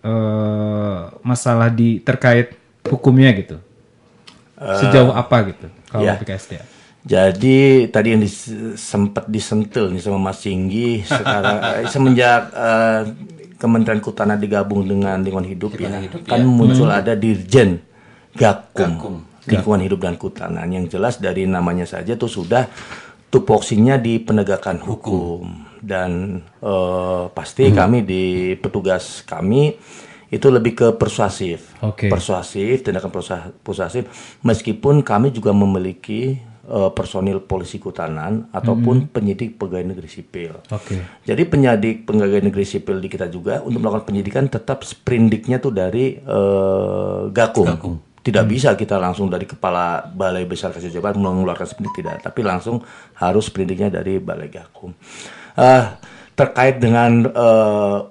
eh, 0.00 0.98
masalah 1.20 1.68
di 1.68 2.00
terkait 2.00 2.56
hukumnya 2.88 3.36
gitu. 3.36 3.60
Sejauh 4.58 5.14
apa 5.14 5.54
gitu 5.54 5.68
kalau 5.92 6.08
ya. 6.08 6.18
BKSDA? 6.18 6.64
Jadi 7.08 7.88
tadi 7.88 8.12
yang 8.12 8.20
dis, 8.20 8.50
sempat 8.74 9.30
disentil 9.30 9.88
nih 9.94 10.02
sama 10.02 10.18
Mas 10.18 10.42
Singgi 10.42 11.06
sekarang 11.06 11.56
semenjak 11.92 12.50
eh, 12.52 13.00
Kementerian 13.58 13.98
Kehutanan 13.98 14.38
digabung 14.38 14.86
dengan 14.86 15.18
lingkungan 15.18 15.50
hidup 15.50 15.74
ya, 15.76 15.90
kan 16.24 16.46
muncul 16.46 16.86
ada 16.88 17.18
Dirjen 17.18 17.82
Gakum, 18.38 19.26
lingkungan 19.50 19.82
hidup 19.82 19.98
dan 19.98 20.14
kehutanan 20.14 20.68
yang 20.70 20.86
jelas 20.86 21.18
dari 21.18 21.42
namanya 21.42 21.82
saja 21.82 22.14
tuh 22.14 22.30
sudah 22.30 22.70
tupoksinya 23.28 23.98
di 23.98 24.22
penegakan 24.22 24.78
hukum. 24.78 25.66
dan 25.78 26.42
eh, 26.58 27.24
pasti 27.30 27.70
kami 27.70 28.02
di 28.02 28.22
petugas 28.58 29.22
kami 29.22 29.78
itu 30.28 30.50
lebih 30.50 30.74
ke 30.74 30.86
persuasif, 30.98 31.70
Oke. 31.80 32.10
persuasif, 32.10 32.82
tindakan 32.82 33.08
persuas- 33.08 33.54
persuasif. 33.62 34.04
Meskipun 34.42 35.00
kami 35.00 35.30
juga 35.30 35.54
memiliki 35.54 36.36
eh, 36.68 36.90
personil 36.92 37.40
polisi 37.40 37.80
kehutanan 37.80 38.52
ataupun 38.52 39.08
penyidik 39.14 39.56
pegawai 39.56 39.96
negeri 39.96 40.08
sipil. 40.08 40.60
Oke. 40.68 41.00
Jadi 41.24 41.42
penyidik 41.48 42.04
pegawai 42.04 42.44
negeri 42.44 42.64
sipil 42.68 43.00
di 43.00 43.08
kita 43.08 43.26
juga 43.32 43.64
untuk 43.64 43.80
melakukan 43.80 44.12
penyidikan 44.12 44.44
tetap 44.46 44.84
sprindiknya 44.84 45.58
tuh 45.58 45.72
dari 45.72 46.20
eh, 46.20 47.20
Gakum. 47.32 47.66
Tidak 48.18 48.44
bisa 48.44 48.76
kita 48.76 49.00
langsung 49.00 49.32
dari 49.32 49.48
kepala 49.48 50.04
Balai 50.04 50.44
Besar 50.44 50.76
Kasih 50.76 50.92
Jabar 50.92 51.16
mengeluarkan 51.16 51.64
sprindik 51.64 51.96
tidak, 51.96 52.20
tapi 52.20 52.44
langsung 52.44 52.84
harus 53.16 53.48
sprindiknya 53.48 53.88
dari 53.88 54.20
Balai 54.20 54.52
Gakum. 54.52 54.92
Eh, 55.56 55.84
terkait 56.38 56.78
dengan 56.78 57.26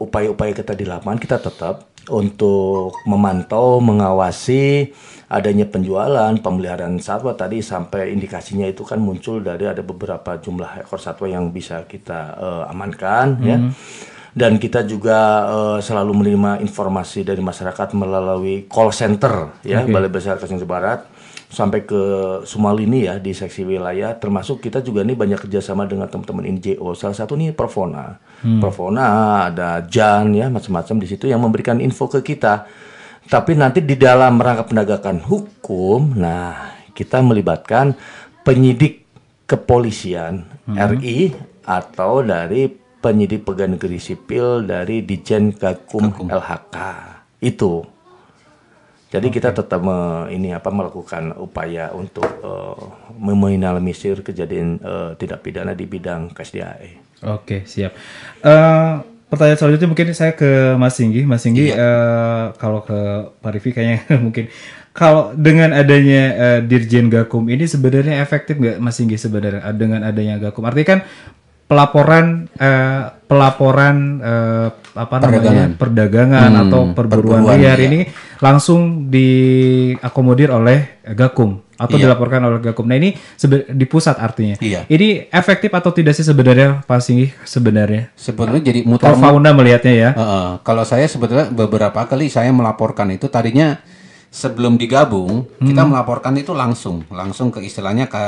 upaya-upaya 0.04 0.52
kita 0.52 0.76
di 0.76 0.84
lapangan, 0.84 1.16
kita 1.16 1.40
tetap 1.40 1.88
untuk 2.10 2.96
memantau, 3.04 3.84
mengawasi 3.84 4.92
adanya 5.28 5.68
penjualan, 5.68 6.32
pemeliharaan 6.40 7.04
satwa 7.04 7.36
tadi 7.36 7.60
sampai 7.60 8.16
indikasinya 8.16 8.64
itu 8.64 8.88
kan 8.88 8.96
muncul 8.96 9.44
dari 9.44 9.68
ada 9.68 9.84
beberapa 9.84 10.40
jumlah 10.40 10.88
ekor 10.88 11.04
satwa 11.04 11.28
yang 11.28 11.52
bisa 11.52 11.84
kita 11.84 12.20
eh, 12.40 12.72
amankan 12.72 13.28
ya. 13.44 13.58
Hmm. 13.60 13.72
Dan 14.38 14.62
kita 14.62 14.86
juga 14.88 15.20
eh, 15.50 15.80
selalu 15.84 16.12
menerima 16.24 16.52
informasi 16.64 17.28
dari 17.28 17.44
masyarakat 17.44 17.92
melalui 17.98 18.70
call 18.72 18.96
center 18.96 19.60
ya 19.68 19.84
Oke. 19.84 19.92
Balai 19.92 20.12
Besar 20.12 20.40
Kacang 20.40 20.64
Barat 20.64 21.04
sampai 21.48 21.88
ke 21.88 22.02
Sumalini 22.44 23.08
ya 23.08 23.20
di 23.20 23.32
seksi 23.32 23.64
wilayah. 23.64 24.16
Termasuk 24.20 24.60
kita 24.60 24.84
juga 24.84 25.02
nih 25.08 25.16
banyak 25.16 25.40
kerjasama 25.48 25.88
dengan 25.88 26.12
teman-teman 26.12 26.48
NGO 26.60 26.92
salah 26.94 27.16
satu 27.16 27.40
nih 27.40 27.56
Profona 27.56 28.20
Hmm. 28.38 28.62
Profona 28.62 29.06
ada 29.50 29.82
Jan 29.90 30.30
ya 30.38 30.46
macam-macam 30.46 31.02
di 31.02 31.08
situ 31.10 31.26
yang 31.26 31.42
memberikan 31.42 31.82
info 31.82 32.06
ke 32.06 32.22
kita. 32.22 32.70
Tapi 33.26 33.58
nanti 33.58 33.82
di 33.82 33.98
dalam 33.98 34.38
rangka 34.38 34.70
penegakan 34.70 35.26
hukum 35.26 36.14
nah 36.16 36.78
kita 36.94 37.18
melibatkan 37.26 37.98
penyidik 38.46 39.10
kepolisian 39.50 40.46
RI 40.70 41.34
atau 41.66 42.22
dari 42.22 42.70
penyidik 43.02 43.42
pegawai 43.42 43.78
negeri 43.78 43.98
sipil 43.98 44.64
dari 44.64 45.02
Dijen 45.02 45.54
Gakum, 45.56 46.14
LHK 46.30 46.78
itu 47.42 47.97
jadi 49.08 49.28
kita 49.32 49.56
tetap 49.56 49.80
me- 49.80 50.28
ini 50.36 50.52
apa 50.52 50.68
melakukan 50.68 51.32
upaya 51.40 51.96
untuk 51.96 52.28
eh, 52.28 52.84
meminimalisir 53.16 54.20
kejadian 54.20 54.84
eh, 54.84 55.12
tidak 55.16 55.48
pidana 55.48 55.72
di 55.72 55.88
bidang 55.88 56.36
KSDAE. 56.36 57.24
Oke, 57.24 57.64
siap. 57.64 57.96
Eh, 58.44 58.94
pertanyaan 59.32 59.60
selanjutnya 59.60 59.88
mungkin 59.88 60.12
saya 60.12 60.36
ke 60.36 60.76
Mas 60.76 61.00
Singgi. 61.00 61.24
Mas 61.24 61.40
Singgi, 61.40 61.72
eh, 61.72 62.46
kalau 62.60 62.84
ke 62.84 63.32
Pak 63.40 63.52
Rifi 63.56 63.72
kayaknya 63.72 64.04
mungkin 64.26 64.52
kalau 64.92 65.32
dengan 65.38 65.72
adanya 65.72 66.24
eh, 66.36 66.60
Dirjen 66.68 67.08
Gakum 67.08 67.48
ini 67.48 67.64
sebenarnya 67.64 68.20
efektif 68.20 68.60
nggak 68.60 68.84
Mas 68.84 69.00
Singgi 69.00 69.16
sebenarnya 69.16 69.64
dengan 69.72 70.04
adanya 70.04 70.36
Gakum? 70.36 70.68
Artinya 70.68 70.88
kan 70.98 71.00
pelaporan 71.68 72.52
eh, 72.60 73.17
pelaporan 73.28 73.96
eh, 74.18 74.68
apa 74.96 75.16
namanya 75.20 75.76
Perdagangan. 75.76 76.50
Hmm, 76.50 76.64
atau 76.64 76.82
perburuan, 76.92 77.44
perburuan, 77.44 77.60
liar 77.60 77.78
iya. 77.78 77.86
ini 77.86 78.00
langsung 78.40 79.12
diakomodir 79.12 80.50
oleh 80.50 81.04
Gakum 81.08 81.60
atau 81.76 81.94
Iya. 81.94 82.10
dilaporkan 82.10 82.42
oleh 82.42 82.60
Gakum. 82.60 82.88
Nah 82.88 82.96
ini 82.96 83.14
di 83.70 83.86
pusat 83.86 84.18
artinya. 84.18 84.58
Iya. 84.58 84.88
Ini 84.88 85.30
efektif 85.30 85.70
atau 85.70 85.92
tidak 85.92 86.16
sih 86.16 86.24
sebenarnya 86.24 86.82
Pak 86.82 87.00
Singgi 87.00 87.30
sebenarnya? 87.44 88.10
Sebetulnya 88.16 88.64
jadi 88.64 88.80
Kalau 88.98 89.18
Fauna 89.18 89.52
melihatnya 89.52 89.94
ya. 89.94 90.10
Heeh. 90.12 90.48
kalau 90.64 90.82
saya 90.82 91.06
sebetulnya 91.06 91.48
beberapa 91.48 92.02
kali 92.04 92.28
saya 92.28 92.50
melaporkan 92.50 93.12
itu 93.12 93.28
tadinya 93.28 93.78
sebelum 94.28 94.76
digabung 94.76 95.48
kita 95.58 95.82
Hmm. 95.82 95.92
melaporkan 95.92 96.36
itu 96.36 96.52
langsung 96.52 97.04
langsung 97.10 97.48
ke 97.48 97.60
istilahnya 97.60 98.08
ke 98.08 98.24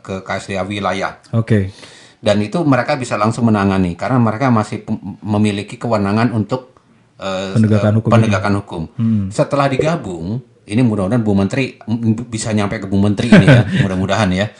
ke 0.00 0.14
KSDA 0.22 0.62
wilayah 0.62 1.18
Oke. 1.32 1.74
Dan 2.20 2.36
itu 2.44 2.60
mereka 2.68 3.00
bisa 3.00 3.16
langsung 3.16 3.48
menangani 3.48 3.96
karena 3.96 4.20
mereka 4.20 4.52
masih 4.52 4.84
memiliki 5.24 5.80
kewenangan 5.80 6.36
untuk 6.36 6.76
eh, 7.16 7.56
Penegakan 7.56 7.92
hukum 8.00 8.10
penegakan 8.12 8.52
hukum. 8.60 8.82
Hmm. 9.00 9.26
Setelah 9.32 9.72
digabung, 9.72 10.40
ini 10.68 10.80
mudah-mudahan 10.84 11.24
Bu 11.24 11.32
Menteri 11.32 11.80
bisa 12.28 12.52
nyampe 12.52 12.76
ke 12.76 12.86
Bu 12.86 13.00
Menteri 13.00 13.32
ini 13.32 13.46
ya, 13.48 13.64
mudah-mudahan 13.82 14.28
ya. 14.36 14.52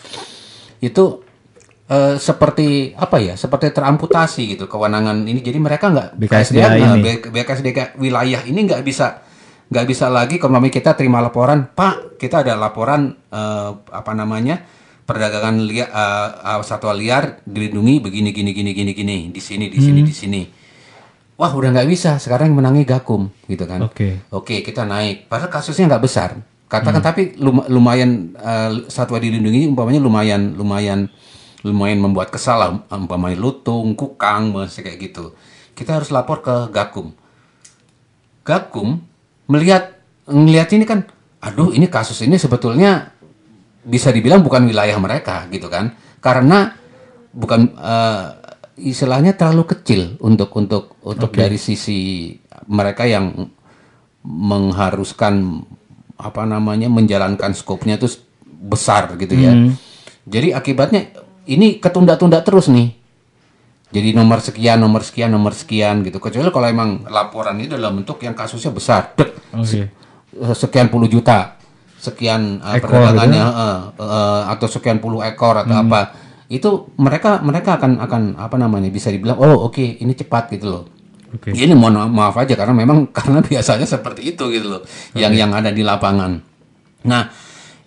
Itu 0.81 1.21
eh, 1.93 2.17
seperti 2.17 2.97
apa 2.97 3.21
ya? 3.21 3.37
Seperti 3.37 3.77
teramputasi 3.77 4.57
gitu 4.57 4.65
kewenangan 4.65 5.21
ini. 5.29 5.45
Jadi 5.45 5.61
mereka 5.61 5.93
nggak 5.93 6.09
BKSDA 6.17 6.69
ini. 6.81 7.01
BKSDA 7.29 8.01
wilayah 8.01 8.41
ini 8.49 8.61
nggak 8.65 8.81
bisa 8.81 9.21
nggak 9.71 9.87
bisa 9.87 10.11
lagi 10.11 10.41
kalau 10.41 10.59
kita 10.67 10.99
terima 10.99 11.23
laporan, 11.23 11.71
Pak, 11.77 12.17
kita 12.17 12.41
ada 12.41 12.57
laporan 12.57 13.13
eh, 13.29 13.71
apa 13.77 14.13
namanya? 14.17 14.80
Perdagangan 15.11 15.59
liar 15.59 15.91
satwa 16.63 16.95
liar 16.95 17.43
dilindungi 17.43 17.99
begini 17.99 18.31
gini 18.31 18.55
gini 18.55 18.71
gini 18.71 18.93
gini 18.95 19.17
di 19.29 19.41
sini 19.43 19.67
di 19.67 19.79
sini 19.83 20.01
Hmm. 20.01 20.09
di 20.09 20.15
sini. 20.15 20.43
Wah 21.35 21.51
udah 21.51 21.75
nggak 21.75 21.89
bisa 21.89 22.17
sekarang 22.17 22.55
menangi 22.55 22.87
Gakum 22.87 23.27
gitu 23.45 23.67
kan. 23.67 23.83
Oke. 23.83 24.23
Oke 24.31 24.63
kita 24.63 24.87
naik. 24.87 25.27
Padahal 25.27 25.51
kasusnya 25.51 25.91
nggak 25.91 26.05
besar. 26.05 26.39
Katakan 26.71 27.03
Hmm. 27.03 27.09
tapi 27.11 27.23
lum- 27.37 27.67
lumayan 27.67 28.31
eh, 28.37 28.87
satwa 28.87 29.19
dilindungi 29.19 29.67
umpamanya 29.67 29.99
lumayan 29.99 30.55
lumayan 30.55 31.11
lumayan 31.61 31.99
membuat 31.99 32.31
kesal 32.31 32.57
lah. 32.57 32.71
umpamanya 32.89 33.37
lutung, 33.37 33.93
kukang, 33.93 34.55
masih 34.55 34.81
kayak 34.81 35.11
gitu. 35.11 35.35
Kita 35.75 35.99
harus 35.99 36.09
lapor 36.09 36.41
ke 36.41 36.71
Gakum. 36.71 37.13
Gakum 38.45 39.01
melihat 39.45 39.99
ngelihat 40.25 40.73
ini 40.73 40.85
kan, 40.87 41.05
aduh 41.43 41.75
ini 41.75 41.85
kasus 41.87 42.21
ini 42.23 42.39
sebetulnya 42.39 43.13
bisa 43.91 44.15
dibilang 44.15 44.47
bukan 44.47 44.71
wilayah 44.71 44.95
mereka 45.03 45.51
gitu 45.51 45.67
kan, 45.67 45.99
karena 46.23 46.79
bukan 47.35 47.75
eh, 47.75 48.27
istilahnya 48.81 49.35
terlalu 49.35 49.67
kecil 49.77 50.17
untuk 50.23 50.55
untuk 50.55 50.97
untuk 51.03 51.35
Oke. 51.35 51.43
dari 51.43 51.59
sisi 51.59 52.33
mereka 52.71 53.05
yang 53.05 53.51
mengharuskan 54.25 55.67
apa 56.17 56.43
namanya 56.49 56.87
menjalankan 56.87 57.53
skopnya 57.53 57.99
itu 57.99 58.09
besar 58.47 59.17
gitu 59.19 59.35
ya. 59.37 59.53
Hmm. 59.53 59.77
Jadi 60.25 60.53
akibatnya 60.55 61.13
ini 61.51 61.81
ketunda-tunda 61.81 62.41
terus 62.41 62.73
nih. 62.73 62.97
Jadi 63.91 64.15
nomor 64.15 64.39
sekian, 64.39 64.79
nomor 64.79 65.03
sekian, 65.03 65.35
nomor 65.35 65.51
sekian 65.51 66.07
gitu. 66.07 66.23
Kecuali 66.23 66.49
kalau 66.55 66.69
emang 66.71 67.05
laporan 67.11 67.59
ini 67.59 67.67
dalam 67.67 68.01
bentuk 68.01 68.23
yang 68.23 68.39
kasusnya 68.39 68.71
besar, 68.71 69.19
dek, 69.19 69.35
se- 69.67 69.91
sekian 70.55 70.87
puluh 70.87 71.11
juta, 71.11 71.60
sekian 72.01 72.65
uh, 72.65 72.81
Ekor 72.81 72.89
perdagangannya, 72.89 73.45
gitu. 73.45 73.61
uh, 73.61 73.79
uh, 74.01 74.43
atau 74.49 74.67
sekian 74.67 74.99
puluh 75.05 75.21
ekor 75.21 75.53
atau 75.61 75.77
Hmm. 75.77 75.85
apa, 75.85 76.17
itu 76.49 76.89
mereka 76.97 77.45
mereka 77.45 77.77
akan 77.77 78.01
akan 78.01 78.23
apa 78.41 78.57
namanya 78.57 78.89
bisa 78.89 79.13
dibilang, 79.13 79.37
oh 79.37 79.69
oke 79.69 79.85
ini 80.01 80.17
cepat 80.17 80.57
gitu 80.57 80.67
loh. 80.73 80.85
Oke. 81.31 81.53
Ini 81.55 81.77
mohon 81.79 82.11
maaf 82.11 82.35
aja 82.41 82.57
karena 82.57 82.75
memang 82.75 83.07
karena 83.19 83.45
biasanya 83.45 83.85
seperti 83.85 84.33
itu 84.33 84.49
gitu 84.49 84.67
loh, 84.67 84.83
yang 85.13 85.37
yang 85.37 85.53
ada 85.53 85.69
di 85.71 85.85
lapangan. 85.85 86.41
Nah, 87.07 87.23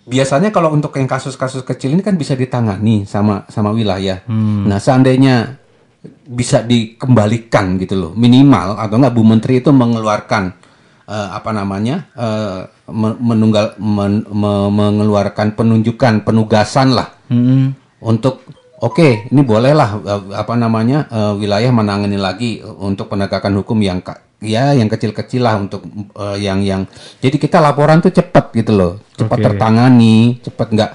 biasanya 0.06 0.54
kalau 0.54 0.70
untuk 0.70 0.94
yang 0.96 1.10
kasus-kasus 1.10 1.66
kecil 1.66 1.92
ini 1.92 2.00
kan 2.00 2.14
bisa 2.14 2.38
ditangani 2.38 3.04
sama 3.04 3.44
sama 3.50 3.74
wilayah. 3.74 4.22
Hmm. 4.30 4.64
Nah, 4.70 4.78
seandainya 4.78 5.60
bisa 6.24 6.60
dikembalikan 6.64 7.76
gitu 7.82 7.96
loh, 7.98 8.12
minimal 8.14 8.78
atau 8.78 8.96
enggak 8.96 9.12
Bu 9.12 9.22
Menteri 9.26 9.60
itu 9.60 9.72
mengeluarkan 9.72 10.52
eh, 11.04 11.28
apa 11.30 11.50
namanya 11.50 12.08
eh, 12.12 12.60
me- 12.88 13.18
menunggal 13.18 13.76
men- 13.76 14.24
me- 14.24 14.70
mengeluarkan 14.70 15.52
penunjukan 15.52 16.22
penugasan 16.22 16.92
lah 16.92 17.08
Hmm. 17.24 17.72
untuk 17.98 18.44
oke 18.78 19.28
ini 19.28 19.40
bolehlah 19.40 19.96
eh, 19.98 20.22
apa 20.34 20.54
namanya 20.54 21.08
eh, 21.08 21.32
wilayah 21.34 21.72
menangani 21.72 22.16
lagi 22.16 22.50
untuk 22.60 23.08
penegakan 23.08 23.56
hukum 23.56 23.80
yang 23.80 24.04
ya 24.40 24.72
yang 24.72 24.86
kecil-kecil 24.86 25.40
lah 25.40 25.56
untuk 25.56 25.84
eh, 26.12 26.36
yang 26.38 26.60
yang 26.60 26.84
jadi 27.18 27.32
kita 27.34 27.58
laporan 27.58 28.00
tuh 28.00 28.12
cepat 28.12 28.52
gitu 28.52 28.72
loh 28.72 28.92
cepat 29.16 29.40
Oke. 29.40 29.44
tertangani 29.46 30.16
cepat 30.40 30.68
nggak 30.68 30.90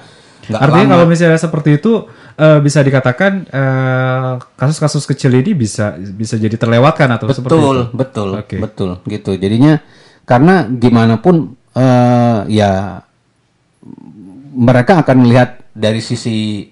nggak 0.46 0.60
Artinya 0.60 0.82
lama. 0.82 0.92
kalau 0.96 1.06
misalnya 1.06 1.34
seperti 1.36 1.78
itu 1.78 2.06
eh, 2.40 2.58
bisa 2.58 2.80
dikatakan 2.80 3.32
eh, 3.44 4.32
kasus-kasus 4.56 5.04
kecil 5.04 5.36
ini 5.36 5.52
bisa 5.52 5.92
bisa 5.94 6.34
jadi 6.34 6.56
terlewatkan 6.56 7.08
atau 7.12 7.28
seperti 7.28 7.52
betul 7.52 7.76
itu. 7.76 7.84
betul 7.92 8.28
Oke. 8.34 8.56
betul 8.56 8.90
gitu 9.04 9.30
jadinya 9.36 9.76
karena 10.24 10.64
gimana 10.64 11.20
pun 11.20 11.36
eh, 11.72 12.38
ya 12.48 13.04
mereka 14.50 15.00
akan 15.00 15.16
melihat 15.20 15.62
dari 15.70 16.00
sisi 16.00 16.66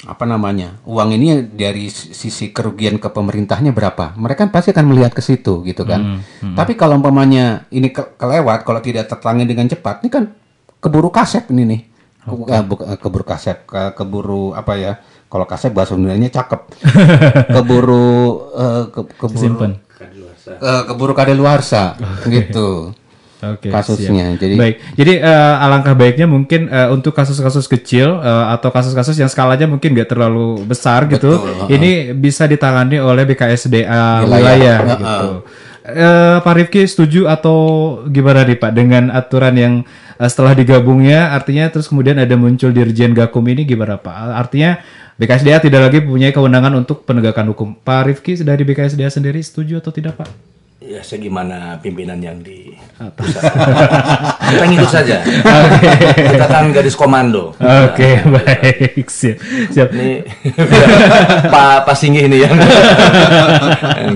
apa 0.00 0.24
namanya 0.24 0.80
uang 0.88 1.12
ini 1.12 1.44
dari 1.44 1.92
sisi 1.92 2.48
kerugian 2.50 2.96
ke 2.96 3.12
pemerintahnya 3.12 3.68
berapa 3.70 4.16
mereka 4.16 4.48
pasti 4.48 4.72
akan 4.72 4.86
melihat 4.88 5.12
ke 5.12 5.20
situ 5.20 5.60
gitu 5.62 5.84
kan 5.84 6.00
Hmm, 6.00 6.20
hmm. 6.40 6.56
tapi 6.56 6.72
kalau 6.72 6.96
umpamanya 6.96 7.68
ini 7.68 7.92
ke- 7.92 8.16
kelewat 8.16 8.64
kalau 8.64 8.80
tidak 8.80 9.04
tertangani 9.06 9.44
dengan 9.44 9.68
cepat 9.68 10.00
ini 10.00 10.08
kan 10.08 10.24
keburu 10.80 11.12
kasep 11.12 11.52
ini 11.52 11.62
nih 11.68 11.80
Eh, 12.22 12.32
bu- 12.62 12.82
eh, 12.82 12.96
keburu 12.96 13.24
kasep 13.24 13.64
ke- 13.64 13.92
keburu 13.94 14.52
apa 14.52 14.76
ya 14.76 14.92
kalau 15.26 15.44
kasep 15.44 15.72
bahasa 15.72 15.96
Sundanya 15.96 16.28
cakep 16.28 16.60
keburu 17.54 18.08
eh, 18.52 18.82
ke- 18.88 19.08
keburu 19.16 19.40
Simpen. 19.40 19.70
Eh, 20.50 20.82
keburu 20.84 21.12
kadaluarsa 21.12 21.94
gitu 22.26 22.92
Oke, 23.40 23.72
kasusnya 23.72 24.36
siap. 24.36 24.38
jadi 24.38 24.54
baik. 24.54 24.76
Jadi 24.94 25.12
eh, 25.16 25.54
alangkah 25.58 25.96
baiknya 25.96 26.28
mungkin 26.28 26.68
eh, 26.68 26.88
untuk 26.88 27.16
kasus-kasus 27.16 27.64
kecil 27.64 28.20
eh, 28.20 28.44
atau 28.52 28.68
kasus-kasus 28.68 29.16
yang 29.16 29.32
skalanya 29.32 29.64
mungkin 29.64 29.96
nggak 29.96 30.12
terlalu 30.12 30.60
besar 30.62 31.08
gitu, 31.08 31.40
Betul, 31.40 31.56
heeh. 31.64 31.68
ini 31.72 31.90
bisa 32.12 32.44
ditangani 32.44 33.00
oleh 33.00 33.24
BKSDA 33.24 33.80
Wilayah, 34.20 34.28
wilayah, 34.28 34.76
heeh. 34.78 34.92
gitu. 34.92 35.28
eh, 35.88 36.36
Pak 36.38 36.52
Rifki 36.54 36.84
setuju 36.84 37.24
atau 37.26 37.58
gimana 38.04 38.44
nih 38.44 38.60
Pak 38.60 38.72
dengan 38.76 39.08
aturan 39.08 39.56
yang 39.56 39.74
setelah 40.28 40.52
digabungnya 40.52 41.32
artinya 41.32 41.72
terus 41.72 41.88
kemudian 41.88 42.20
ada 42.20 42.36
muncul 42.36 42.68
Dirjen 42.74 43.16
Gakum 43.16 43.40
ini 43.48 43.64
gimana 43.64 43.96
Pak? 43.96 44.36
Artinya 44.36 44.76
BKSDA 45.16 45.64
tidak 45.64 45.80
lagi 45.88 46.04
mempunyai 46.04 46.32
kewenangan 46.32 46.76
untuk 46.76 47.08
penegakan 47.08 47.52
hukum. 47.56 47.72
Pak 47.80 48.08
Rifki 48.08 48.36
dari 48.44 48.64
BKSDA 48.68 49.08
sendiri 49.08 49.40
setuju 49.40 49.80
atau 49.80 49.92
tidak 49.92 50.20
Pak? 50.20 50.28
Ya, 50.90 51.06
saya 51.06 51.22
gimana 51.22 51.78
pimpinan 51.78 52.18
yang 52.18 52.42
di 52.42 52.74
pusat. 53.14 53.46
Kita 54.50 54.64
ngikut 54.66 54.90
saja. 54.90 55.22
Kita 56.18 56.46
kan 56.50 56.74
gadis 56.74 56.98
komando. 56.98 57.54
Oke, 57.62 58.18
baik. 58.26 59.06
Siap. 59.06 59.38
Siap. 59.70 59.88
Ini 59.94 60.26
Pak 61.54 61.86
Pak 61.86 61.94
Singgi 61.94 62.26
ini 62.26 62.42
yang 62.42 62.58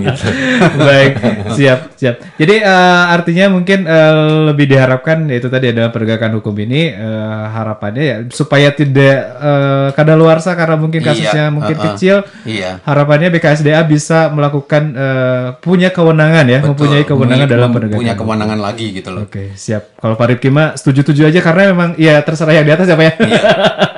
gitu. 0.03 0.27
Baik, 0.89 1.13
siap, 1.55 1.95
siap. 1.95 2.15
Jadi 2.35 2.55
eh, 2.61 3.05
artinya 3.15 3.55
mungkin 3.55 3.87
eh, 3.87 4.15
lebih 4.51 4.67
diharapkan 4.67 5.31
yaitu 5.31 5.47
tadi 5.47 5.71
adalah 5.71 5.95
penegakan 5.95 6.43
hukum 6.43 6.55
ini 6.59 6.91
eh, 6.91 7.45
harapannya 7.55 8.03
ya 8.03 8.17
supaya 8.35 8.75
tidak 8.75 9.17
eh, 9.39 9.89
kadaluarsa 9.95 10.59
karena 10.59 10.77
mungkin 10.77 11.01
kasusnya 11.05 11.49
Iya, 11.49 11.55
mungkin 11.55 11.77
uh-uh. 11.77 11.87
kecil. 11.95 12.17
Iya. 12.45 12.83
Harapannya 12.83 13.29
BKSDA 13.31 13.81
bisa 13.87 14.29
melakukan 14.33 14.83
eh, 14.95 15.47
punya 15.63 15.95
kewenangan 15.95 16.47
ya, 16.49 16.61
Betul. 16.65 16.73
mempunyai 16.75 17.05
kewenangan 17.05 17.47
dalam 17.47 17.71
penegakan. 17.71 17.99
punya 17.99 18.15
kewenangan 18.15 18.59
lagi 18.59 18.87
gitu 18.91 19.09
loh. 19.11 19.23
Oke, 19.25 19.53
siap. 19.55 19.83
Kalau 19.95 20.15
Pak 20.15 20.27
Rifki 20.31 20.49
mah 20.49 20.73
setuju-setuju 20.75 21.29
aja 21.29 21.41
karena 21.41 21.63
memang 21.71 21.89
ya 21.97 22.19
terserah 22.19 22.53
yang 22.53 22.65
di 22.65 22.73
atas 22.73 22.87
siapa 22.87 23.03
ya. 23.03 23.13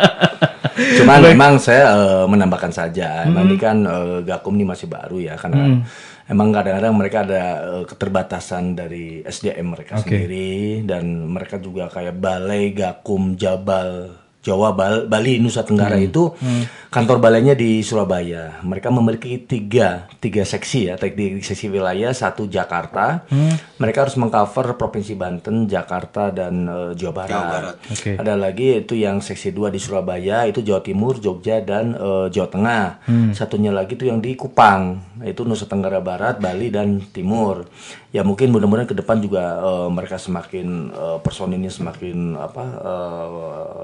Cuman 0.77 1.19
Baik. 1.19 1.33
memang 1.33 1.53
saya 1.57 1.85
eh, 1.91 2.25
menambahkan 2.27 2.69
saja. 2.71 3.25
Emang 3.25 3.45
Hmm. 3.45 3.51
ini 3.51 3.57
kan 3.57 3.77
eh, 3.81 4.19
Gakum 4.23 4.53
ini 4.53 4.65
masih 4.65 4.87
baru 4.87 5.17
ya 5.19 5.35
karena 5.35 5.65
Hmm. 5.65 5.81
emang 6.27 6.53
kadang-kadang 6.53 6.93
mereka 6.93 7.19
ada 7.23 7.43
eh, 7.73 7.85
keterbatasan 7.87 8.75
dari 8.75 9.05
SDM 9.23 9.73
mereka 9.73 9.97
Oke. 9.97 10.05
sendiri 10.05 10.85
dan 10.85 11.05
mereka 11.27 11.57
juga 11.57 11.89
kayak 11.89 12.15
Balai 12.15 12.71
Gakum 12.71 13.35
Jabal 13.35 14.13
Jawa 14.47 14.71
Bal- 14.71 15.05
Bali 15.05 15.37
Nusa 15.37 15.61
Tenggara 15.61 15.99
Hmm. 15.99 16.07
itu 16.07 16.31
Hmm. 16.33 16.63
kantor 16.89 17.19
balainya 17.19 17.53
di 17.53 17.83
Surabaya. 17.83 18.63
Mereka 18.63 18.89
memiliki 18.89 19.37
tiga 19.41 20.07
tiga 20.17 20.47
seksi 20.47 20.87
ya, 20.87 20.95
tiga 20.95 21.13
seksi 21.37 21.67
wilayah, 21.67 22.15
satu 22.15 22.47
Jakarta. 22.47 23.27
Hmm. 23.27 23.51
Mereka 23.77 24.07
harus 24.07 24.15
mengcover 24.15 24.47
provinsi 24.75 25.13
Banten, 25.13 25.67
Jakarta 25.67 26.31
dan 26.31 26.63
eh, 26.65 26.91
Jawa 26.95 27.13
Barat. 27.17 27.31
Jawa 27.33 27.47
Barat. 27.51 27.77
Oke. 27.91 28.11
Ada 28.15 28.35
lagi 28.37 28.67
itu 28.79 28.95
yang 28.95 29.19
seksi 29.19 29.51
2 29.51 29.69
di 29.69 29.77
Surabaya, 29.77 30.47
itu 30.47 30.63
Jawa 30.63 30.79
Timur, 30.81 31.19
Jogja 31.19 31.59
dan 31.61 31.93
eh, 31.93 32.27
Jawa 32.29 32.49
Tengah. 32.49 32.85
Hmm. 33.03 33.31
Satunya 33.33 33.69
lagi 33.71 33.95
itu 33.95 34.07
yang 34.07 34.23
di 34.23 34.33
Kupang, 34.33 34.95
itu 35.21 35.43
Nusa 35.43 35.67
Tenggara 35.67 35.99
Barat, 35.99 36.39
Bali 36.39 36.71
dan 36.71 37.03
Timur. 37.05 37.67
Ya 38.09 38.23
mungkin 38.23 38.49
mudah-mudahan 38.49 38.87
ke 38.87 38.95
depan 38.95 39.19
juga 39.19 39.43
eh, 39.59 39.89
mereka 39.91 40.17
semakin 40.17 40.67
eh, 40.89 41.19
personilnya 41.19 41.69
semakin 41.69 42.17
apa 42.35 42.65
eh, 42.79 43.27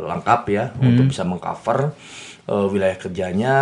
lengkap 0.05 0.40
ya 0.52 0.70
Hmm. 0.76 0.92
untuk 0.92 1.08
bisa 1.08 1.24
mengcover 1.24 1.96
eh, 2.44 2.66
wilayah 2.68 2.96
kerjanya 2.96 3.54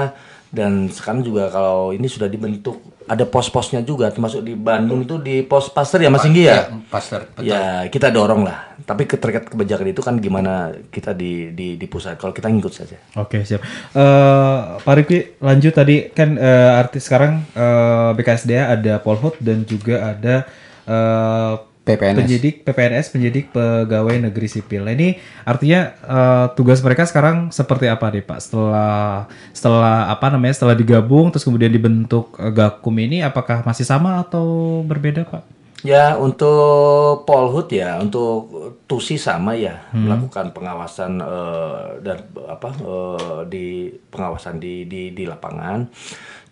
dan 0.51 0.91
sekarang 0.91 1.23
juga 1.23 1.47
kalau 1.47 1.95
ini 1.95 2.11
sudah 2.11 2.27
dibentuk 2.27 2.83
ada 3.07 3.23
pos-posnya 3.23 3.83
juga 3.83 4.11
termasuk 4.11 4.43
di 4.43 4.55
Bandung 4.55 5.03
itu 5.03 5.19
di 5.19 5.43
pos 5.43 5.67
Pasteur 5.67 5.99
ya 5.99 6.11
Mas 6.11 6.23
Singgi 6.23 6.47
ya? 6.47 6.67
Iya, 6.71 6.79
Pasteur, 6.87 7.23
betul. 7.27 7.43
Ya, 7.43 7.87
kita 7.87 8.11
dorong 8.11 8.47
lah. 8.47 8.75
Tapi 8.83 9.03
terkait 9.07 9.47
kebijakan 9.47 9.91
itu 9.91 9.99
kan 9.99 10.15
gimana 10.19 10.71
kita 10.91 11.11
di 11.11 11.51
di 11.51 11.75
di 11.75 11.87
pusat. 11.87 12.19
Kalau 12.19 12.31
kita 12.31 12.47
ngikut 12.47 12.71
saja. 12.71 12.99
Oke 13.15 13.43
siap. 13.43 13.63
Eh 13.95 14.59
Pak 14.79 14.95
Rifki 14.95 15.39
lanjut 15.39 15.75
tadi 15.75 16.11
kan 16.11 16.35
eh, 16.35 16.71
artis 16.79 17.07
sekarang 17.07 17.47
eh, 17.51 18.11
BKSDA 18.15 18.75
ada 18.75 18.99
Polhut 18.99 19.35
dan 19.43 19.63
juga 19.67 20.15
ada 20.15 20.47
eh, 20.87 21.55
PPNS. 21.81 22.19
penyidik 22.23 22.55
PPNS 22.63 23.07
penyidik 23.11 23.45
pegawai 23.51 24.21
negeri 24.29 24.47
sipil. 24.47 24.85
Nah, 24.85 24.93
ini 24.93 25.17
artinya 25.43 25.81
eh, 25.97 26.47
tugas 26.55 26.79
mereka 26.85 27.09
sekarang 27.09 27.49
seperti 27.51 27.89
apa 27.89 28.13
nih 28.13 28.23
Pak? 28.23 28.39
Setelah 28.39 29.27
setelah 29.51 30.13
apa 30.13 30.29
namanya 30.29 30.55
setelah 30.55 30.77
digabung 30.77 31.33
terus 31.33 31.43
kemudian 31.43 31.73
dibentuk 31.73 32.37
eh, 32.37 32.53
Gakum 32.53 32.95
ini 33.01 33.25
apakah 33.25 33.65
masih 33.65 33.89
sama 33.89 34.21
atau 34.21 34.81
berbeda 34.85 35.25
Pak? 35.25 35.43
Ya, 35.81 36.13
untuk 36.21 37.25
Polhut 37.25 37.73
ya, 37.73 37.97
untuk 37.97 38.53
TUSI 38.85 39.17
sama 39.17 39.57
ya 39.57 39.81
Hmm. 39.89 40.05
melakukan 40.05 40.53
pengawasan 40.53 41.17
eh, 41.17 42.05
dan 42.05 42.21
apa 42.45 42.69
eh, 42.77 43.41
di 43.49 43.67
pengawasan 44.13 44.61
di 44.61 44.85
di 44.85 45.17
di 45.17 45.25
lapangan. 45.25 45.89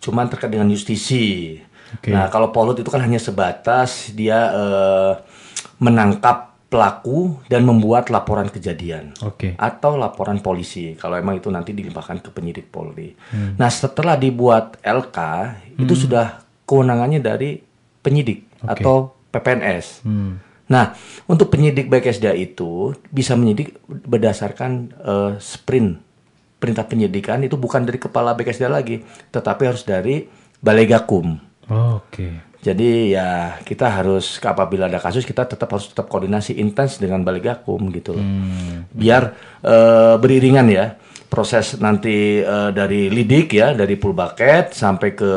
Cuman 0.01 0.25
terkait 0.25 0.49
dengan 0.49 0.73
justisi. 0.73 1.53
Oke. 1.97 2.13
Nah, 2.13 2.29
kalau 2.29 2.53
Polhut 2.53 2.77
itu 2.77 2.89
kan 2.89 3.01
hanya 3.01 3.17
sebatas 3.17 4.13
dia 4.13 4.51
eh, 4.51 5.13
menangkap 5.79 6.49
pelaku 6.69 7.41
dan 7.49 7.65
membuat 7.65 8.13
laporan 8.13 8.45
kejadian 8.45 9.17
Oke. 9.25 9.57
atau 9.57 9.97
laporan 9.97 10.37
polisi 10.37 10.93
kalau 10.93 11.17
emang 11.17 11.41
itu 11.41 11.49
nanti 11.49 11.73
dilimpahkan 11.73 12.21
ke 12.21 12.29
penyidik 12.29 12.69
Polri. 12.69 13.17
Hmm. 13.33 13.57
Nah, 13.57 13.73
setelah 13.73 14.13
dibuat 14.13 14.77
LK 14.85 15.17
itu 15.81 15.93
Hmm. 15.97 16.01
sudah 16.05 16.25
kewenangannya 16.69 17.25
dari 17.25 17.57
penyidik 18.05 18.45
Oke. 18.61 18.85
atau 18.85 18.95
PPNS. 19.33 20.05
Hmm. 20.05 20.37
Nah, 20.69 20.93
untuk 21.25 21.49
penyidik 21.49 21.89
BKSDA 21.89 22.37
itu 22.37 22.93
bisa 23.09 23.33
menyidik 23.33 23.81
berdasarkan 23.89 24.93
eh, 24.93 25.31
sprint 25.41 25.97
perintah 26.61 26.85
penyidikan 26.85 27.41
itu 27.41 27.57
bukan 27.57 27.81
dari 27.81 27.97
kepala 27.97 28.37
BKSDA 28.37 28.69
lagi, 28.69 29.01
tetapi 29.33 29.63
harus 29.65 29.81
dari 29.81 30.29
Balai 30.61 30.85
Gakum. 30.85 31.48
Oke. 31.69 32.49
Jadi 32.59 33.15
ya 33.15 33.55
kita 33.63 33.87
harus 33.87 34.35
apabila 34.43 34.91
ada 34.91 34.99
kasus 34.99 35.23
kita 35.23 35.47
tetap 35.47 35.71
harus 35.71 35.87
tetap 35.87 36.11
koordinasi 36.11 36.59
intens 36.59 36.99
dengan 36.99 37.23
Balai 37.23 37.39
Gakum 37.39 37.87
gitu 37.95 38.19
loh. 38.19 38.25
Biar 38.91 39.31
eh, 39.63 40.15
beriringan 40.19 40.67
ya 40.67 40.99
proses 41.31 41.79
nanti 41.79 42.43
eh, 42.43 42.69
dari 42.75 43.07
lidik 43.07 43.55
ya 43.55 43.71
dari 43.71 43.95
pulbaket 43.95 44.75
sampai 44.75 45.15
ke 45.15 45.31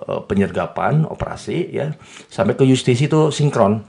eh, 0.00 0.20
penyergapan 0.24 1.04
operasi 1.04 1.76
ya 1.76 1.92
sampai 2.32 2.56
ke 2.56 2.64
justisi 2.64 3.04
itu 3.04 3.28
sinkron 3.28 3.84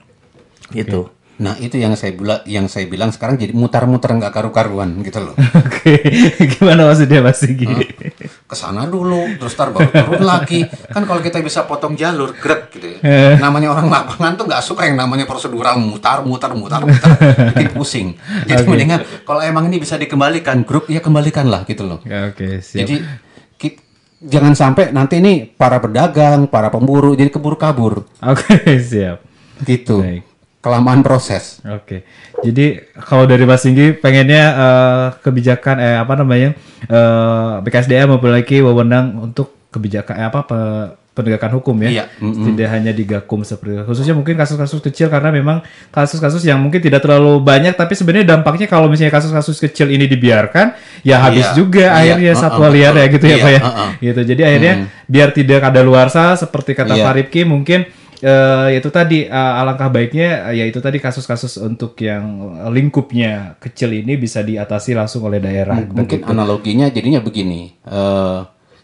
gitu. 0.75 1.07
Nah 1.39 1.57
itu 1.57 1.81
yang 1.81 1.97
saya 1.97 2.13
bilang, 2.13 2.41
yang 2.45 2.69
saya 2.69 2.85
bilang 2.85 3.09
sekarang 3.09 3.41
jadi 3.41 3.55
mutar-mutar 3.57 4.13
nggak 4.13 4.33
karu-karuan 4.33 5.01
gitu 5.01 5.17
loh. 5.17 5.35
Oke. 5.65 5.97
Gimana 6.57 6.85
maksudnya 6.85 7.25
Mas 7.25 7.41
Sigi? 7.41 7.65
Ke 8.53 8.61
sana 8.61 8.85
dulu, 8.85 9.33
terus 9.41 9.57
tar 9.57 9.73
baru 9.73 9.89
turun 9.89 10.21
lagi. 10.37 10.61
Kan 10.69 11.09
kalau 11.09 11.25
kita 11.25 11.41
bisa 11.41 11.65
potong 11.65 11.97
jalur, 11.97 12.37
grek 12.37 12.69
gitu 12.77 12.85
ya. 12.85 12.97
Eh. 13.01 13.35
Namanya 13.41 13.73
orang 13.73 13.89
lapangan 13.89 14.37
tuh 14.37 14.45
nggak 14.45 14.61
suka 14.61 14.85
yang 14.85 15.01
namanya 15.01 15.25
prosedural 15.25 15.81
mutar, 15.81 16.21
mutar, 16.21 16.53
mutar, 16.53 16.85
mutar, 16.85 17.17
bikin 17.49 17.73
pusing. 17.73 18.07
Jadi 18.49 18.61
Oke. 18.61 18.69
mendingan 18.69 19.01
kalau 19.25 19.41
emang 19.41 19.65
ini 19.73 19.81
bisa 19.81 19.97
dikembalikan 19.97 20.61
grup, 20.61 20.85
ya 20.85 21.01
kembalikan 21.01 21.49
lah 21.49 21.65
gitu 21.65 21.81
loh. 21.81 22.05
Ya, 22.05 22.29
Oke, 22.29 22.61
siap. 22.61 22.85
Jadi 22.85 22.95
jangan 24.23 24.55
sampai 24.55 24.95
nanti 24.95 25.19
ini 25.19 25.43
para 25.43 25.83
pedagang, 25.83 26.47
para 26.47 26.71
pemburu 26.71 27.11
jadi 27.11 27.27
keburu 27.27 27.59
kabur. 27.59 28.07
Oke, 28.23 28.61
siap. 28.89 29.19
Gitu. 29.63 29.99
Baik. 29.99 30.32
Kelamaan 30.63 31.03
proses. 31.03 31.59
Oke. 31.67 32.07
Jadi 32.39 32.79
kalau 33.03 33.27
dari 33.27 33.43
Mas 33.43 33.67
Singgi 33.67 33.91
pengennya 33.91 34.43
eh, 34.55 35.07
kebijakan 35.19 35.75
eh 35.83 35.99
apa 35.99 36.15
namanya? 36.15 36.55
eh 36.87 37.53
BKSDA 37.59 38.07
memiliki 38.07 38.63
wewenang 38.63 39.19
untuk 39.19 39.51
kebijakan 39.67 40.15
eh, 40.15 40.25
apa 40.31 40.39
pe- 40.47 40.91
penegakan 41.13 41.61
hukum 41.61 41.77
ya. 41.83 41.89
Iya, 41.93 42.05
mm-mm. 42.17 42.41
Tidak 42.47 42.67
hanya 42.73 42.89
di 42.89 43.05
Gakum 43.05 43.45
seperti 43.45 43.77
itu. 43.77 43.83
Khususnya 43.85 44.17
mungkin 44.17 44.33
kasus-kasus 44.33 44.81
kecil 44.81 45.13
karena 45.13 45.29
memang 45.29 45.61
kasus-kasus 45.93 46.41
yang 46.41 46.57
mungkin 46.57 46.81
tidak 46.81 47.05
terlalu 47.05 47.37
banyak 47.37 47.77
tapi 47.77 47.93
sebenarnya 47.93 48.33
dampaknya 48.33 48.65
kalau 48.65 48.89
misalnya 48.89 49.13
kasus-kasus 49.13 49.61
kecil 49.61 49.93
ini 49.93 50.09
dibiarkan 50.09 50.73
ya 51.05 51.21
habis 51.21 51.45
Iya, 51.51 51.53
juga 51.53 51.85
iya, 51.85 52.17
akhirnya 52.17 52.31
uh-uh, 52.33 52.41
satwa 52.41 52.67
liar 52.71 52.93
ya 52.97 53.05
gitu 53.13 53.25
ya 53.29 53.35
Iya, 53.37 53.43
Pak 53.45 53.51
ya. 53.51 53.61
uh-uh. 53.61 53.89
Gitu. 54.01 54.21
Jadi 54.33 54.41
akhirnya 54.41 54.73
Mm. 54.73 54.85
biar 55.05 55.29
tidak 55.35 55.61
ada 55.69 55.81
luarsa 55.85 56.23
seperti 56.33 56.71
kata 56.73 56.97
Iya. 56.97 57.05
Pak 57.05 57.29
mungkin 57.45 57.79
eh 58.23 58.79
itu 58.79 58.87
tadi 58.89 59.27
eh, 59.27 59.59
alangkah 59.59 59.91
baiknya 59.91 60.47
eh, 60.49 60.63
ya 60.63 60.65
itu 60.65 60.79
tadi 60.79 60.97
kasus-kasus 60.97 61.59
untuk 61.59 61.99
yang 61.99 62.23
lingkupnya 62.71 63.59
kecil 63.59 63.91
ini 63.91 64.15
bisa 64.15 64.39
diatasi 64.39 64.95
langsung 64.95 65.27
oleh 65.27 65.43
daerah. 65.43 65.75
M- 65.75 65.91
mungkin 65.91 66.23
begitu. 66.23 66.31
analoginya 66.31 66.87
jadinya 66.87 67.19
begini 67.19 67.61
eh 67.83 68.39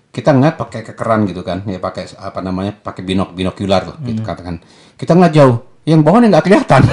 kita 0.09 0.33
ngeliat 0.33 0.57
pakai 0.57 0.81
kekeran 0.83 1.29
gitu 1.29 1.45
kan 1.45 1.61
ya 1.63 1.77
pakai 1.77 2.09
apa 2.17 2.39
namanya 2.41 2.73
pakai 2.75 3.05
binok 3.05 3.31
binokular 3.31 3.83
lah 3.85 3.97
gitu 4.01 4.19
Hmm. 4.19 4.27
katakan 4.27 4.55
kita 4.97 5.13
ngeliat 5.13 5.33
jauh 5.33 5.57
yang 5.89 6.05
bawah 6.05 6.21
nggak 6.21 6.45
kelihatan 6.45 6.85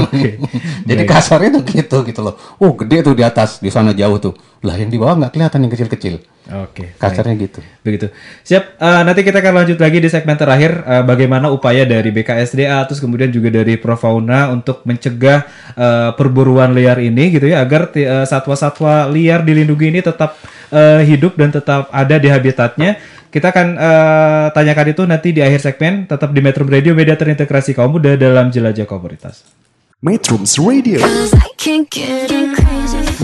jadi 0.88 1.02
Baik. 1.02 1.10
kasarnya 1.10 1.50
tuh 1.58 1.62
gitu 1.66 1.98
gitu 2.06 2.20
loh 2.22 2.34
oh 2.62 2.70
gede 2.78 3.02
tuh 3.02 3.14
di 3.18 3.26
atas 3.26 3.58
di 3.58 3.68
sana 3.74 3.90
jauh 3.90 4.22
tuh 4.22 4.34
lah 4.62 4.78
yang 4.78 4.88
di 4.88 4.98
bawah 5.02 5.18
nggak 5.18 5.32
kelihatan 5.34 5.66
yang 5.66 5.72
kecil-kecil 5.74 6.22
Oke. 6.42 6.94
kasarnya 6.98 7.34
gitu 7.38 7.62
Begitu. 7.82 8.14
Siap. 8.46 8.78
Eh, 8.78 9.02
nanti 9.02 9.26
kita 9.26 9.42
akan 9.42 9.62
lanjut 9.62 9.78
lagi 9.82 9.98
di 9.98 10.06
segmen 10.06 10.38
terakhir 10.38 10.86
eh, 10.86 11.02
bagaimana 11.02 11.50
upaya 11.50 11.82
dari 11.82 12.14
BKSDA 12.14 12.86
terus 12.86 13.02
kemudian 13.02 13.30
juga 13.30 13.50
dari 13.50 13.74
Profauna 13.74 14.54
untuk 14.54 14.86
mencegah 14.86 15.42
eh, 15.74 16.10
perburuan 16.14 16.74
liar 16.74 17.02
ini 17.02 17.34
gitu 17.34 17.50
ya 17.50 17.62
agar 17.62 17.90
satwa-satwa 18.26 19.10
liar 19.10 19.42
dilindungi 19.42 19.86
ini 19.90 20.00
tetap 20.02 20.38
eh, 20.70 21.02
hidup 21.06 21.34
dan 21.34 21.50
tetap 21.50 21.90
ada 21.90 22.16
di 22.22 22.30
habitatnya. 22.30 23.02
Kita 23.32 23.48
akan 23.48 23.68
eh, 23.80 24.46
tanyakan 24.52 24.86
itu 24.92 25.02
nanti 25.08 25.32
di 25.32 25.40
akhir 25.40 25.64
segmen. 25.64 26.04
Tetap 26.04 26.36
di 26.36 26.44
Metro 26.44 26.68
Radio, 26.68 26.92
media 26.92 27.16
terintegrasi 27.16 27.72
kaum 27.72 27.96
muda 27.96 28.12
dalam 28.20 28.52
jelajah 28.52 28.84
komunitas. 28.84 29.40
Metrums 30.04 30.58
Radio, 30.58 31.00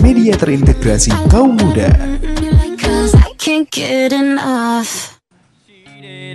media 0.01 0.33
terintegrasi 0.33 1.13
kaum 1.29 1.53
muda. 1.53 1.93
Cause 2.79 3.13
I 3.13 3.35
can't 3.37 3.69
get 3.69 4.09
enough. 4.15 5.19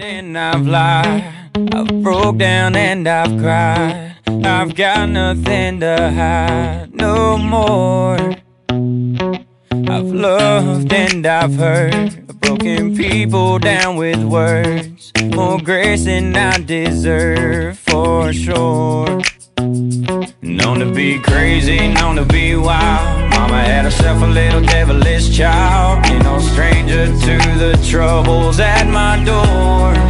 and 0.05 0.39
I've 0.39 0.67
lied. 0.67 1.25
I've 1.73 2.03
broke 2.03 2.39
down 2.39 2.77
and 2.77 3.09
I've 3.09 3.41
cried. 3.41 4.17
I've 4.45 4.75
got 4.75 5.09
nothing 5.09 5.81
to 5.81 6.11
hide 6.11 6.95
no 6.95 7.39
more. 7.39 8.44
I've 9.95 10.12
loved 10.12 10.93
and 10.93 11.25
I've 11.25 11.55
hurt. 11.55 12.27
Broken 12.41 12.97
people 12.97 13.61
down 13.61 13.95
with 13.95 14.25
words. 14.25 15.12
More 15.23 15.61
grace 15.61 16.07
than 16.07 16.35
I 16.35 16.59
deserve 16.59 17.79
for 17.79 18.33
sure. 18.33 19.21
Known 20.43 20.81
to 20.81 20.93
be 20.93 21.21
crazy, 21.21 21.79
known 21.95 22.16
to 22.16 22.25
be 22.25 22.57
wild. 22.57 23.31
Mama 23.31 23.61
had 23.62 23.85
herself 23.85 24.21
a 24.21 24.27
little 24.27 24.62
devilish 24.62 25.37
child. 25.37 26.05
Ain't 26.07 26.25
no 26.25 26.41
stranger 26.41 27.07
to 27.07 27.37
the 27.62 27.79
troubles 27.89 28.59
at 28.59 28.89
my 28.89 29.25
door. 29.25 30.03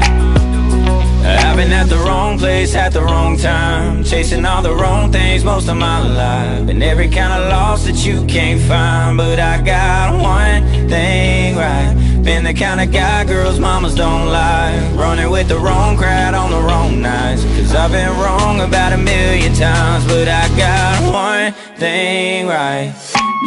I've 1.54 1.60
been 1.60 1.72
at 1.72 1.88
the 1.88 1.98
wrong 1.98 2.36
place 2.36 2.74
at 2.74 2.92
the 2.92 3.00
wrong 3.00 3.36
time. 3.36 4.02
Chasing 4.02 4.44
all 4.44 4.60
the 4.60 4.74
wrong 4.74 5.12
things 5.12 5.44
most 5.44 5.68
of 5.68 5.76
my 5.76 6.00
life. 6.02 6.66
Been 6.66 6.82
every 6.82 7.08
kind 7.08 7.32
of 7.32 7.48
loss 7.48 7.86
that 7.86 8.04
you 8.04 8.26
can't 8.26 8.60
find. 8.60 9.16
But 9.16 9.38
I 9.38 9.62
got 9.62 10.20
one 10.20 10.88
thing 10.88 11.54
right. 11.54 11.94
Been 12.24 12.42
the 12.42 12.54
kind 12.54 12.80
of 12.80 12.90
guy 12.90 13.24
girls 13.24 13.60
mamas 13.60 13.94
don't 13.94 14.32
like. 14.32 14.98
Running 14.98 15.30
with 15.30 15.46
the 15.46 15.56
wrong 15.60 15.96
crowd 15.96 16.34
on 16.34 16.50
the 16.50 16.60
wrong 16.60 17.00
nights. 17.00 17.44
Cause 17.44 17.72
I've 17.72 17.92
been 17.92 18.10
wrong 18.18 18.60
about 18.60 18.92
a 18.92 18.98
million 18.98 19.54
times. 19.54 20.04
But 20.06 20.26
I 20.26 20.48
got 20.56 21.12
one 21.12 21.52
thing 21.78 22.48
right. 22.48 22.92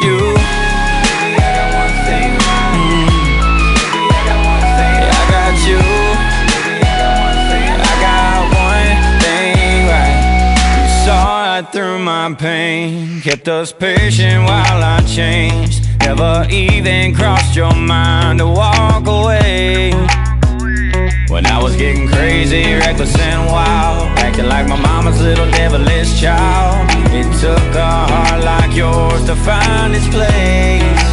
You. 0.01 0.37
Baby, 5.67 6.06
through 11.71 11.99
my 11.99 12.33
pain, 12.33 13.21
kept 13.21 13.47
us 13.47 13.71
patient 13.71 14.43
while 14.43 14.83
I 14.83 14.99
changed. 15.07 15.83
Never 16.01 16.47
even 16.49 17.13
crossed 17.13 17.55
your 17.55 17.73
mind 17.73 18.39
to 18.39 18.47
walk 18.47 19.07
away. 19.07 19.91
When 21.29 21.45
I 21.45 21.61
was 21.61 21.75
getting 21.75 22.07
crazy, 22.07 22.73
reckless 22.73 23.17
and 23.19 23.45
wild, 23.47 24.07
acting 24.19 24.47
like 24.47 24.67
my 24.67 24.79
mama's 24.79 25.21
little 25.21 25.49
devilish 25.51 26.19
child. 26.19 26.87
It 27.13 27.27
took 27.41 27.75
a 27.75 27.91
heart 28.11 28.43
like 28.43 28.75
yours 28.75 29.25
to 29.25 29.35
find 29.35 29.95
its 29.95 30.07
place. 30.07 31.06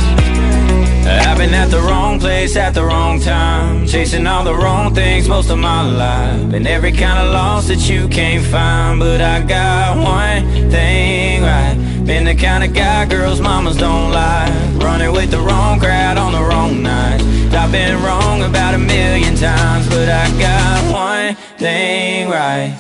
I've 1.07 1.37
been 1.37 1.53
at 1.53 1.71
the 1.71 1.81
wrong 1.81 2.19
place 2.19 2.57
at 2.57 2.73
the 2.73 2.83
wrong 2.83 3.21
time, 3.21 3.87
chasing 3.87 4.27
all 4.27 4.43
the 4.43 4.55
wrong 4.55 4.95
things 4.95 5.29
most 5.29 5.51
of 5.51 5.59
my 5.59 5.83
life. 5.83 6.51
Been 6.51 6.67
every 6.67 6.93
kind 6.93 7.19
of 7.19 7.33
loss 7.33 7.69
that 7.69 7.89
you 7.91 8.09
can't 8.09 8.45
find, 8.45 8.99
but 8.99 9.21
I 9.21 9.43
got 9.43 9.99
one 9.99 10.71
thing 10.71 11.43
right. 11.43 11.77
Been 12.07 12.25
the 12.25 12.35
kind 12.35 12.65
of 12.65 12.73
guy 12.73 13.05
girls 13.07 13.41
mamas 13.41 13.77
don't 13.77 14.13
like, 14.13 14.51
running 14.83 15.13
with 15.13 15.31
the 15.31 15.41
wrong 15.41 15.79
crowd 15.79 16.17
on 16.17 16.33
the 16.33 16.43
wrong 16.43 16.83
nights. 16.83 17.25
I've 17.55 17.71
been 17.71 18.03
wrong 18.03 18.43
about 18.43 18.75
a 18.75 18.79
million 18.79 19.37
times, 19.37 19.87
but 19.89 20.09
I 20.09 20.29
got 20.39 20.93
one 20.93 21.35
thing 21.59 22.29
right. 22.31 22.75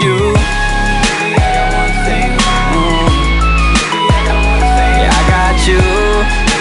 You. 0.00 0.34
Yeah, 4.96 5.10
I 5.12 5.22
got 5.28 5.66
you. 5.68 6.53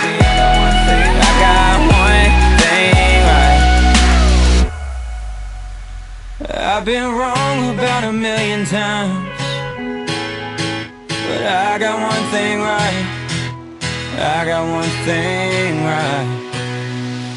I've 6.74 6.86
been 6.86 7.06
wrong 7.06 7.78
about 7.78 8.04
a 8.04 8.12
million 8.12 8.66
times, 8.66 9.30
but 11.06 11.42
I 11.46 11.78
got 11.78 12.02
one 12.02 12.26
thing 12.34 12.66
right. 12.66 13.06
I 14.18 14.42
got 14.42 14.66
one 14.66 14.90
thing 15.06 15.86
right. 15.86 16.26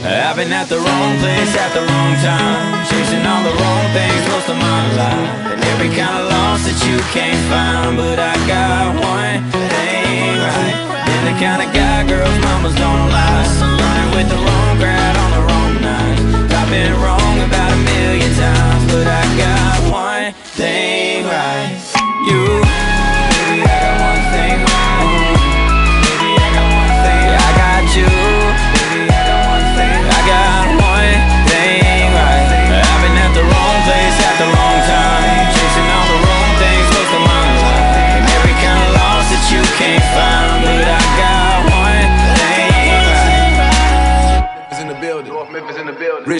I've 0.08 0.40
been 0.40 0.48
at 0.56 0.72
the 0.72 0.80
wrong 0.80 1.12
place 1.20 1.52
at 1.52 1.68
the 1.76 1.84
wrong 1.84 2.12
time, 2.24 2.80
chasing 2.88 3.28
all 3.28 3.44
the 3.44 3.52
wrong 3.60 3.84
things 3.92 4.24
most 4.32 4.48
of 4.48 4.56
my 4.56 4.82
life, 5.04 5.52
and 5.52 5.60
every 5.68 5.92
kind 5.92 6.16
of 6.16 6.32
loss 6.32 6.64
that 6.64 6.80
you 6.88 6.96
can't 7.12 7.36
find. 7.52 7.92
But 8.00 8.16
I 8.16 8.40
got 8.48 8.96
one 8.96 9.44
thing 9.52 10.32
right. 10.48 10.76
Been 11.04 11.24
the 11.28 11.36
kind 11.36 11.60
of 11.60 11.68
guy 11.76 12.08
girls 12.08 12.38
mamas 12.40 12.72
don't 12.72 13.12
like, 13.12 13.52
running 13.84 14.10
with 14.16 14.28
the 14.32 14.40
wrong 14.40 14.80
crowd 14.80 15.16
on 15.20 15.30
the 15.36 15.42
wrong 15.44 15.72
night. 15.84 16.24
I've 16.56 16.70
been 16.72 16.96
wrong 17.04 17.36
about 17.44 17.75
million 18.06 18.32
times, 18.34 18.92
but 18.92 19.06
I 19.06 19.22
got 19.36 19.92
one 19.92 20.32
thing 20.32 21.24
right. 21.24 21.76
You. 22.28 22.75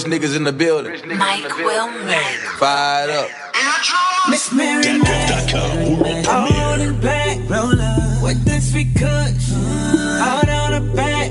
Niggas 0.06 0.36
in 0.36 0.44
the 0.44 0.52
building. 0.52 0.92
Mike 1.18 1.56
Wilmer. 1.58 2.12
Fired 2.58 3.10
up. 3.10 3.28
Miss 4.28 4.52
Mary 4.52 4.82
Holding 6.26 7.00
back, 7.00 7.38
Rona. 7.48 8.18
with 8.22 8.44
this 8.44 8.74
we 8.74 8.84
could. 8.86 9.34
Out 10.20 10.48
on 10.48 10.72
the 10.72 10.92
back, 10.94 11.30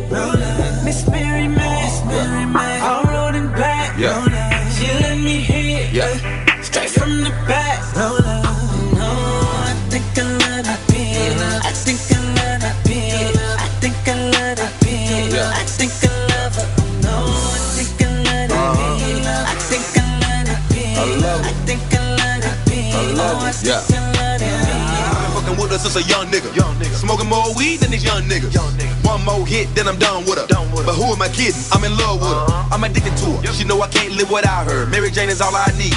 Miss 0.84 1.08
Mary 1.10 1.48
Mac, 1.48 2.82
all 2.84 3.04
rolling 3.04 3.48
back. 3.54 3.98
Yeah. 4.00 4.70
She 4.70 4.88
let 5.04 5.18
me 5.18 5.40
hit, 5.42 5.92
Yeah. 5.94 6.06
Uh, 6.06 6.62
straight 6.62 6.90
from 6.90 7.24
the 7.24 7.32
back. 7.48 7.80
No, 7.96 8.55
Yeah. 23.64 23.82
I've 23.88 23.90
been 23.90 25.42
fucking 25.42 25.62
with 25.62 25.72
us 25.72 25.84
since 25.84 25.96
a 25.96 26.10
young 26.10 26.28
nigga. 26.28 26.54
Young 26.56 26.76
nigga. 26.76 26.96
Smoking 26.96 27.30
more 27.30 27.54
weed 27.56 27.80
than 27.80 27.92
these 27.92 28.04
young 28.04 28.24
niggas. 28.24 28.54
Young 28.54 28.72
nigga. 28.74 29.05
One 29.16 29.24
more 29.24 29.48
hit, 29.48 29.74
then 29.76 29.88
I'm 29.88 29.98
done 29.98 30.26
with 30.26 30.40
her. 30.40 30.48
But 30.50 30.94
who 30.94 31.06
am 31.06 31.22
I 31.22 31.30
kidding? 31.30 31.56
I'm 31.72 31.82
in 31.86 31.96
love 31.96 32.20
with 32.20 32.28
her. 32.28 32.52
Uh-huh. 32.52 32.76
I'm 32.76 32.84
addicted 32.84 33.16
to 33.16 33.40
her. 33.40 33.54
She 33.54 33.64
know 33.64 33.80
I 33.80 33.88
can't 33.88 34.12
live 34.12 34.30
without 34.30 34.68
her. 34.68 34.86
Mary 34.88 35.10
Jane 35.10 35.30
is 35.30 35.40
all 35.40 35.56
I 35.56 35.72
need. 35.80 35.96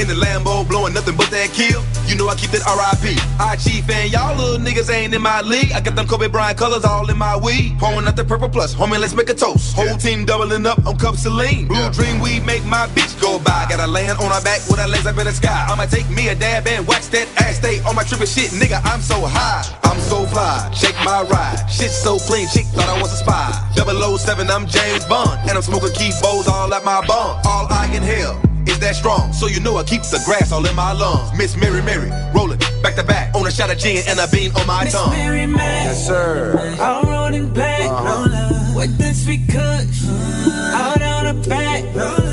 In 0.00 0.08
the 0.08 0.14
Lambo, 0.14 0.66
blowing 0.66 0.94
nothing 0.94 1.14
but 1.14 1.28
that 1.28 1.50
kill. 1.52 1.84
You 2.06 2.16
know 2.16 2.26
I 2.26 2.36
keep 2.36 2.50
that 2.52 2.64
RIP. 2.64 3.20
I 3.38 3.56
chief 3.56 3.90
and 3.90 4.10
y'all 4.10 4.34
little 4.34 4.56
niggas 4.64 4.88
ain't 4.88 5.12
in 5.12 5.20
my 5.20 5.42
league. 5.42 5.72
I 5.72 5.80
got 5.82 5.94
them 5.94 6.06
Kobe 6.06 6.28
Bryant 6.28 6.56
colors 6.56 6.84
all 6.84 7.10
in 7.10 7.18
my 7.18 7.36
weed. 7.36 7.76
Pouring 7.78 8.06
out 8.06 8.16
the 8.16 8.24
purple 8.24 8.48
plus. 8.48 8.74
Homie, 8.74 8.98
let's 8.98 9.14
make 9.14 9.28
a 9.28 9.34
toast. 9.34 9.74
Whole 9.76 9.98
team 9.98 10.24
doubling 10.24 10.64
up 10.64 10.86
on 10.86 10.96
cup 10.96 11.16
Celine. 11.16 11.66
Blue 11.68 11.90
dream 11.90 12.18
weed 12.20 12.46
make 12.46 12.64
my 12.64 12.86
bitch 12.96 13.20
go 13.20 13.38
by. 13.40 13.66
Gotta 13.68 13.86
land 13.86 14.20
on 14.20 14.30
her 14.30 14.40
back 14.40 14.64
with 14.70 14.78
her 14.78 14.88
legs 14.88 15.04
up 15.04 15.18
in 15.18 15.26
the 15.26 15.32
sky. 15.32 15.66
I'ma 15.68 15.84
take 15.84 16.08
me 16.08 16.28
a 16.28 16.34
dab 16.34 16.66
and 16.66 16.86
wax 16.86 17.08
that 17.08 17.28
ass. 17.42 17.56
Stay 17.58 17.80
on 17.82 17.96
my 17.96 18.04
trippin' 18.04 18.28
shit, 18.28 18.52
nigga. 18.52 18.80
I'm 18.84 19.02
so 19.02 19.20
high. 19.20 19.66
I'm 19.82 19.98
so 19.98 20.24
fly. 20.26 20.70
Shake 20.72 20.94
my 21.04 21.22
ride. 21.22 21.66
Shit 21.68 21.90
so 21.90 22.18
clean. 22.20 22.37
Chick 22.46 22.66
thought 22.66 22.88
I 22.88 23.00
was 23.00 23.12
a 23.12 23.16
spy. 23.16 23.50
007, 23.74 24.48
I'm 24.50 24.66
James 24.66 25.04
Bond. 25.06 25.40
And 25.48 25.52
I'm 25.56 25.62
smoking 25.62 25.92
key 25.92 26.10
bowls 26.22 26.46
all 26.46 26.72
at 26.72 26.84
my 26.84 27.04
bum. 27.06 27.40
All 27.44 27.66
I 27.70 27.90
inhale 27.92 28.40
is 28.66 28.78
that 28.78 28.94
strong. 28.94 29.32
So 29.32 29.46
you 29.46 29.60
know 29.60 29.76
I 29.76 29.82
keep 29.84 30.02
the 30.02 30.22
grass 30.24 30.52
all 30.52 30.64
in 30.64 30.74
my 30.76 30.92
lungs. 30.92 31.36
Miss 31.36 31.56
Mary 31.56 31.82
Mary, 31.82 32.10
rolling 32.34 32.58
back 32.82 32.94
to 32.96 33.02
back 33.02 33.34
on 33.34 33.46
a 33.46 33.50
shot 33.50 33.70
of 33.70 33.78
gin 33.78 34.04
and 34.06 34.20
a 34.20 34.28
bean 34.28 34.52
on 34.56 34.66
my 34.66 34.84
tongue. 34.86 35.10
Mary 35.10 35.46
Mac, 35.46 35.84
Yes, 35.86 36.06
sir. 36.06 36.76
all 36.80 37.02
uh-huh. 37.02 37.10
rolling 37.10 37.52
back. 37.52 37.90
With 38.76 38.96
this 38.98 39.26
we 39.26 39.38
could. 39.38 39.88
Out 40.74 41.02
on 41.02 41.24
the 41.40 41.48
back. 41.48 41.82
Miss 41.84 42.27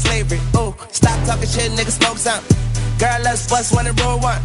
slavery. 0.00 0.40
Ooh, 0.56 0.74
stop 0.90 1.18
talking 1.26 1.48
shit, 1.48 1.70
nigga, 1.72 1.92
smoke 1.92 2.18
something. 2.18 2.56
Girl, 2.98 3.20
let's 3.22 3.48
bust 3.48 3.74
one 3.74 3.86
and 3.86 3.98
roll 4.00 4.18
one. 4.20 4.40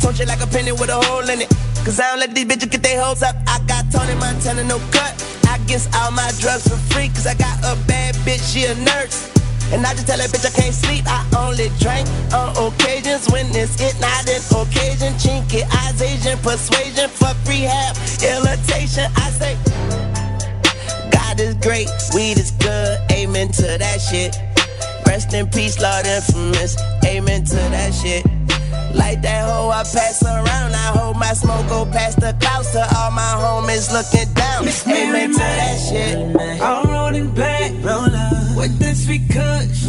Told 0.00 0.18
you 0.18 0.26
like 0.26 0.40
a 0.40 0.46
penny 0.46 0.72
with 0.72 0.88
a 0.88 1.00
hole 1.08 1.28
in 1.28 1.40
it. 1.42 1.50
Cause 1.84 2.00
I 2.00 2.10
don't 2.10 2.20
let 2.20 2.34
these 2.34 2.46
bitches 2.46 2.70
get 2.70 2.82
their 2.82 3.02
hoes 3.02 3.22
up. 3.22 3.36
I 3.46 3.60
got 3.66 3.84
Tony 3.90 4.14
Montana, 4.20 4.64
no 4.64 4.78
cut. 4.92 5.12
I 5.48 5.58
guess 5.66 5.88
all 5.96 6.10
my 6.10 6.30
drugs 6.38 6.68
for 6.68 6.76
free. 6.92 7.08
Cause 7.08 7.26
I 7.26 7.34
got 7.34 7.58
a 7.64 7.76
bad 7.86 8.14
bitch, 8.26 8.44
she 8.52 8.64
a 8.64 8.74
nurse. 8.76 9.28
And 9.72 9.84
I 9.84 9.92
just 9.92 10.06
tell 10.06 10.16
that 10.16 10.30
bitch 10.30 10.46
I 10.46 10.50
can't 10.50 10.74
sleep. 10.74 11.04
I 11.06 11.20
only 11.36 11.68
drink 11.76 12.08
on 12.32 12.56
occasions 12.56 13.28
when 13.28 13.46
it's 13.52 13.76
it, 13.80 14.00
not 14.00 14.24
an 14.24 14.40
occasion. 14.56 15.12
Chinky 15.20 15.64
eyes, 15.84 16.00
Asian 16.00 16.38
persuasion, 16.38 17.08
fuck 17.10 17.36
rehab, 17.44 17.96
irritation. 18.24 19.12
I 19.16 19.28
say, 19.36 19.56
God 21.12 21.40
is 21.40 21.54
great, 21.56 21.88
weed 22.14 22.38
is 22.38 22.52
good, 22.52 22.98
amen 23.12 23.48
to 23.60 23.76
that 23.76 24.00
shit. 24.00 24.36
Rest 25.08 25.32
in 25.32 25.48
peace, 25.48 25.80
Lord 25.80 26.06
infamous, 26.06 26.76
amen 27.04 27.44
to 27.44 27.56
that 27.56 27.94
shit. 27.94 28.24
Like 28.94 29.22
that 29.22 29.48
hoe 29.48 29.70
I 29.70 29.82
pass 29.82 30.22
around, 30.22 30.74
I 30.74 30.88
hold 30.98 31.16
my 31.16 31.32
smoke, 31.32 31.66
go 31.68 31.86
past 31.86 32.20
the 32.20 32.36
clouds 32.40 32.70
to 32.72 32.80
all 32.96 33.10
my 33.10 33.32
homies 33.40 33.90
looking 33.90 34.32
down. 34.34 34.68
Amen 34.68 35.32
to 35.32 35.38
that 35.38 35.78
shit. 35.88 36.60
All 36.60 36.84
rolling 36.84 37.30
back, 37.34 37.72
with 38.54 38.78
the 38.78 38.94
sweet 38.94 39.22
kush, 39.30 39.86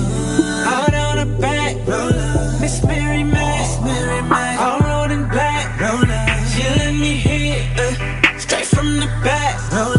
out 0.65 0.93
on 0.93 1.17
the 1.17 1.25
back, 1.41 1.75
Miss 2.61 2.81
Mary 2.85 3.23
Mac, 3.23 4.59
all 4.59 4.79
rolling 4.79 5.27
black, 5.27 5.65
she 6.51 6.63
let 6.63 6.93
me 6.93 7.13
hit, 7.15 7.77
uh, 7.77 8.37
straight 8.39 8.65
from 8.65 8.87
the 8.99 9.07
back. 9.23 9.59
No, 9.73 9.98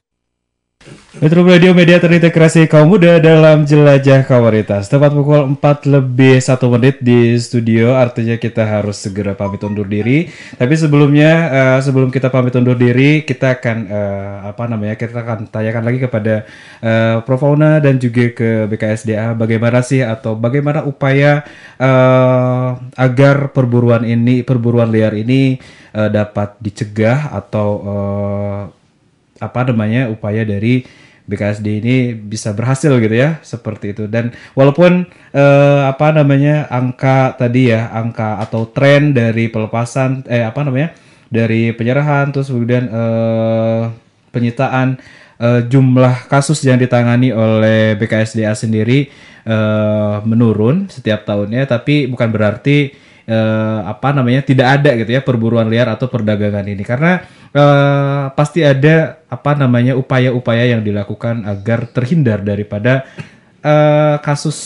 Metro 1.11 1.43
Radio 1.43 1.75
Media 1.75 1.99
terintegrasi 1.99 2.71
kaum 2.71 2.95
muda 2.95 3.19
dalam 3.19 3.67
jelajah 3.67 4.23
komunitas. 4.23 4.87
Tepat 4.87 5.11
pukul 5.11 5.59
4 5.59 5.91
lebih 5.91 6.39
1 6.39 6.55
menit 6.71 7.03
di 7.03 7.35
studio, 7.35 7.99
artinya 7.99 8.39
kita 8.39 8.63
harus 8.63 8.95
segera 8.95 9.35
pamit 9.35 9.59
undur 9.59 9.83
diri. 9.83 10.31
Tapi 10.55 10.71
sebelumnya, 10.71 11.31
eh, 11.51 11.79
sebelum 11.83 12.15
kita 12.15 12.31
pamit 12.31 12.55
undur 12.55 12.79
diri, 12.79 13.27
kita 13.27 13.59
akan 13.59 13.77
eh, 13.91 14.55
apa 14.55 14.63
namanya? 14.71 14.95
Kita 14.95 15.19
akan 15.19 15.51
tanyakan 15.51 15.83
lagi 15.83 15.99
kepada 15.99 16.47
eh, 16.79 17.15
Prof 17.27 17.43
Fauna 17.43 17.83
dan 17.83 17.99
juga 17.99 18.31
ke 18.31 18.71
BKSDA 18.71 19.35
bagaimana 19.35 19.83
sih 19.83 19.99
atau 19.99 20.39
bagaimana 20.39 20.87
upaya 20.87 21.43
eh, 21.75 22.69
agar 22.95 23.51
perburuan 23.51 24.07
ini, 24.07 24.47
perburuan 24.47 24.87
liar 24.87 25.11
ini 25.19 25.59
eh, 25.91 26.07
dapat 26.07 26.55
dicegah 26.63 27.35
atau 27.35 27.69
eh, 27.83 28.80
apa 29.41 29.65
namanya 29.65 30.07
upaya 30.13 30.45
dari 30.45 30.85
BKSD 31.25 31.67
ini 31.81 31.95
bisa 32.17 32.51
berhasil 32.51 32.91
gitu 32.97 33.15
ya 33.15 33.39
seperti 33.45 33.95
itu. 33.95 34.03
Dan 34.09 34.35
walaupun 34.57 35.07
eh, 35.31 35.81
apa 35.87 36.11
namanya 36.11 36.67
angka 36.67 37.37
tadi 37.39 37.71
ya 37.71 37.89
angka 37.93 38.41
atau 38.41 38.67
tren 38.69 39.15
dari 39.15 39.47
pelepasan 39.47 40.27
eh 40.27 40.43
apa 40.43 40.65
namanya 40.65 40.91
dari 41.31 41.71
penyerahan 41.71 42.35
terus 42.35 42.51
kemudian 42.51 42.89
eh, 42.91 43.83
penyitaan 44.35 44.99
eh, 45.39 45.61
jumlah 45.71 46.27
kasus 46.27 46.59
yang 46.67 46.75
ditangani 46.75 47.31
oleh 47.31 47.95
BKSDA 47.95 48.51
sendiri 48.57 49.07
eh, 49.47 50.15
menurun 50.27 50.91
setiap 50.91 51.23
tahunnya 51.23 51.63
tapi 51.69 52.11
bukan 52.11 52.27
berarti 52.27 52.91
eh, 53.31 53.79
apa 53.87 54.11
namanya 54.11 54.41
tidak 54.43 54.67
ada 54.81 54.91
gitu 54.99 55.11
ya 55.15 55.21
perburuan 55.23 55.71
liar 55.71 55.87
atau 55.87 56.11
perdagangan 56.11 56.65
ini. 56.67 56.83
Karena 56.83 57.23
eh, 57.55 58.25
pasti 58.33 58.63
ada 58.63 59.23
apa 59.27 59.51
namanya 59.55 59.95
upaya-upaya 59.95 60.75
yang 60.75 60.81
dilakukan 60.83 61.43
agar 61.47 61.87
terhindar 61.91 62.43
daripada 62.43 63.07
eh, 63.63 64.15
kasus 64.23 64.57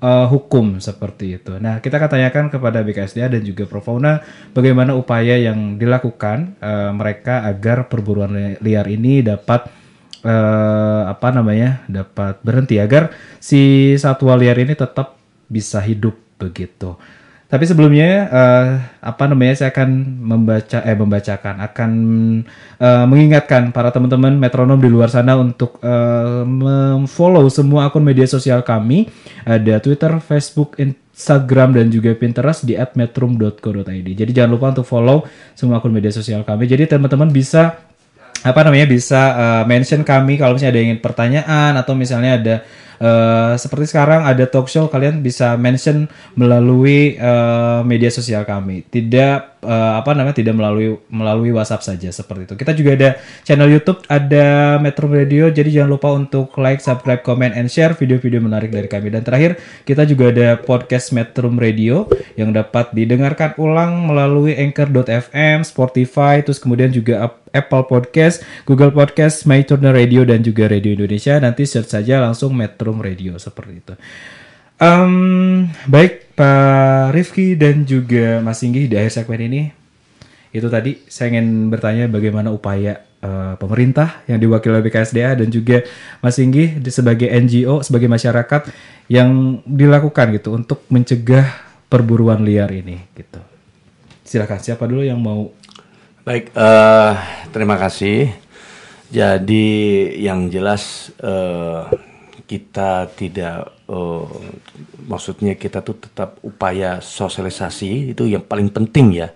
eh, 0.00 0.26
hukum 0.28 0.78
seperti 0.80 1.40
itu. 1.40 1.56
Nah, 1.56 1.80
kita 1.80 1.96
akan 2.00 2.10
tanyakan 2.12 2.44
kepada 2.52 2.84
BKSDA 2.84 3.32
dan 3.32 3.42
juga 3.44 3.64
Prof 3.68 3.84
Fauna 3.84 4.20
bagaimana 4.52 4.92
upaya 4.96 5.36
yang 5.40 5.80
dilakukan 5.80 6.56
eh, 6.60 6.90
mereka 6.92 7.44
agar 7.48 7.88
perburuan 7.88 8.32
li- 8.32 8.58
liar 8.60 8.86
ini 8.88 9.24
dapat 9.24 9.68
eh, 10.24 11.02
apa 11.08 11.28
namanya 11.32 11.84
dapat 11.88 12.40
berhenti 12.44 12.76
agar 12.80 13.12
si 13.40 13.94
satwa 13.96 14.36
liar 14.36 14.56
ini 14.60 14.76
tetap 14.76 15.16
bisa 15.46 15.78
hidup 15.80 16.16
begitu. 16.36 16.98
Tapi 17.46 17.62
sebelumnya 17.62 18.26
eh, 18.26 18.68
apa 19.06 19.30
namanya 19.30 19.54
saya 19.54 19.70
akan 19.70 19.90
membaca 20.18 20.82
eh 20.82 20.98
membacakan 20.98 21.54
akan 21.62 21.90
eh, 22.82 23.04
mengingatkan 23.06 23.70
para 23.70 23.94
teman-teman 23.94 24.34
metronom 24.34 24.82
di 24.82 24.90
luar 24.90 25.06
sana 25.06 25.38
untuk 25.38 25.78
eh, 25.78 26.42
memfollow 26.42 27.46
semua 27.46 27.86
akun 27.86 28.02
media 28.02 28.26
sosial 28.26 28.66
kami 28.66 29.06
ada 29.46 29.78
Twitter, 29.78 30.18
Facebook, 30.18 30.74
Instagram 30.82 31.78
dan 31.78 31.86
juga 31.86 32.18
Pinterest 32.18 32.66
di 32.66 32.74
@metrum.co.id. 32.74 34.08
Jadi 34.10 34.30
jangan 34.34 34.50
lupa 34.50 34.74
untuk 34.74 34.86
follow 34.90 35.22
semua 35.54 35.78
akun 35.78 35.94
media 35.94 36.10
sosial 36.10 36.42
kami. 36.42 36.66
Jadi 36.66 36.90
teman-teman 36.90 37.30
bisa 37.30 37.78
apa 38.42 38.60
namanya 38.66 38.90
bisa 38.90 39.20
eh, 39.38 39.64
mention 39.70 40.02
kami 40.02 40.34
kalau 40.34 40.58
misalnya 40.58 40.74
ada 40.74 40.80
yang 40.82 40.88
ingin 40.90 41.02
pertanyaan 41.02 41.72
atau 41.78 41.94
misalnya 41.94 42.32
ada 42.42 42.54
eh, 43.00 43.54
seperti 43.56 43.92
sekarang 43.92 44.24
ada 44.24 44.44
talk 44.46 44.68
show 44.68 44.88
kalian 44.88 45.20
bisa 45.20 45.54
mention 45.56 46.08
melalui 46.34 47.16
eh, 47.16 47.80
media 47.84 48.08
sosial 48.12 48.44
kami. 48.44 48.84
Tidak 48.86 49.62
eh, 49.64 49.92
apa 49.98 50.10
namanya 50.14 50.36
tidak 50.36 50.54
melalui 50.56 50.96
melalui 51.08 51.50
WhatsApp 51.52 51.82
saja 51.84 52.08
seperti 52.12 52.52
itu. 52.52 52.54
Kita 52.56 52.72
juga 52.76 52.90
ada 52.96 53.08
channel 53.42 53.70
YouTube 53.72 54.00
ada 54.06 54.78
Metro 54.78 55.08
Radio. 55.10 55.48
Jadi 55.50 55.74
jangan 55.76 55.90
lupa 55.96 56.08
untuk 56.12 56.54
like 56.60 56.80
subscribe 56.80 57.24
comment 57.24 57.52
and 57.52 57.68
share 57.72 57.92
video-video 57.96 58.38
menarik 58.40 58.70
dari 58.70 58.86
kami. 58.86 59.10
Dan 59.10 59.24
terakhir 59.24 59.58
kita 59.84 60.04
juga 60.04 60.30
ada 60.30 60.60
podcast 60.60 61.10
Metro 61.10 61.48
Radio 61.52 62.06
yang 62.36 62.52
dapat 62.52 62.92
didengarkan 62.92 63.56
ulang 63.56 64.08
melalui 64.12 64.54
anchor.fm 64.56 65.64
Spotify 65.64 66.44
terus 66.44 66.60
kemudian 66.60 66.92
juga 66.92 67.26
Ap- 67.30 67.46
Apple 67.56 67.88
Podcast, 67.88 68.44
Google 68.68 68.92
Podcast, 68.92 69.48
My 69.48 69.64
Turner 69.64 69.96
Radio 69.96 70.28
dan 70.28 70.44
juga 70.44 70.68
Radio 70.68 70.92
Indonesia. 70.92 71.40
Nanti 71.40 71.64
search 71.64 71.88
saja 71.88 72.20
langsung 72.20 72.52
Metro 72.52 72.85
Radio 72.94 73.34
seperti 73.42 73.72
itu. 73.82 73.94
Em, 74.76 75.12
baik 75.88 76.36
Pak 76.36 77.16
Rifki 77.16 77.56
dan 77.56 77.88
juga 77.88 78.44
Mas 78.44 78.60
Singgi 78.60 78.84
di 78.86 78.94
akhir 78.94 79.24
segmen 79.24 79.40
ini 79.40 79.62
itu 80.52 80.68
tadi 80.68 81.00
saya 81.08 81.36
ingin 81.36 81.72
bertanya 81.72 82.04
bagaimana 82.12 82.52
upaya 82.52 83.00
eh, 83.24 83.54
pemerintah 83.56 84.20
yang 84.28 84.36
diwakili 84.36 84.76
oleh 84.76 84.84
BKSDA 84.84 85.36
dan 85.40 85.48
juga 85.48 85.80
Mas 86.20 86.36
Singgi 86.36 86.76
sebagai 86.92 87.28
NGO 87.28 87.80
sebagai 87.80 88.08
masyarakat 88.08 88.68
yang 89.08 89.60
dilakukan 89.64 90.36
gitu 90.36 90.52
untuk 90.52 90.84
mencegah 90.92 91.48
perburuan 91.88 92.44
liar 92.44 92.68
ini 92.68 93.00
gitu. 93.16 93.40
Silakan 94.28 94.60
siapa 94.60 94.84
dulu 94.84 95.02
yang 95.02 95.20
mau 95.20 95.48
Baik, 96.26 96.50
eh, 96.58 97.14
terima 97.54 97.78
kasih. 97.78 98.34
Jadi 99.14 99.70
yang 100.18 100.50
jelas 100.50 101.14
eh, 101.22 101.82
kita 102.46 103.10
tidak, 103.18 103.74
eh, 103.90 104.26
maksudnya 105.10 105.58
kita 105.58 105.82
tuh 105.82 105.98
tetap 105.98 106.38
upaya 106.46 107.02
sosialisasi 107.02 108.14
itu 108.14 108.22
yang 108.30 108.46
paling 108.46 108.70
penting 108.70 109.18
ya 109.26 109.34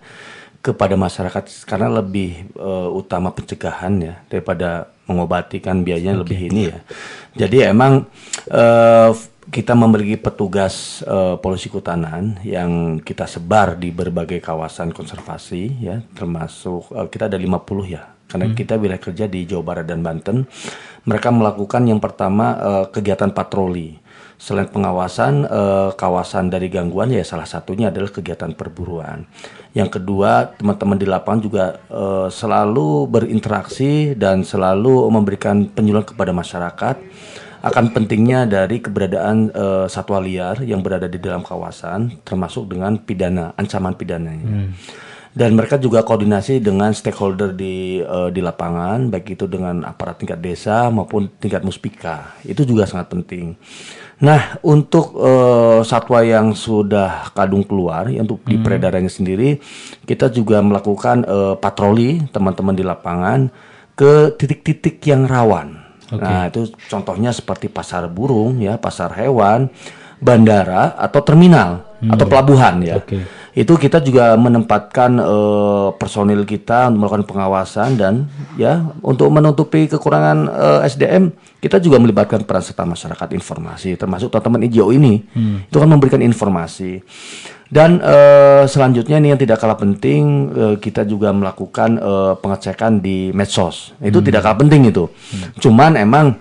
kepada 0.60 0.94
masyarakat 0.94 1.66
karena 1.66 2.00
lebih 2.00 2.46
eh, 2.54 2.88
utama 2.94 3.34
pencegahan 3.34 3.94
ya 3.98 4.14
daripada 4.30 4.94
mengobati 5.10 5.58
kan 5.58 5.82
biayanya 5.82 6.22
lebih 6.22 6.38
ini 6.48 6.62
ya. 6.70 6.78
Jadi 7.34 7.56
emang 7.66 8.06
eh, 8.46 9.10
kita 9.50 9.74
memiliki 9.74 10.14
petugas 10.14 11.02
eh, 11.02 11.34
polisi 11.42 11.66
kehutanan 11.66 12.38
yang 12.46 13.02
kita 13.02 13.26
sebar 13.26 13.74
di 13.74 13.90
berbagai 13.90 14.38
kawasan 14.38 14.94
konservasi 14.94 15.82
ya 15.82 15.98
termasuk 16.14 16.94
eh, 16.94 17.08
kita 17.10 17.26
ada 17.26 17.34
50 17.34 17.90
ya 17.90 18.19
karena 18.30 18.46
kita 18.54 18.78
wilayah 18.78 19.02
kerja 19.02 19.26
di 19.26 19.42
Jawa 19.42 19.62
Barat 19.66 19.86
dan 19.90 20.06
Banten. 20.06 20.46
Mereka 21.02 21.34
melakukan 21.34 21.82
yang 21.90 21.98
pertama 21.98 22.54
eh, 22.54 22.84
kegiatan 22.94 23.34
patroli. 23.34 23.98
Selain 24.40 24.70
pengawasan 24.70 25.44
eh, 25.44 25.90
kawasan 25.98 26.48
dari 26.48 26.70
gangguan 26.70 27.10
ya 27.10 27.26
salah 27.26 27.44
satunya 27.44 27.90
adalah 27.90 28.08
kegiatan 28.14 28.54
perburuan. 28.54 29.26
Yang 29.74 30.00
kedua, 30.00 30.54
teman-teman 30.56 30.96
di 30.96 31.06
lapangan 31.10 31.40
juga 31.42 31.64
eh, 31.90 32.28
selalu 32.30 33.10
berinteraksi 33.10 34.14
dan 34.14 34.46
selalu 34.46 35.10
memberikan 35.10 35.66
penyuluhan 35.66 36.06
kepada 36.06 36.30
masyarakat 36.30 36.96
akan 37.60 37.92
pentingnya 37.92 38.48
dari 38.48 38.80
keberadaan 38.80 39.52
eh, 39.52 39.86
satwa 39.92 40.18
liar 40.24 40.64
yang 40.64 40.80
berada 40.80 41.04
di 41.04 41.20
dalam 41.20 41.44
kawasan 41.44 42.24
termasuk 42.24 42.72
dengan 42.72 42.96
pidana, 42.96 43.52
ancaman 43.60 43.92
pidananya. 43.92 44.48
Hmm. 44.48 44.72
Dan 45.30 45.54
mereka 45.54 45.78
juga 45.78 46.02
koordinasi 46.02 46.58
dengan 46.58 46.90
stakeholder 46.90 47.54
di 47.54 48.02
eh, 48.02 48.28
di 48.34 48.42
lapangan, 48.42 49.14
baik 49.14 49.38
itu 49.38 49.46
dengan 49.46 49.86
aparat 49.86 50.18
tingkat 50.18 50.42
desa 50.42 50.90
maupun 50.90 51.30
tingkat 51.38 51.62
muspika. 51.62 52.34
Itu 52.42 52.66
juga 52.66 52.82
sangat 52.82 53.14
penting. 53.14 53.54
Nah, 54.20 54.58
untuk 54.66 55.14
eh, 55.16 55.80
satwa 55.86 56.26
yang 56.26 56.50
sudah 56.52 57.30
kadung 57.30 57.62
keluar, 57.62 58.10
yang 58.10 58.26
untuk 58.26 58.42
di 58.42 58.58
Hmm. 58.58 58.66
peredarannya 58.66 59.08
sendiri, 59.08 59.62
kita 60.02 60.34
juga 60.34 60.58
melakukan 60.66 61.22
eh, 61.22 61.54
patroli 61.62 62.26
teman-teman 62.34 62.74
di 62.74 62.82
lapangan 62.82 63.54
ke 63.94 64.34
titik-titik 64.34 64.98
yang 65.06 65.30
rawan. 65.30 65.78
Oke. 66.10 66.26
Nah, 66.26 66.50
itu 66.50 66.74
contohnya 66.90 67.30
seperti 67.30 67.70
pasar 67.70 68.10
burung, 68.10 68.58
ya, 68.58 68.74
pasar 68.82 69.14
hewan, 69.14 69.70
bandara 70.18 70.98
atau 70.98 71.22
terminal 71.22 71.86
Hmm. 72.00 72.16
atau 72.16 72.24
pelabuhan, 72.24 72.80
ya. 72.80 72.96
Oke. 72.96 73.20
Itu 73.50 73.74
kita 73.74 73.98
juga 73.98 74.38
menempatkan 74.38 75.20
eh, 75.20 75.88
personil 75.98 76.46
kita 76.46 76.86
untuk 76.88 76.98
melakukan 77.02 77.24
pengawasan 77.26 77.98
dan 77.98 78.14
ya 78.54 78.88
untuk 79.02 79.26
menutupi 79.28 79.84
kekurangan 79.84 80.48
eh, 80.48 80.80
SDM 80.86 81.34
kita 81.60 81.76
juga 81.76 81.98
melibatkan 81.98 82.46
peran 82.46 82.62
serta 82.62 82.86
masyarakat 82.86 83.28
informasi 83.34 83.98
termasuk 83.98 84.30
teman-teman 84.30 84.64
IJO 84.70 84.94
ini 84.94 85.26
Hmm. 85.34 85.66
itu 85.66 85.76
kan 85.76 85.90
memberikan 85.90 86.22
informasi 86.22 87.02
dan 87.68 87.98
eh, 87.98 88.64
selanjutnya 88.70 89.18
ini 89.18 89.34
yang 89.34 89.40
tidak 89.42 89.58
kalah 89.58 89.76
penting 89.76 90.22
eh, 90.54 90.74
kita 90.78 91.02
juga 91.02 91.34
melakukan 91.34 91.98
eh, 91.98 92.32
pengecekan 92.38 93.02
di 93.02 93.34
medsos 93.34 93.92
itu 93.98 94.22
Hmm. 94.22 94.26
tidak 94.30 94.40
kalah 94.46 94.58
penting 94.62 94.88
itu 94.88 95.10
cuman 95.58 95.98
emang 95.98 96.38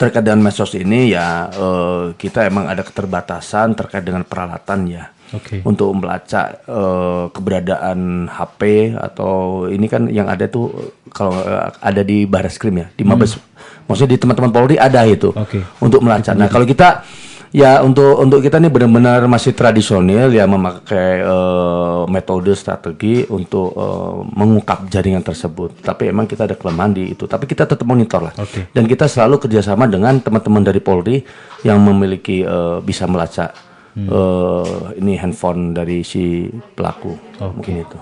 terkait 0.00 0.24
dengan 0.24 0.40
medsos 0.40 0.72
ini 0.72 1.12
ya 1.12 1.28
eh, 1.46 2.02
kita 2.16 2.48
emang 2.48 2.64
ada 2.66 2.80
keterbatasan 2.80 3.76
terkait 3.76 4.00
dengan 4.00 4.24
peralatan 4.24 4.88
ya 4.88 5.12
Oke. 5.30 5.60
untuk 5.62 5.92
melacak 5.92 6.64
eh, 6.64 7.24
keberadaan 7.30 8.24
HP 8.26 8.60
atau 8.96 9.32
ini 9.68 9.86
kan 9.86 10.08
yang 10.08 10.24
ada 10.26 10.48
tuh 10.48 10.72
kalau 11.12 11.36
eh, 11.36 11.68
ada 11.76 12.00
di 12.00 12.24
Barreskrim 12.24 12.74
ya 12.74 12.88
di 12.90 13.04
Mabes 13.04 13.36
maksudnya 13.84 14.16
di 14.16 14.18
teman-teman 14.18 14.48
Polri 14.48 14.80
ada 14.80 15.04
itu 15.04 15.30
Hmm. 15.30 15.44
Oke. 15.44 15.60
untuk 15.78 16.00
melacak. 16.00 16.32
Nah 16.32 16.48
kalau 16.48 16.64
kita 16.64 17.04
ya 17.50 17.82
untuk 17.82 18.18
untuk 18.22 18.38
kita 18.42 18.62
ini 18.62 18.70
benar-benar 18.70 19.26
masih 19.26 19.52
tradisional 19.54 20.30
ya 20.30 20.46
memakai 20.46 21.20
eh, 21.22 22.02
metode 22.06 22.54
strategi 22.54 23.26
untuk 23.26 23.74
eh, 23.74 24.16
mengungkap 24.34 24.86
jaringan 24.86 25.22
tersebut. 25.22 25.82
Tapi 25.82 26.10
emang 26.14 26.30
kita 26.30 26.46
ada 26.46 26.54
kelemahan 26.54 26.94
di 26.94 27.14
itu. 27.14 27.26
Tapi 27.26 27.44
kita 27.46 27.66
tetap 27.66 27.86
monitor 27.86 28.30
lah. 28.30 28.34
Oke. 28.38 28.70
Dan 28.70 28.86
kita 28.86 29.10
selalu 29.10 29.42
kerjasama 29.42 29.90
dengan 29.90 30.18
teman-teman 30.22 30.62
dari 30.62 30.80
Polri 30.82 31.22
yang 31.66 31.82
memiliki 31.82 32.42
eh, 32.42 32.78
bisa 32.82 33.06
melacak 33.10 33.52
Hmm. 33.90 34.06
eh, 34.06 35.02
ini 35.02 35.18
handphone 35.18 35.74
dari 35.74 36.06
si 36.06 36.46
pelaku. 36.78 37.10
Oke. 37.42 37.58
Mungkin 37.58 37.74
itu. 37.82 37.98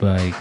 Baik, 0.00 0.32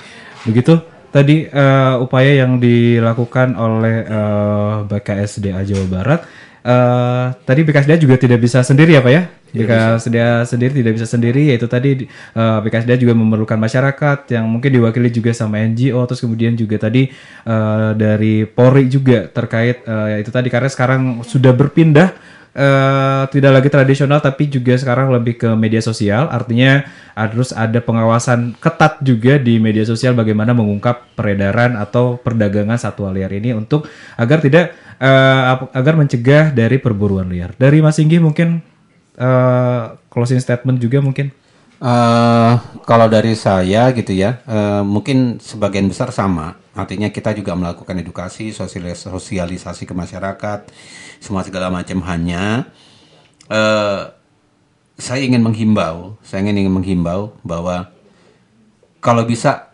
begitu 0.47 0.79
tadi 1.11 1.43
eh, 1.49 1.95
upaya 1.97 2.45
yang 2.45 2.61
dilakukan 2.61 3.57
oleh 3.57 4.05
eh, 4.05 4.75
BKSDA 4.87 5.65
Jawa 5.67 5.85
Barat. 5.91 6.21
Eh, 6.67 7.27
tadi 7.47 7.63
BKSDA 7.63 7.95
juga 7.95 8.19
tidak 8.19 8.43
bisa 8.43 8.59
sendiri 8.59 8.91
ya 8.91 8.99
Pak 8.99 9.13
ya? 9.15 9.23
BKSDA 9.55 10.43
sendiri 10.43 10.83
tidak 10.83 10.99
bisa 10.99 11.07
sendiri, 11.07 11.47
yaitu 11.47 11.63
tadi 11.71 12.11
eh, 12.11 12.59
BKSDA 12.59 12.99
juga 12.99 13.15
memerlukan 13.15 13.55
masyarakat 13.55 14.27
yang 14.35 14.43
mungkin 14.51 14.75
diwakili 14.75 15.07
juga 15.07 15.31
sama 15.31 15.63
NGO, 15.63 16.03
terus 16.03 16.19
kemudian 16.19 16.59
juga 16.59 16.75
tadi 16.75 17.07
eh, 17.47 17.89
dari 17.95 18.43
Polri 18.43 18.91
juga 18.91 19.31
terkait 19.31 19.87
eh, 19.87 20.19
itu 20.19 20.27
tadi 20.27 20.51
karena 20.51 20.67
sekarang 20.67 21.23
sudah 21.23 21.55
berpindah 21.55 22.11
eh, 22.51 23.23
tidak 23.31 23.51
lagi 23.63 23.69
tradisional 23.71 24.19
tapi 24.19 24.51
juga 24.51 24.75
sekarang 24.75 25.07
lebih 25.13 25.39
ke 25.39 25.49
media 25.55 25.79
sosial 25.79 26.27
artinya 26.27 26.83
harus 27.15 27.53
ada 27.55 27.79
pengawasan 27.79 28.59
ketat 28.59 28.99
juga 29.05 29.39
di 29.39 29.61
media 29.61 29.87
sosial 29.87 30.17
bagaimana 30.17 30.51
mengungkap 30.51 31.15
peredaran 31.15 31.79
atau 31.79 32.19
perdagangan 32.19 32.75
satwa 32.75 33.13
liar 33.13 33.31
ini 33.31 33.53
untuk 33.55 33.85
agar 34.19 34.41
tidak 34.41 34.75
ap- 35.01 35.71
agar 35.73 35.93
mencegah 35.99 36.49
dari 36.53 36.77
perburuan 36.81 37.29
liar 37.29 37.53
dari 37.57 37.81
Mas 37.85 37.97
Singgi 38.01 38.17
mungkin 38.17 38.61
eh, 39.17 39.83
closing 40.09 40.41
statement 40.41 40.81
juga 40.81 41.01
mungkin 41.03 41.29
Eh, 41.77 42.53
kalau 42.89 43.05
dari 43.05 43.37
saya 43.37 43.93
gitu 43.93 44.09
ya, 44.09 44.41
eh, 44.49 44.81
mungkin 44.81 45.37
sebagian 45.37 45.85
besar 45.85 46.09
sama. 46.09 46.57
Artinya 46.73 47.13
kita 47.13 47.37
juga 47.37 47.53
melakukan 47.53 48.01
edukasi, 48.01 48.49
sosialis- 48.49 49.05
sosialisasi 49.05 49.85
ke 49.85 49.93
masyarakat, 49.93 50.73
semua 51.21 51.45
segala 51.45 51.69
macam. 51.69 52.01
Hanya 52.09 52.65
eh, 53.49 54.01
saya 54.97 55.21
ingin 55.21 55.45
menghimbau, 55.45 56.17
saya 56.25 56.41
ingin 56.41 56.73
menghimbau 56.73 57.37
bahwa 57.45 57.93
kalau 58.99 59.23
bisa 59.29 59.66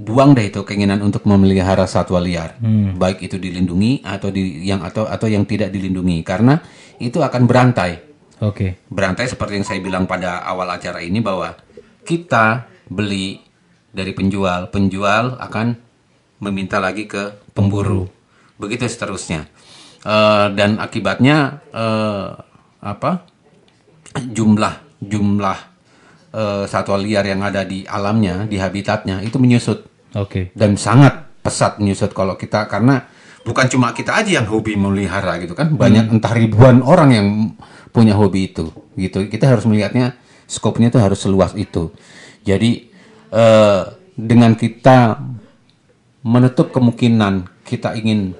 buang 0.00 0.32
deh 0.32 0.48
itu 0.48 0.64
keinginan 0.64 1.04
untuk 1.04 1.28
memelihara 1.28 1.84
satwa 1.84 2.16
liar, 2.24 2.56
Hmm. 2.56 2.96
baik 2.96 3.20
itu 3.20 3.36
dilindungi 3.36 4.00
atau 4.00 4.32
di 4.32 4.64
yang 4.64 4.80
atau 4.80 5.04
atau 5.04 5.28
yang 5.28 5.44
tidak 5.44 5.68
dilindungi, 5.68 6.24
karena 6.24 6.56
itu 6.96 7.20
akan 7.20 7.44
berantai. 7.44 8.00
Oke. 8.40 8.80
Berantai 8.88 9.28
seperti 9.28 9.60
yang 9.60 9.66
saya 9.68 9.84
bilang 9.84 10.08
pada 10.08 10.40
awal 10.48 10.72
acara 10.72 11.04
ini 11.04 11.20
bahwa 11.20 11.52
kita 12.08 12.64
beli 12.88 13.44
dari 13.92 14.16
penjual, 14.16 14.72
penjual 14.72 15.36
akan 15.36 15.76
meminta 16.40 16.80
lagi 16.80 17.04
ke 17.04 17.52
pemburu, 17.52 18.08
begitu 18.56 18.88
seterusnya, 18.88 19.44
Eh, 20.00 20.46
dan 20.56 20.80
akibatnya 20.80 21.60
eh, 21.76 22.28
apa? 22.80 23.28
Jumlah 24.16 24.80
jumlah 25.04 25.58
eh, 26.32 26.64
satwa 26.64 26.96
liar 26.96 27.28
yang 27.28 27.44
ada 27.44 27.68
di 27.68 27.84
alamnya, 27.84 28.48
di 28.48 28.56
habitatnya 28.56 29.20
itu 29.20 29.36
menyusut 29.36 29.89
oke. 30.14 30.54
Dan 30.54 30.76
sangat 30.80 31.30
pesat 31.40 31.80
menyusut 31.80 32.12
kalau 32.12 32.36
kita 32.36 32.68
karena 32.68 33.08
bukan 33.42 33.66
cuma 33.72 33.90
kita 33.96 34.20
aja 34.20 34.40
yang 34.42 34.46
hobi 34.46 34.76
memelihara 34.76 35.40
gitu 35.40 35.56
kan. 35.56 35.72
Banyak 35.74 36.12
entah 36.12 36.32
ribuan 36.36 36.84
orang 36.84 37.10
yang 37.14 37.26
punya 37.90 38.14
hobi 38.14 38.52
itu 38.52 38.70
gitu. 38.94 39.26
Kita 39.26 39.50
harus 39.50 39.66
melihatnya 39.66 40.18
skopnya 40.46 40.90
itu 40.90 40.98
harus 40.98 41.20
seluas 41.22 41.54
itu. 41.54 41.90
Jadi 42.42 42.90
eh, 43.30 43.82
dengan 44.14 44.54
kita 44.58 45.20
menutup 46.20 46.74
kemungkinan 46.74 47.48
kita 47.64 47.96
ingin 47.96 48.36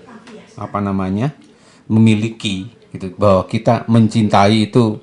apa 0.61 0.79
namanya 0.85 1.33
memiliki 1.89 2.69
gitu 2.93 3.15
bahwa 3.17 3.47
kita 3.49 3.89
mencintai 3.89 4.69
itu 4.69 5.01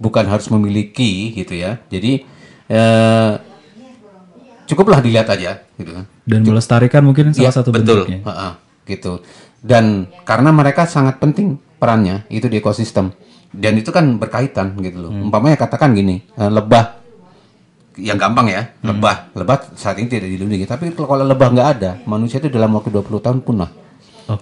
bukan 0.00 0.24
harus 0.24 0.48
memiliki 0.48 1.34
gitu 1.34 1.58
ya. 1.58 1.82
Jadi 1.90 2.24
eh, 2.70 3.32
cukuplah 4.66 4.98
dilihat 4.98 5.26
aja 5.26 5.62
gitu 5.74 5.90
kan 5.92 6.04
dan 6.22 6.40
melestarikan 6.42 7.02
mungkin 7.02 7.30
salah 7.30 7.48
Iya, 7.48 7.50
satu 7.54 7.70
betul. 7.70 8.04
bentuknya 8.04 8.18
Ha-ha, 8.26 8.48
gitu. 8.84 9.22
Dan 9.58 9.84
karena 10.22 10.50
mereka 10.50 10.84
sangat 10.84 11.16
penting 11.16 11.58
perannya 11.76 12.22
itu 12.28 12.46
di 12.46 12.56
ekosistem. 12.56 13.10
Dan 13.48 13.74
itu 13.74 13.88
kan 13.88 14.04
berkaitan 14.14 14.74
gitu 14.78 15.00
loh. 15.00 15.10
Hmm. 15.10 15.26
Umpamanya 15.26 15.56
katakan 15.56 15.90
gini, 15.90 16.22
eh, 16.22 16.46
lebah 16.46 16.98
yang 17.96 18.14
gampang 18.14 18.46
ya, 18.46 18.62
Hmm. 18.76 18.92
lebah. 18.92 19.32
Lebah 19.32 19.56
saat 19.72 19.96
ini 19.96 20.06
tidak 20.06 20.28
dilindungi, 20.28 20.66
tapi 20.66 20.92
kalau 20.92 21.24
lebah 21.24 21.48
nggak 21.48 21.68
ada, 21.72 21.90
manusia 22.04 22.36
itu 22.36 22.46
dalam 22.46 22.74
waktu 22.74 22.92
20 22.92 23.18
tahun 23.18 23.40
punah. 23.40 23.70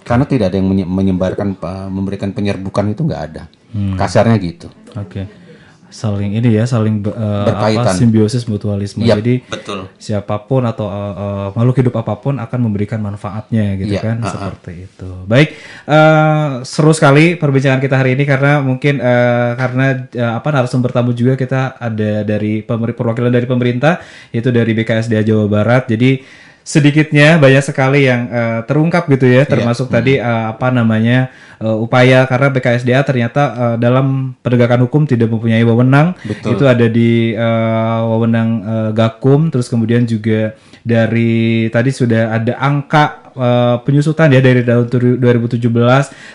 Karena 0.01 0.25
tidak 0.25 0.49
ada 0.49 0.57
yang 0.57 0.67
menye- 0.67 0.89
menyebarkan 0.89 1.53
eh, 1.55 1.87
memberikan 1.87 2.29
penyerbukan 2.29 2.85
itu 2.87 3.01
nggak 3.01 3.21
ada. 3.23 3.43
Hmm. 3.71 3.95
Kasarnya 3.95 4.35
gitu. 4.37 4.67
Oke. 4.95 5.44
Saling 5.87 6.35
ini 6.35 6.49
ya, 6.51 6.65
saling 6.65 6.99
eh, 7.01 7.45
Berkaitan. 7.45 7.85
apa 7.85 7.91
simbiosis 7.93 8.43
mutualisme. 8.45 9.05
Yap, 9.05 9.21
Jadi 9.21 9.45
betul. 9.45 9.87
siapa 9.95 10.43
pun 10.43 10.65
atau 10.65 10.89
eh, 10.89 11.13
eh, 11.15 11.47
makhluk 11.53 11.75
hidup 11.79 11.95
apa 11.95 12.17
pun 12.17 12.35
akan 12.35 12.59
memberikan 12.59 12.99
manfaatnya 12.99 13.77
gitu 13.77 13.95
Iya, 13.95 14.01
kan, 14.01 14.17
ha-ha. 14.19 14.31
seperti 14.33 14.89
itu. 14.89 15.09
Baik, 15.23 15.53
eh, 15.85 16.47
seru 16.63 16.91
sekali 16.91 17.37
perbincangan 17.37 17.79
kita 17.79 17.95
hari 17.95 18.17
ini 18.17 18.23
karena 18.25 18.59
mungkin 18.59 18.97
eh, 18.99 19.51
karena 19.55 19.85
eh, 20.09 20.33
apa 20.35 20.47
narasumber 20.49 20.89
tamu 20.89 21.13
juga 21.13 21.37
kita 21.37 21.77
ada 21.77 22.25
dari 22.25 22.65
perwakilan 22.65 23.31
dari 23.31 23.45
pemerintah 23.45 24.01
yaitu 24.29 24.49
dari 24.49 24.73
BKSDA 24.73 25.21
Jawa 25.21 25.45
Barat. 25.45 25.87
Jadi 25.87 26.43
sedikitnya 26.65 27.37
banyak 27.37 27.61
sekali 27.61 28.09
yang 28.09 28.25
eh, 28.25 28.59
terungkap 28.65 29.05
gitu 29.07 29.29
ya 29.29 29.45
termasuk 29.45 29.85
tadi 29.87 30.17
eh, 30.17 30.45
apa 30.49 30.73
namanya 30.73 31.29
eh, 31.61 31.77
upaya 31.77 32.25
karena 32.25 32.49
BKSDA 32.49 33.05
ternyata 33.05 33.41
eh, 33.53 33.75
dalam 33.77 34.33
penegakan 34.41 34.89
hukum 34.89 35.05
tidak 35.05 35.29
mempunyai 35.29 35.61
wewenang. 35.61 36.17
Betul. 36.25 36.57
itu 36.57 36.63
ada 36.65 36.89
di 36.89 37.37
eh, 37.37 37.99
wewenang 38.09 38.49
eh, 38.65 38.89
Gakum 38.91 39.53
terus 39.53 39.69
kemudian 39.69 40.09
juga 40.09 40.57
dari 40.81 41.69
tadi 41.69 41.93
sudah 41.93 42.33
ada 42.33 42.57
angka 42.57 43.29
eh, 43.37 43.75
penyusutan 43.85 44.33
ya 44.33 44.41
dari 44.41 44.65
tahun 44.65 44.85
tu- 44.89 45.21
2017 45.21 45.69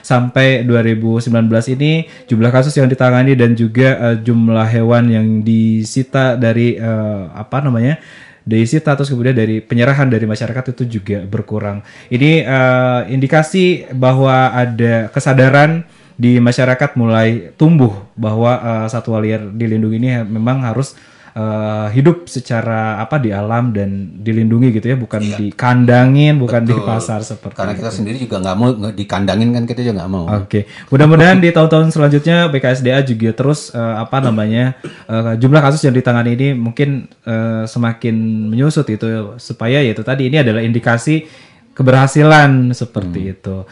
sampai 0.01 0.62
2019 0.62 1.27
ini 1.74 2.07
jumlah 2.31 2.51
kasus 2.51 2.78
yang 2.78 2.86
ditangani 2.86 3.35
dan 3.35 3.59
juga 3.59 4.15
eh, 4.15 4.16
jumlah 4.23 4.66
hewan 4.70 5.11
yang 5.11 5.27
disita 5.43 6.39
dari 6.39 6.78
eh, 6.78 7.23
apa 7.35 7.59
namanya 7.59 7.98
disita 8.45 8.97
terus 8.97 9.12
kemudian 9.12 9.37
dari 9.37 9.61
penyerahan 9.61 10.09
dari 10.09 10.25
masyarakat 10.25 10.75
itu 10.77 11.01
juga 11.01 11.25
berkurang. 11.25 11.85
Ini 12.09 12.45
eh, 12.45 13.01
indikasi 13.12 13.93
bahwa 13.93 14.53
ada 14.53 15.09
kesadaran 15.12 15.85
di 16.21 16.37
masyarakat 16.37 17.01
mulai 17.01 17.53
tumbuh 17.57 18.05
bahwa 18.17 18.53
eh, 18.61 18.87
satwa 18.93 19.21
liar 19.21 19.49
dilindungi 19.53 19.97
ini 19.97 20.11
memang 20.25 20.65
harus 20.65 20.97
eh, 21.35 21.86
hidup 21.94 22.27
secara 22.27 22.98
apa 23.02 23.19
di 23.19 23.31
alam 23.31 23.70
dan 23.70 24.20
dilindungi 24.20 24.74
gitu 24.74 24.86
ya, 24.93 24.97
bukan 24.97 25.20
dikandangin, 25.20 26.39
bukan 26.39 26.62
di 26.66 26.74
Betul. 26.74 26.86
pasar 26.86 27.20
seperti 27.23 27.57
Karena 27.57 27.74
itu. 27.74 27.81
kita 27.82 27.90
sendiri 27.90 28.16
juga 28.20 28.36
nggak 28.43 28.57
mau 28.57 28.69
dikandangin 28.90 29.48
kan 29.55 29.62
kita 29.66 29.81
juga 29.85 29.94
nggak 30.02 30.11
mau. 30.11 30.24
Oke, 30.40 30.69
mudah-mudahan 30.90 31.39
di 31.39 31.48
tahun-tahun 31.51 31.94
selanjutnya 31.94 32.51
BKSDA 32.51 33.01
juga 33.07 33.31
terus 33.35 33.70
eh, 33.74 33.94
apa 33.98 34.19
namanya 34.23 34.77
eh, 35.07 35.35
jumlah 35.39 35.61
kasus 35.62 35.82
yang 35.86 35.94
ditangani 35.94 36.35
ini 36.35 36.48
mungkin 36.55 37.11
eh, 37.27 37.65
semakin 37.66 38.15
menyusut 38.51 38.86
itu 38.90 39.36
supaya 39.39 39.82
ya 39.82 39.90
itu 39.94 40.02
tadi 40.02 40.28
ini 40.28 40.43
adalah 40.43 40.61
indikasi 40.61 41.27
keberhasilan 41.74 42.77
seperti 42.77 43.32
itu. 43.32 43.65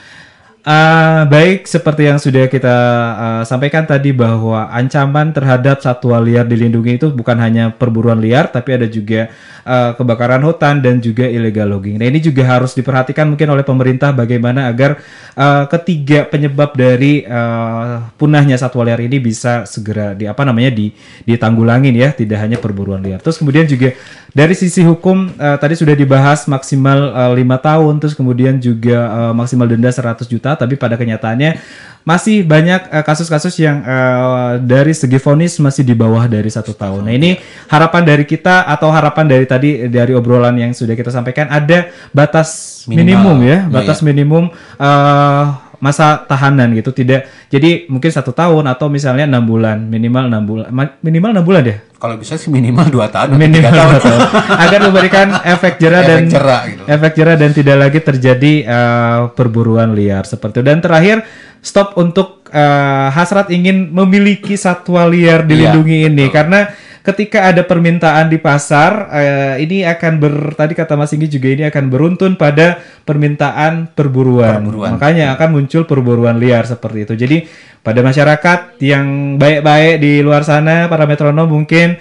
Eh, 0.58 1.22
baik 1.30 1.70
seperti 1.70 2.10
yang 2.10 2.18
sudah 2.18 2.50
kita 2.50 2.76
eh, 3.14 3.42
sampaikan 3.46 3.86
tadi 3.86 4.10
bahwa 4.10 4.66
ancaman 4.74 5.30
terhadap 5.30 5.78
satwa 5.78 6.18
liar 6.18 6.44
dilindungi 6.50 6.98
itu 6.98 7.08
bukan 7.14 7.38
hanya 7.38 7.70
perburuan 7.70 8.18
liar 8.18 8.50
tapi 8.50 8.74
ada 8.74 8.90
juga 8.90 9.30
eh, 9.68 9.92
kebakaran 10.00 10.40
hutan 10.40 10.80
dan 10.80 11.04
juga 11.04 11.28
illegal 11.28 11.68
logging. 11.68 12.00
Nah 12.00 12.08
ini 12.08 12.24
juga 12.24 12.48
harus 12.48 12.72
diperhatikan 12.72 13.28
mungkin 13.28 13.52
oleh 13.52 13.60
pemerintah 13.60 14.16
bagaimana 14.16 14.72
agar 14.72 14.96
eh, 15.36 15.64
ketiga 15.68 16.24
penyebab 16.24 16.72
dari 16.72 17.28
eh, 17.28 17.94
punahnya 18.16 18.56
satwa 18.56 18.88
liar 18.88 19.04
ini 19.04 19.20
bisa 19.20 19.68
segera 19.68 20.16
di 20.16 20.24
apa 20.24 20.40
namanya 20.48 20.72
di 20.72 20.88
ditanggulangin 21.28 21.92
ya 21.92 22.16
tidak 22.16 22.40
hanya 22.40 22.56
perburuan 22.56 23.04
liar. 23.04 23.20
Terus 23.20 23.36
kemudian 23.36 23.68
juga 23.68 23.92
dari 24.32 24.54
sisi 24.54 24.80
hukum 24.86 25.28
eh, 25.36 25.56
tadi 25.60 25.74
sudah 25.76 25.92
dibahas 25.98 26.48
maksimal 26.48 27.32
lima 27.34 27.58
tahun 27.58 27.98
terus 28.00 28.14
kemudian 28.14 28.56
juga 28.62 28.98
eh, 29.08 29.32
maksimal 29.34 29.66
denda 29.66 29.90
100 29.90 30.24
juta 30.30 30.56
tapi 30.56 30.78
pada 30.78 30.96
kenyataannya 30.96 31.60
masih 32.06 32.40
banyak 32.40 33.04
kasus-kasus 33.04 33.52
yang 33.60 33.82
eh, 33.82 34.52
dari 34.62 34.94
segi 34.94 35.18
vonis 35.18 35.58
masih 35.58 35.82
di 35.82 35.92
bawah 35.92 36.30
dari 36.30 36.48
satu 36.48 36.72
tahun. 36.72 37.04
Nah 37.04 37.12
ini 37.12 37.36
harapan 37.68 38.06
dari 38.06 38.24
kita 38.24 38.64
atau 38.64 38.88
harapan 38.94 39.26
dari 39.26 39.44
tadi 39.44 39.57
dari 39.60 40.12
obrolan 40.12 40.54
yang 40.54 40.70
sudah 40.70 40.92
kita 40.92 41.08
sampaikan 41.08 41.46
ada 41.46 41.90
batas 42.10 42.48
Minimal. 42.84 42.98
minimum 42.98 43.36
ya, 43.42 43.58
Iya, 43.58 43.58
batas 43.68 43.98
iya. 43.98 44.06
minimum 44.06 44.44
eh, 44.78 45.44
masa 45.78 46.18
tahanan 46.20 46.74
gitu. 46.74 46.90
Tidak 46.90 47.20
jadi 47.46 47.86
mungkin 47.86 48.08
satu 48.08 48.30
tahun 48.30 48.66
atau 48.66 48.86
misalnya 48.86 49.24
enam 49.24 49.42
bulan 49.42 49.78
minimal 49.80 50.26
enam 50.26 50.42
bulan 50.42 50.66
Ma- 50.68 50.98
minimal 50.98 51.30
enam 51.32 51.44
bulan 51.44 51.62
ya. 51.62 51.76
Kalau 51.94 52.14
bisa 52.14 52.34
sih 52.34 52.46
minimal 52.48 52.86
2 52.86 53.10
tahun 53.10 53.28
atau 53.28 53.38
Minimal 53.38 53.72
tahun. 53.72 53.90
dua 53.90 54.00
tahun. 54.00 54.20
agar 54.56 54.80
memberikan 54.84 55.26
efek 55.54 55.72
jerah 55.76 55.98
Efek 55.98 56.08
dan 56.08 56.22
jerah 56.28 56.60
gitu. 56.64 56.82
efek 56.86 57.12
jerah 57.12 57.34
dan 57.34 57.50
tidak 57.52 57.76
lagi 57.76 57.98
terjadi 58.00 58.52
eh, 58.64 59.20
perburuan 59.32 59.90
liar 59.92 60.22
seperti 60.22 60.58
itu. 60.58 60.66
Dan 60.66 60.78
terakhir 60.78 61.26
stop 61.58 61.94
untuk 61.94 62.46
eh, 62.50 63.08
hasrat 63.10 63.50
ingin 63.50 63.90
memiliki 63.90 64.54
satwa 64.54 65.06
liar 65.06 65.42
dilindungi 65.42 66.06
Iya, 66.06 66.08
ini 66.08 66.26
karena 66.28 66.70
ketika 67.02 67.50
ada 67.50 67.62
permintaan 67.64 68.28
di 68.28 68.38
pasar 68.38 69.08
eh, 69.12 69.54
ini 69.64 69.86
akan 69.86 70.12
ber 70.18 70.34
tadi 70.54 70.74
kata 70.76 70.98
Mas 70.98 71.14
Inggi 71.14 71.28
juga 71.38 71.48
ini 71.50 71.64
akan 71.66 71.84
beruntun 71.88 72.34
pada 72.34 72.78
permintaan 73.06 73.92
perburuan. 73.94 74.60
Perburuan. 74.62 74.90
Makanya 74.96 75.34
akan 75.38 75.48
muncul 75.54 75.82
perburuan 75.86 76.36
liar 76.36 76.66
seperti 76.66 77.08
itu. 77.08 77.14
Jadi 77.14 77.36
pada 77.80 78.04
masyarakat 78.04 78.80
yang 78.82 79.38
baik-baik 79.40 80.02
di 80.02 80.20
luar 80.20 80.44
sana 80.44 80.90
para 80.92 81.08
metronom 81.08 81.48
mungkin 81.48 81.96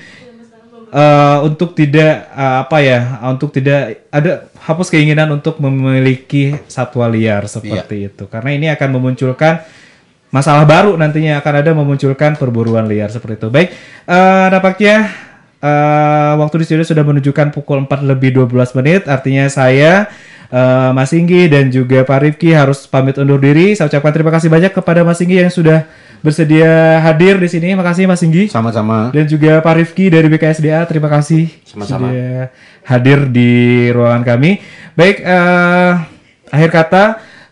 eh, 0.92 1.38
untuk 1.44 1.78
tidak 1.78 2.28
eh, 2.34 2.58
apa 2.66 2.78
ya 2.84 3.00
untuk 3.32 3.54
tidak 3.56 4.10
ada 4.12 4.52
hapus 4.68 4.92
keinginan 4.92 5.32
untuk 5.32 5.62
memiliki 5.64 6.58
satwa 6.68 7.08
liar 7.08 7.48
seperti 7.48 8.12
itu 8.12 8.28
karena 8.28 8.50
ini 8.52 8.68
akan 8.74 8.90
memunculkan 9.00 9.64
masalah 10.30 10.68
baru 10.68 11.00
nantinya 11.00 11.40
akan 11.40 11.54
ada 11.64 11.72
memunculkan 11.72 12.36
perburuan 12.36 12.86
liar 12.86 13.08
seperti 13.08 13.40
itu 13.40 13.48
baik 13.48 13.70
eh, 14.06 14.48
nampaknya 14.52 15.08
eh, 15.64 16.34
waktu 16.36 16.56
di 16.62 16.66
studio 16.68 16.84
sudah 16.84 17.04
menunjukkan 17.08 17.56
pukul 17.56 17.88
4 17.88 18.04
lebih 18.04 18.36
12 18.36 18.78
menit 18.78 19.02
artinya 19.08 19.48
saya 19.48 20.12
eh, 20.52 20.90
Mas 20.92 21.16
Inggi 21.16 21.48
dan 21.48 21.72
juga 21.72 22.04
Pak 22.04 22.20
Rifki 22.28 22.52
harus 22.52 22.86
pamit 22.92 23.16
undur 23.16 23.40
diri 23.40 23.72
saya 23.74 23.88
ucapkan 23.88 24.12
terima 24.12 24.32
kasih 24.36 24.52
banyak 24.52 24.72
kepada 24.76 25.08
Mas 25.08 25.24
Inggi 25.24 25.48
yang 25.48 25.54
sudah 25.54 25.88
bersedia 26.18 26.98
hadir 27.06 27.38
di 27.38 27.46
sini 27.46 27.78
makasih 27.78 28.10
Mas 28.10 28.26
Inggi 28.26 28.50
Sama-sama. 28.50 29.14
dan 29.14 29.30
juga 29.30 29.62
Pak 29.62 29.76
Rifki 29.80 30.10
dari 30.10 30.28
BKSDA 30.28 30.84
terima 30.90 31.08
kasih 31.14 31.46
Sama-sama. 31.62 32.10
sudah 32.10 32.50
hadir 32.88 33.28
di 33.30 33.52
ruangan 33.92 34.24
kami. 34.24 34.64
Baik, 34.98 35.22
eh, 35.22 35.92
akhir 36.50 36.70
kata 36.74 37.04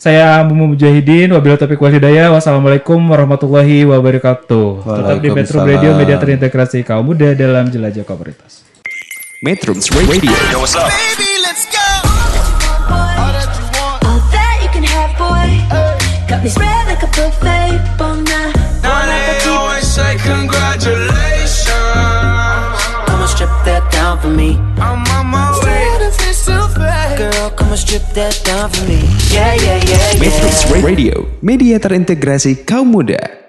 saya 0.06 0.46
Mumu 0.46 0.78
Mujahidin, 0.78 1.34
wabillahi 1.34 1.66
taufiq 1.66 1.82
wal 1.82 1.90
hidayah. 1.90 2.30
Wassalamualaikum 2.30 3.02
warahmatullahi 3.10 3.90
wabarakatuh. 3.90 4.86
Tetap 4.86 5.18
di 5.18 5.34
Metro. 5.34 5.66
Radio 5.66 5.98
Media 5.98 6.22
Terintegrasi 6.22 6.86
Kaum 6.86 7.10
Muda 7.10 7.34
dalam 7.34 7.74
Jelajah 7.74 8.06
Komunitas. 8.06 8.62
Metrums 9.42 9.90
Radio. 9.90 10.30
Yo, 10.54 10.62
what's 10.62 10.78
up? 10.78 10.94
Baby, 10.94 11.42
let's 11.42 11.66
go. 11.74 11.82
All 12.94 13.34
that 13.34 13.50
you 14.62 14.70
can 14.70 14.86
have, 14.86 15.10
boy. 15.18 15.50
Got 16.30 16.46
me 16.46 16.54
spread 16.54 16.86
like 16.86 17.02
a 17.02 17.10
buffet, 17.10 17.82
bon 17.98 18.22
night. 18.30 18.54
Now 18.86 19.10
they 19.10 19.42
always 19.50 19.90
say 19.90 20.22
congratulations. 20.22 21.66
Come 23.10 23.26
strip 23.26 23.50
that 23.66 23.82
down 23.90 24.22
for 24.22 24.30
me. 24.30 24.62
I'm 24.78 25.02
on 25.18 25.34
my 25.34 25.50
come 27.76 27.88
strip 27.88 28.08
that 28.16 28.40
down 28.48 28.70
for 28.72 28.88
me. 28.88 29.04
Yeah, 29.36 29.52
yeah, 29.60 29.76
yeah, 29.84 30.00
yeah. 30.16 30.24
Metrums 30.24 30.64
Radio. 30.80 31.28
Media 31.44 31.76
terintegrasi 31.76 32.64
kaum 32.64 32.88
muda. 32.96 33.45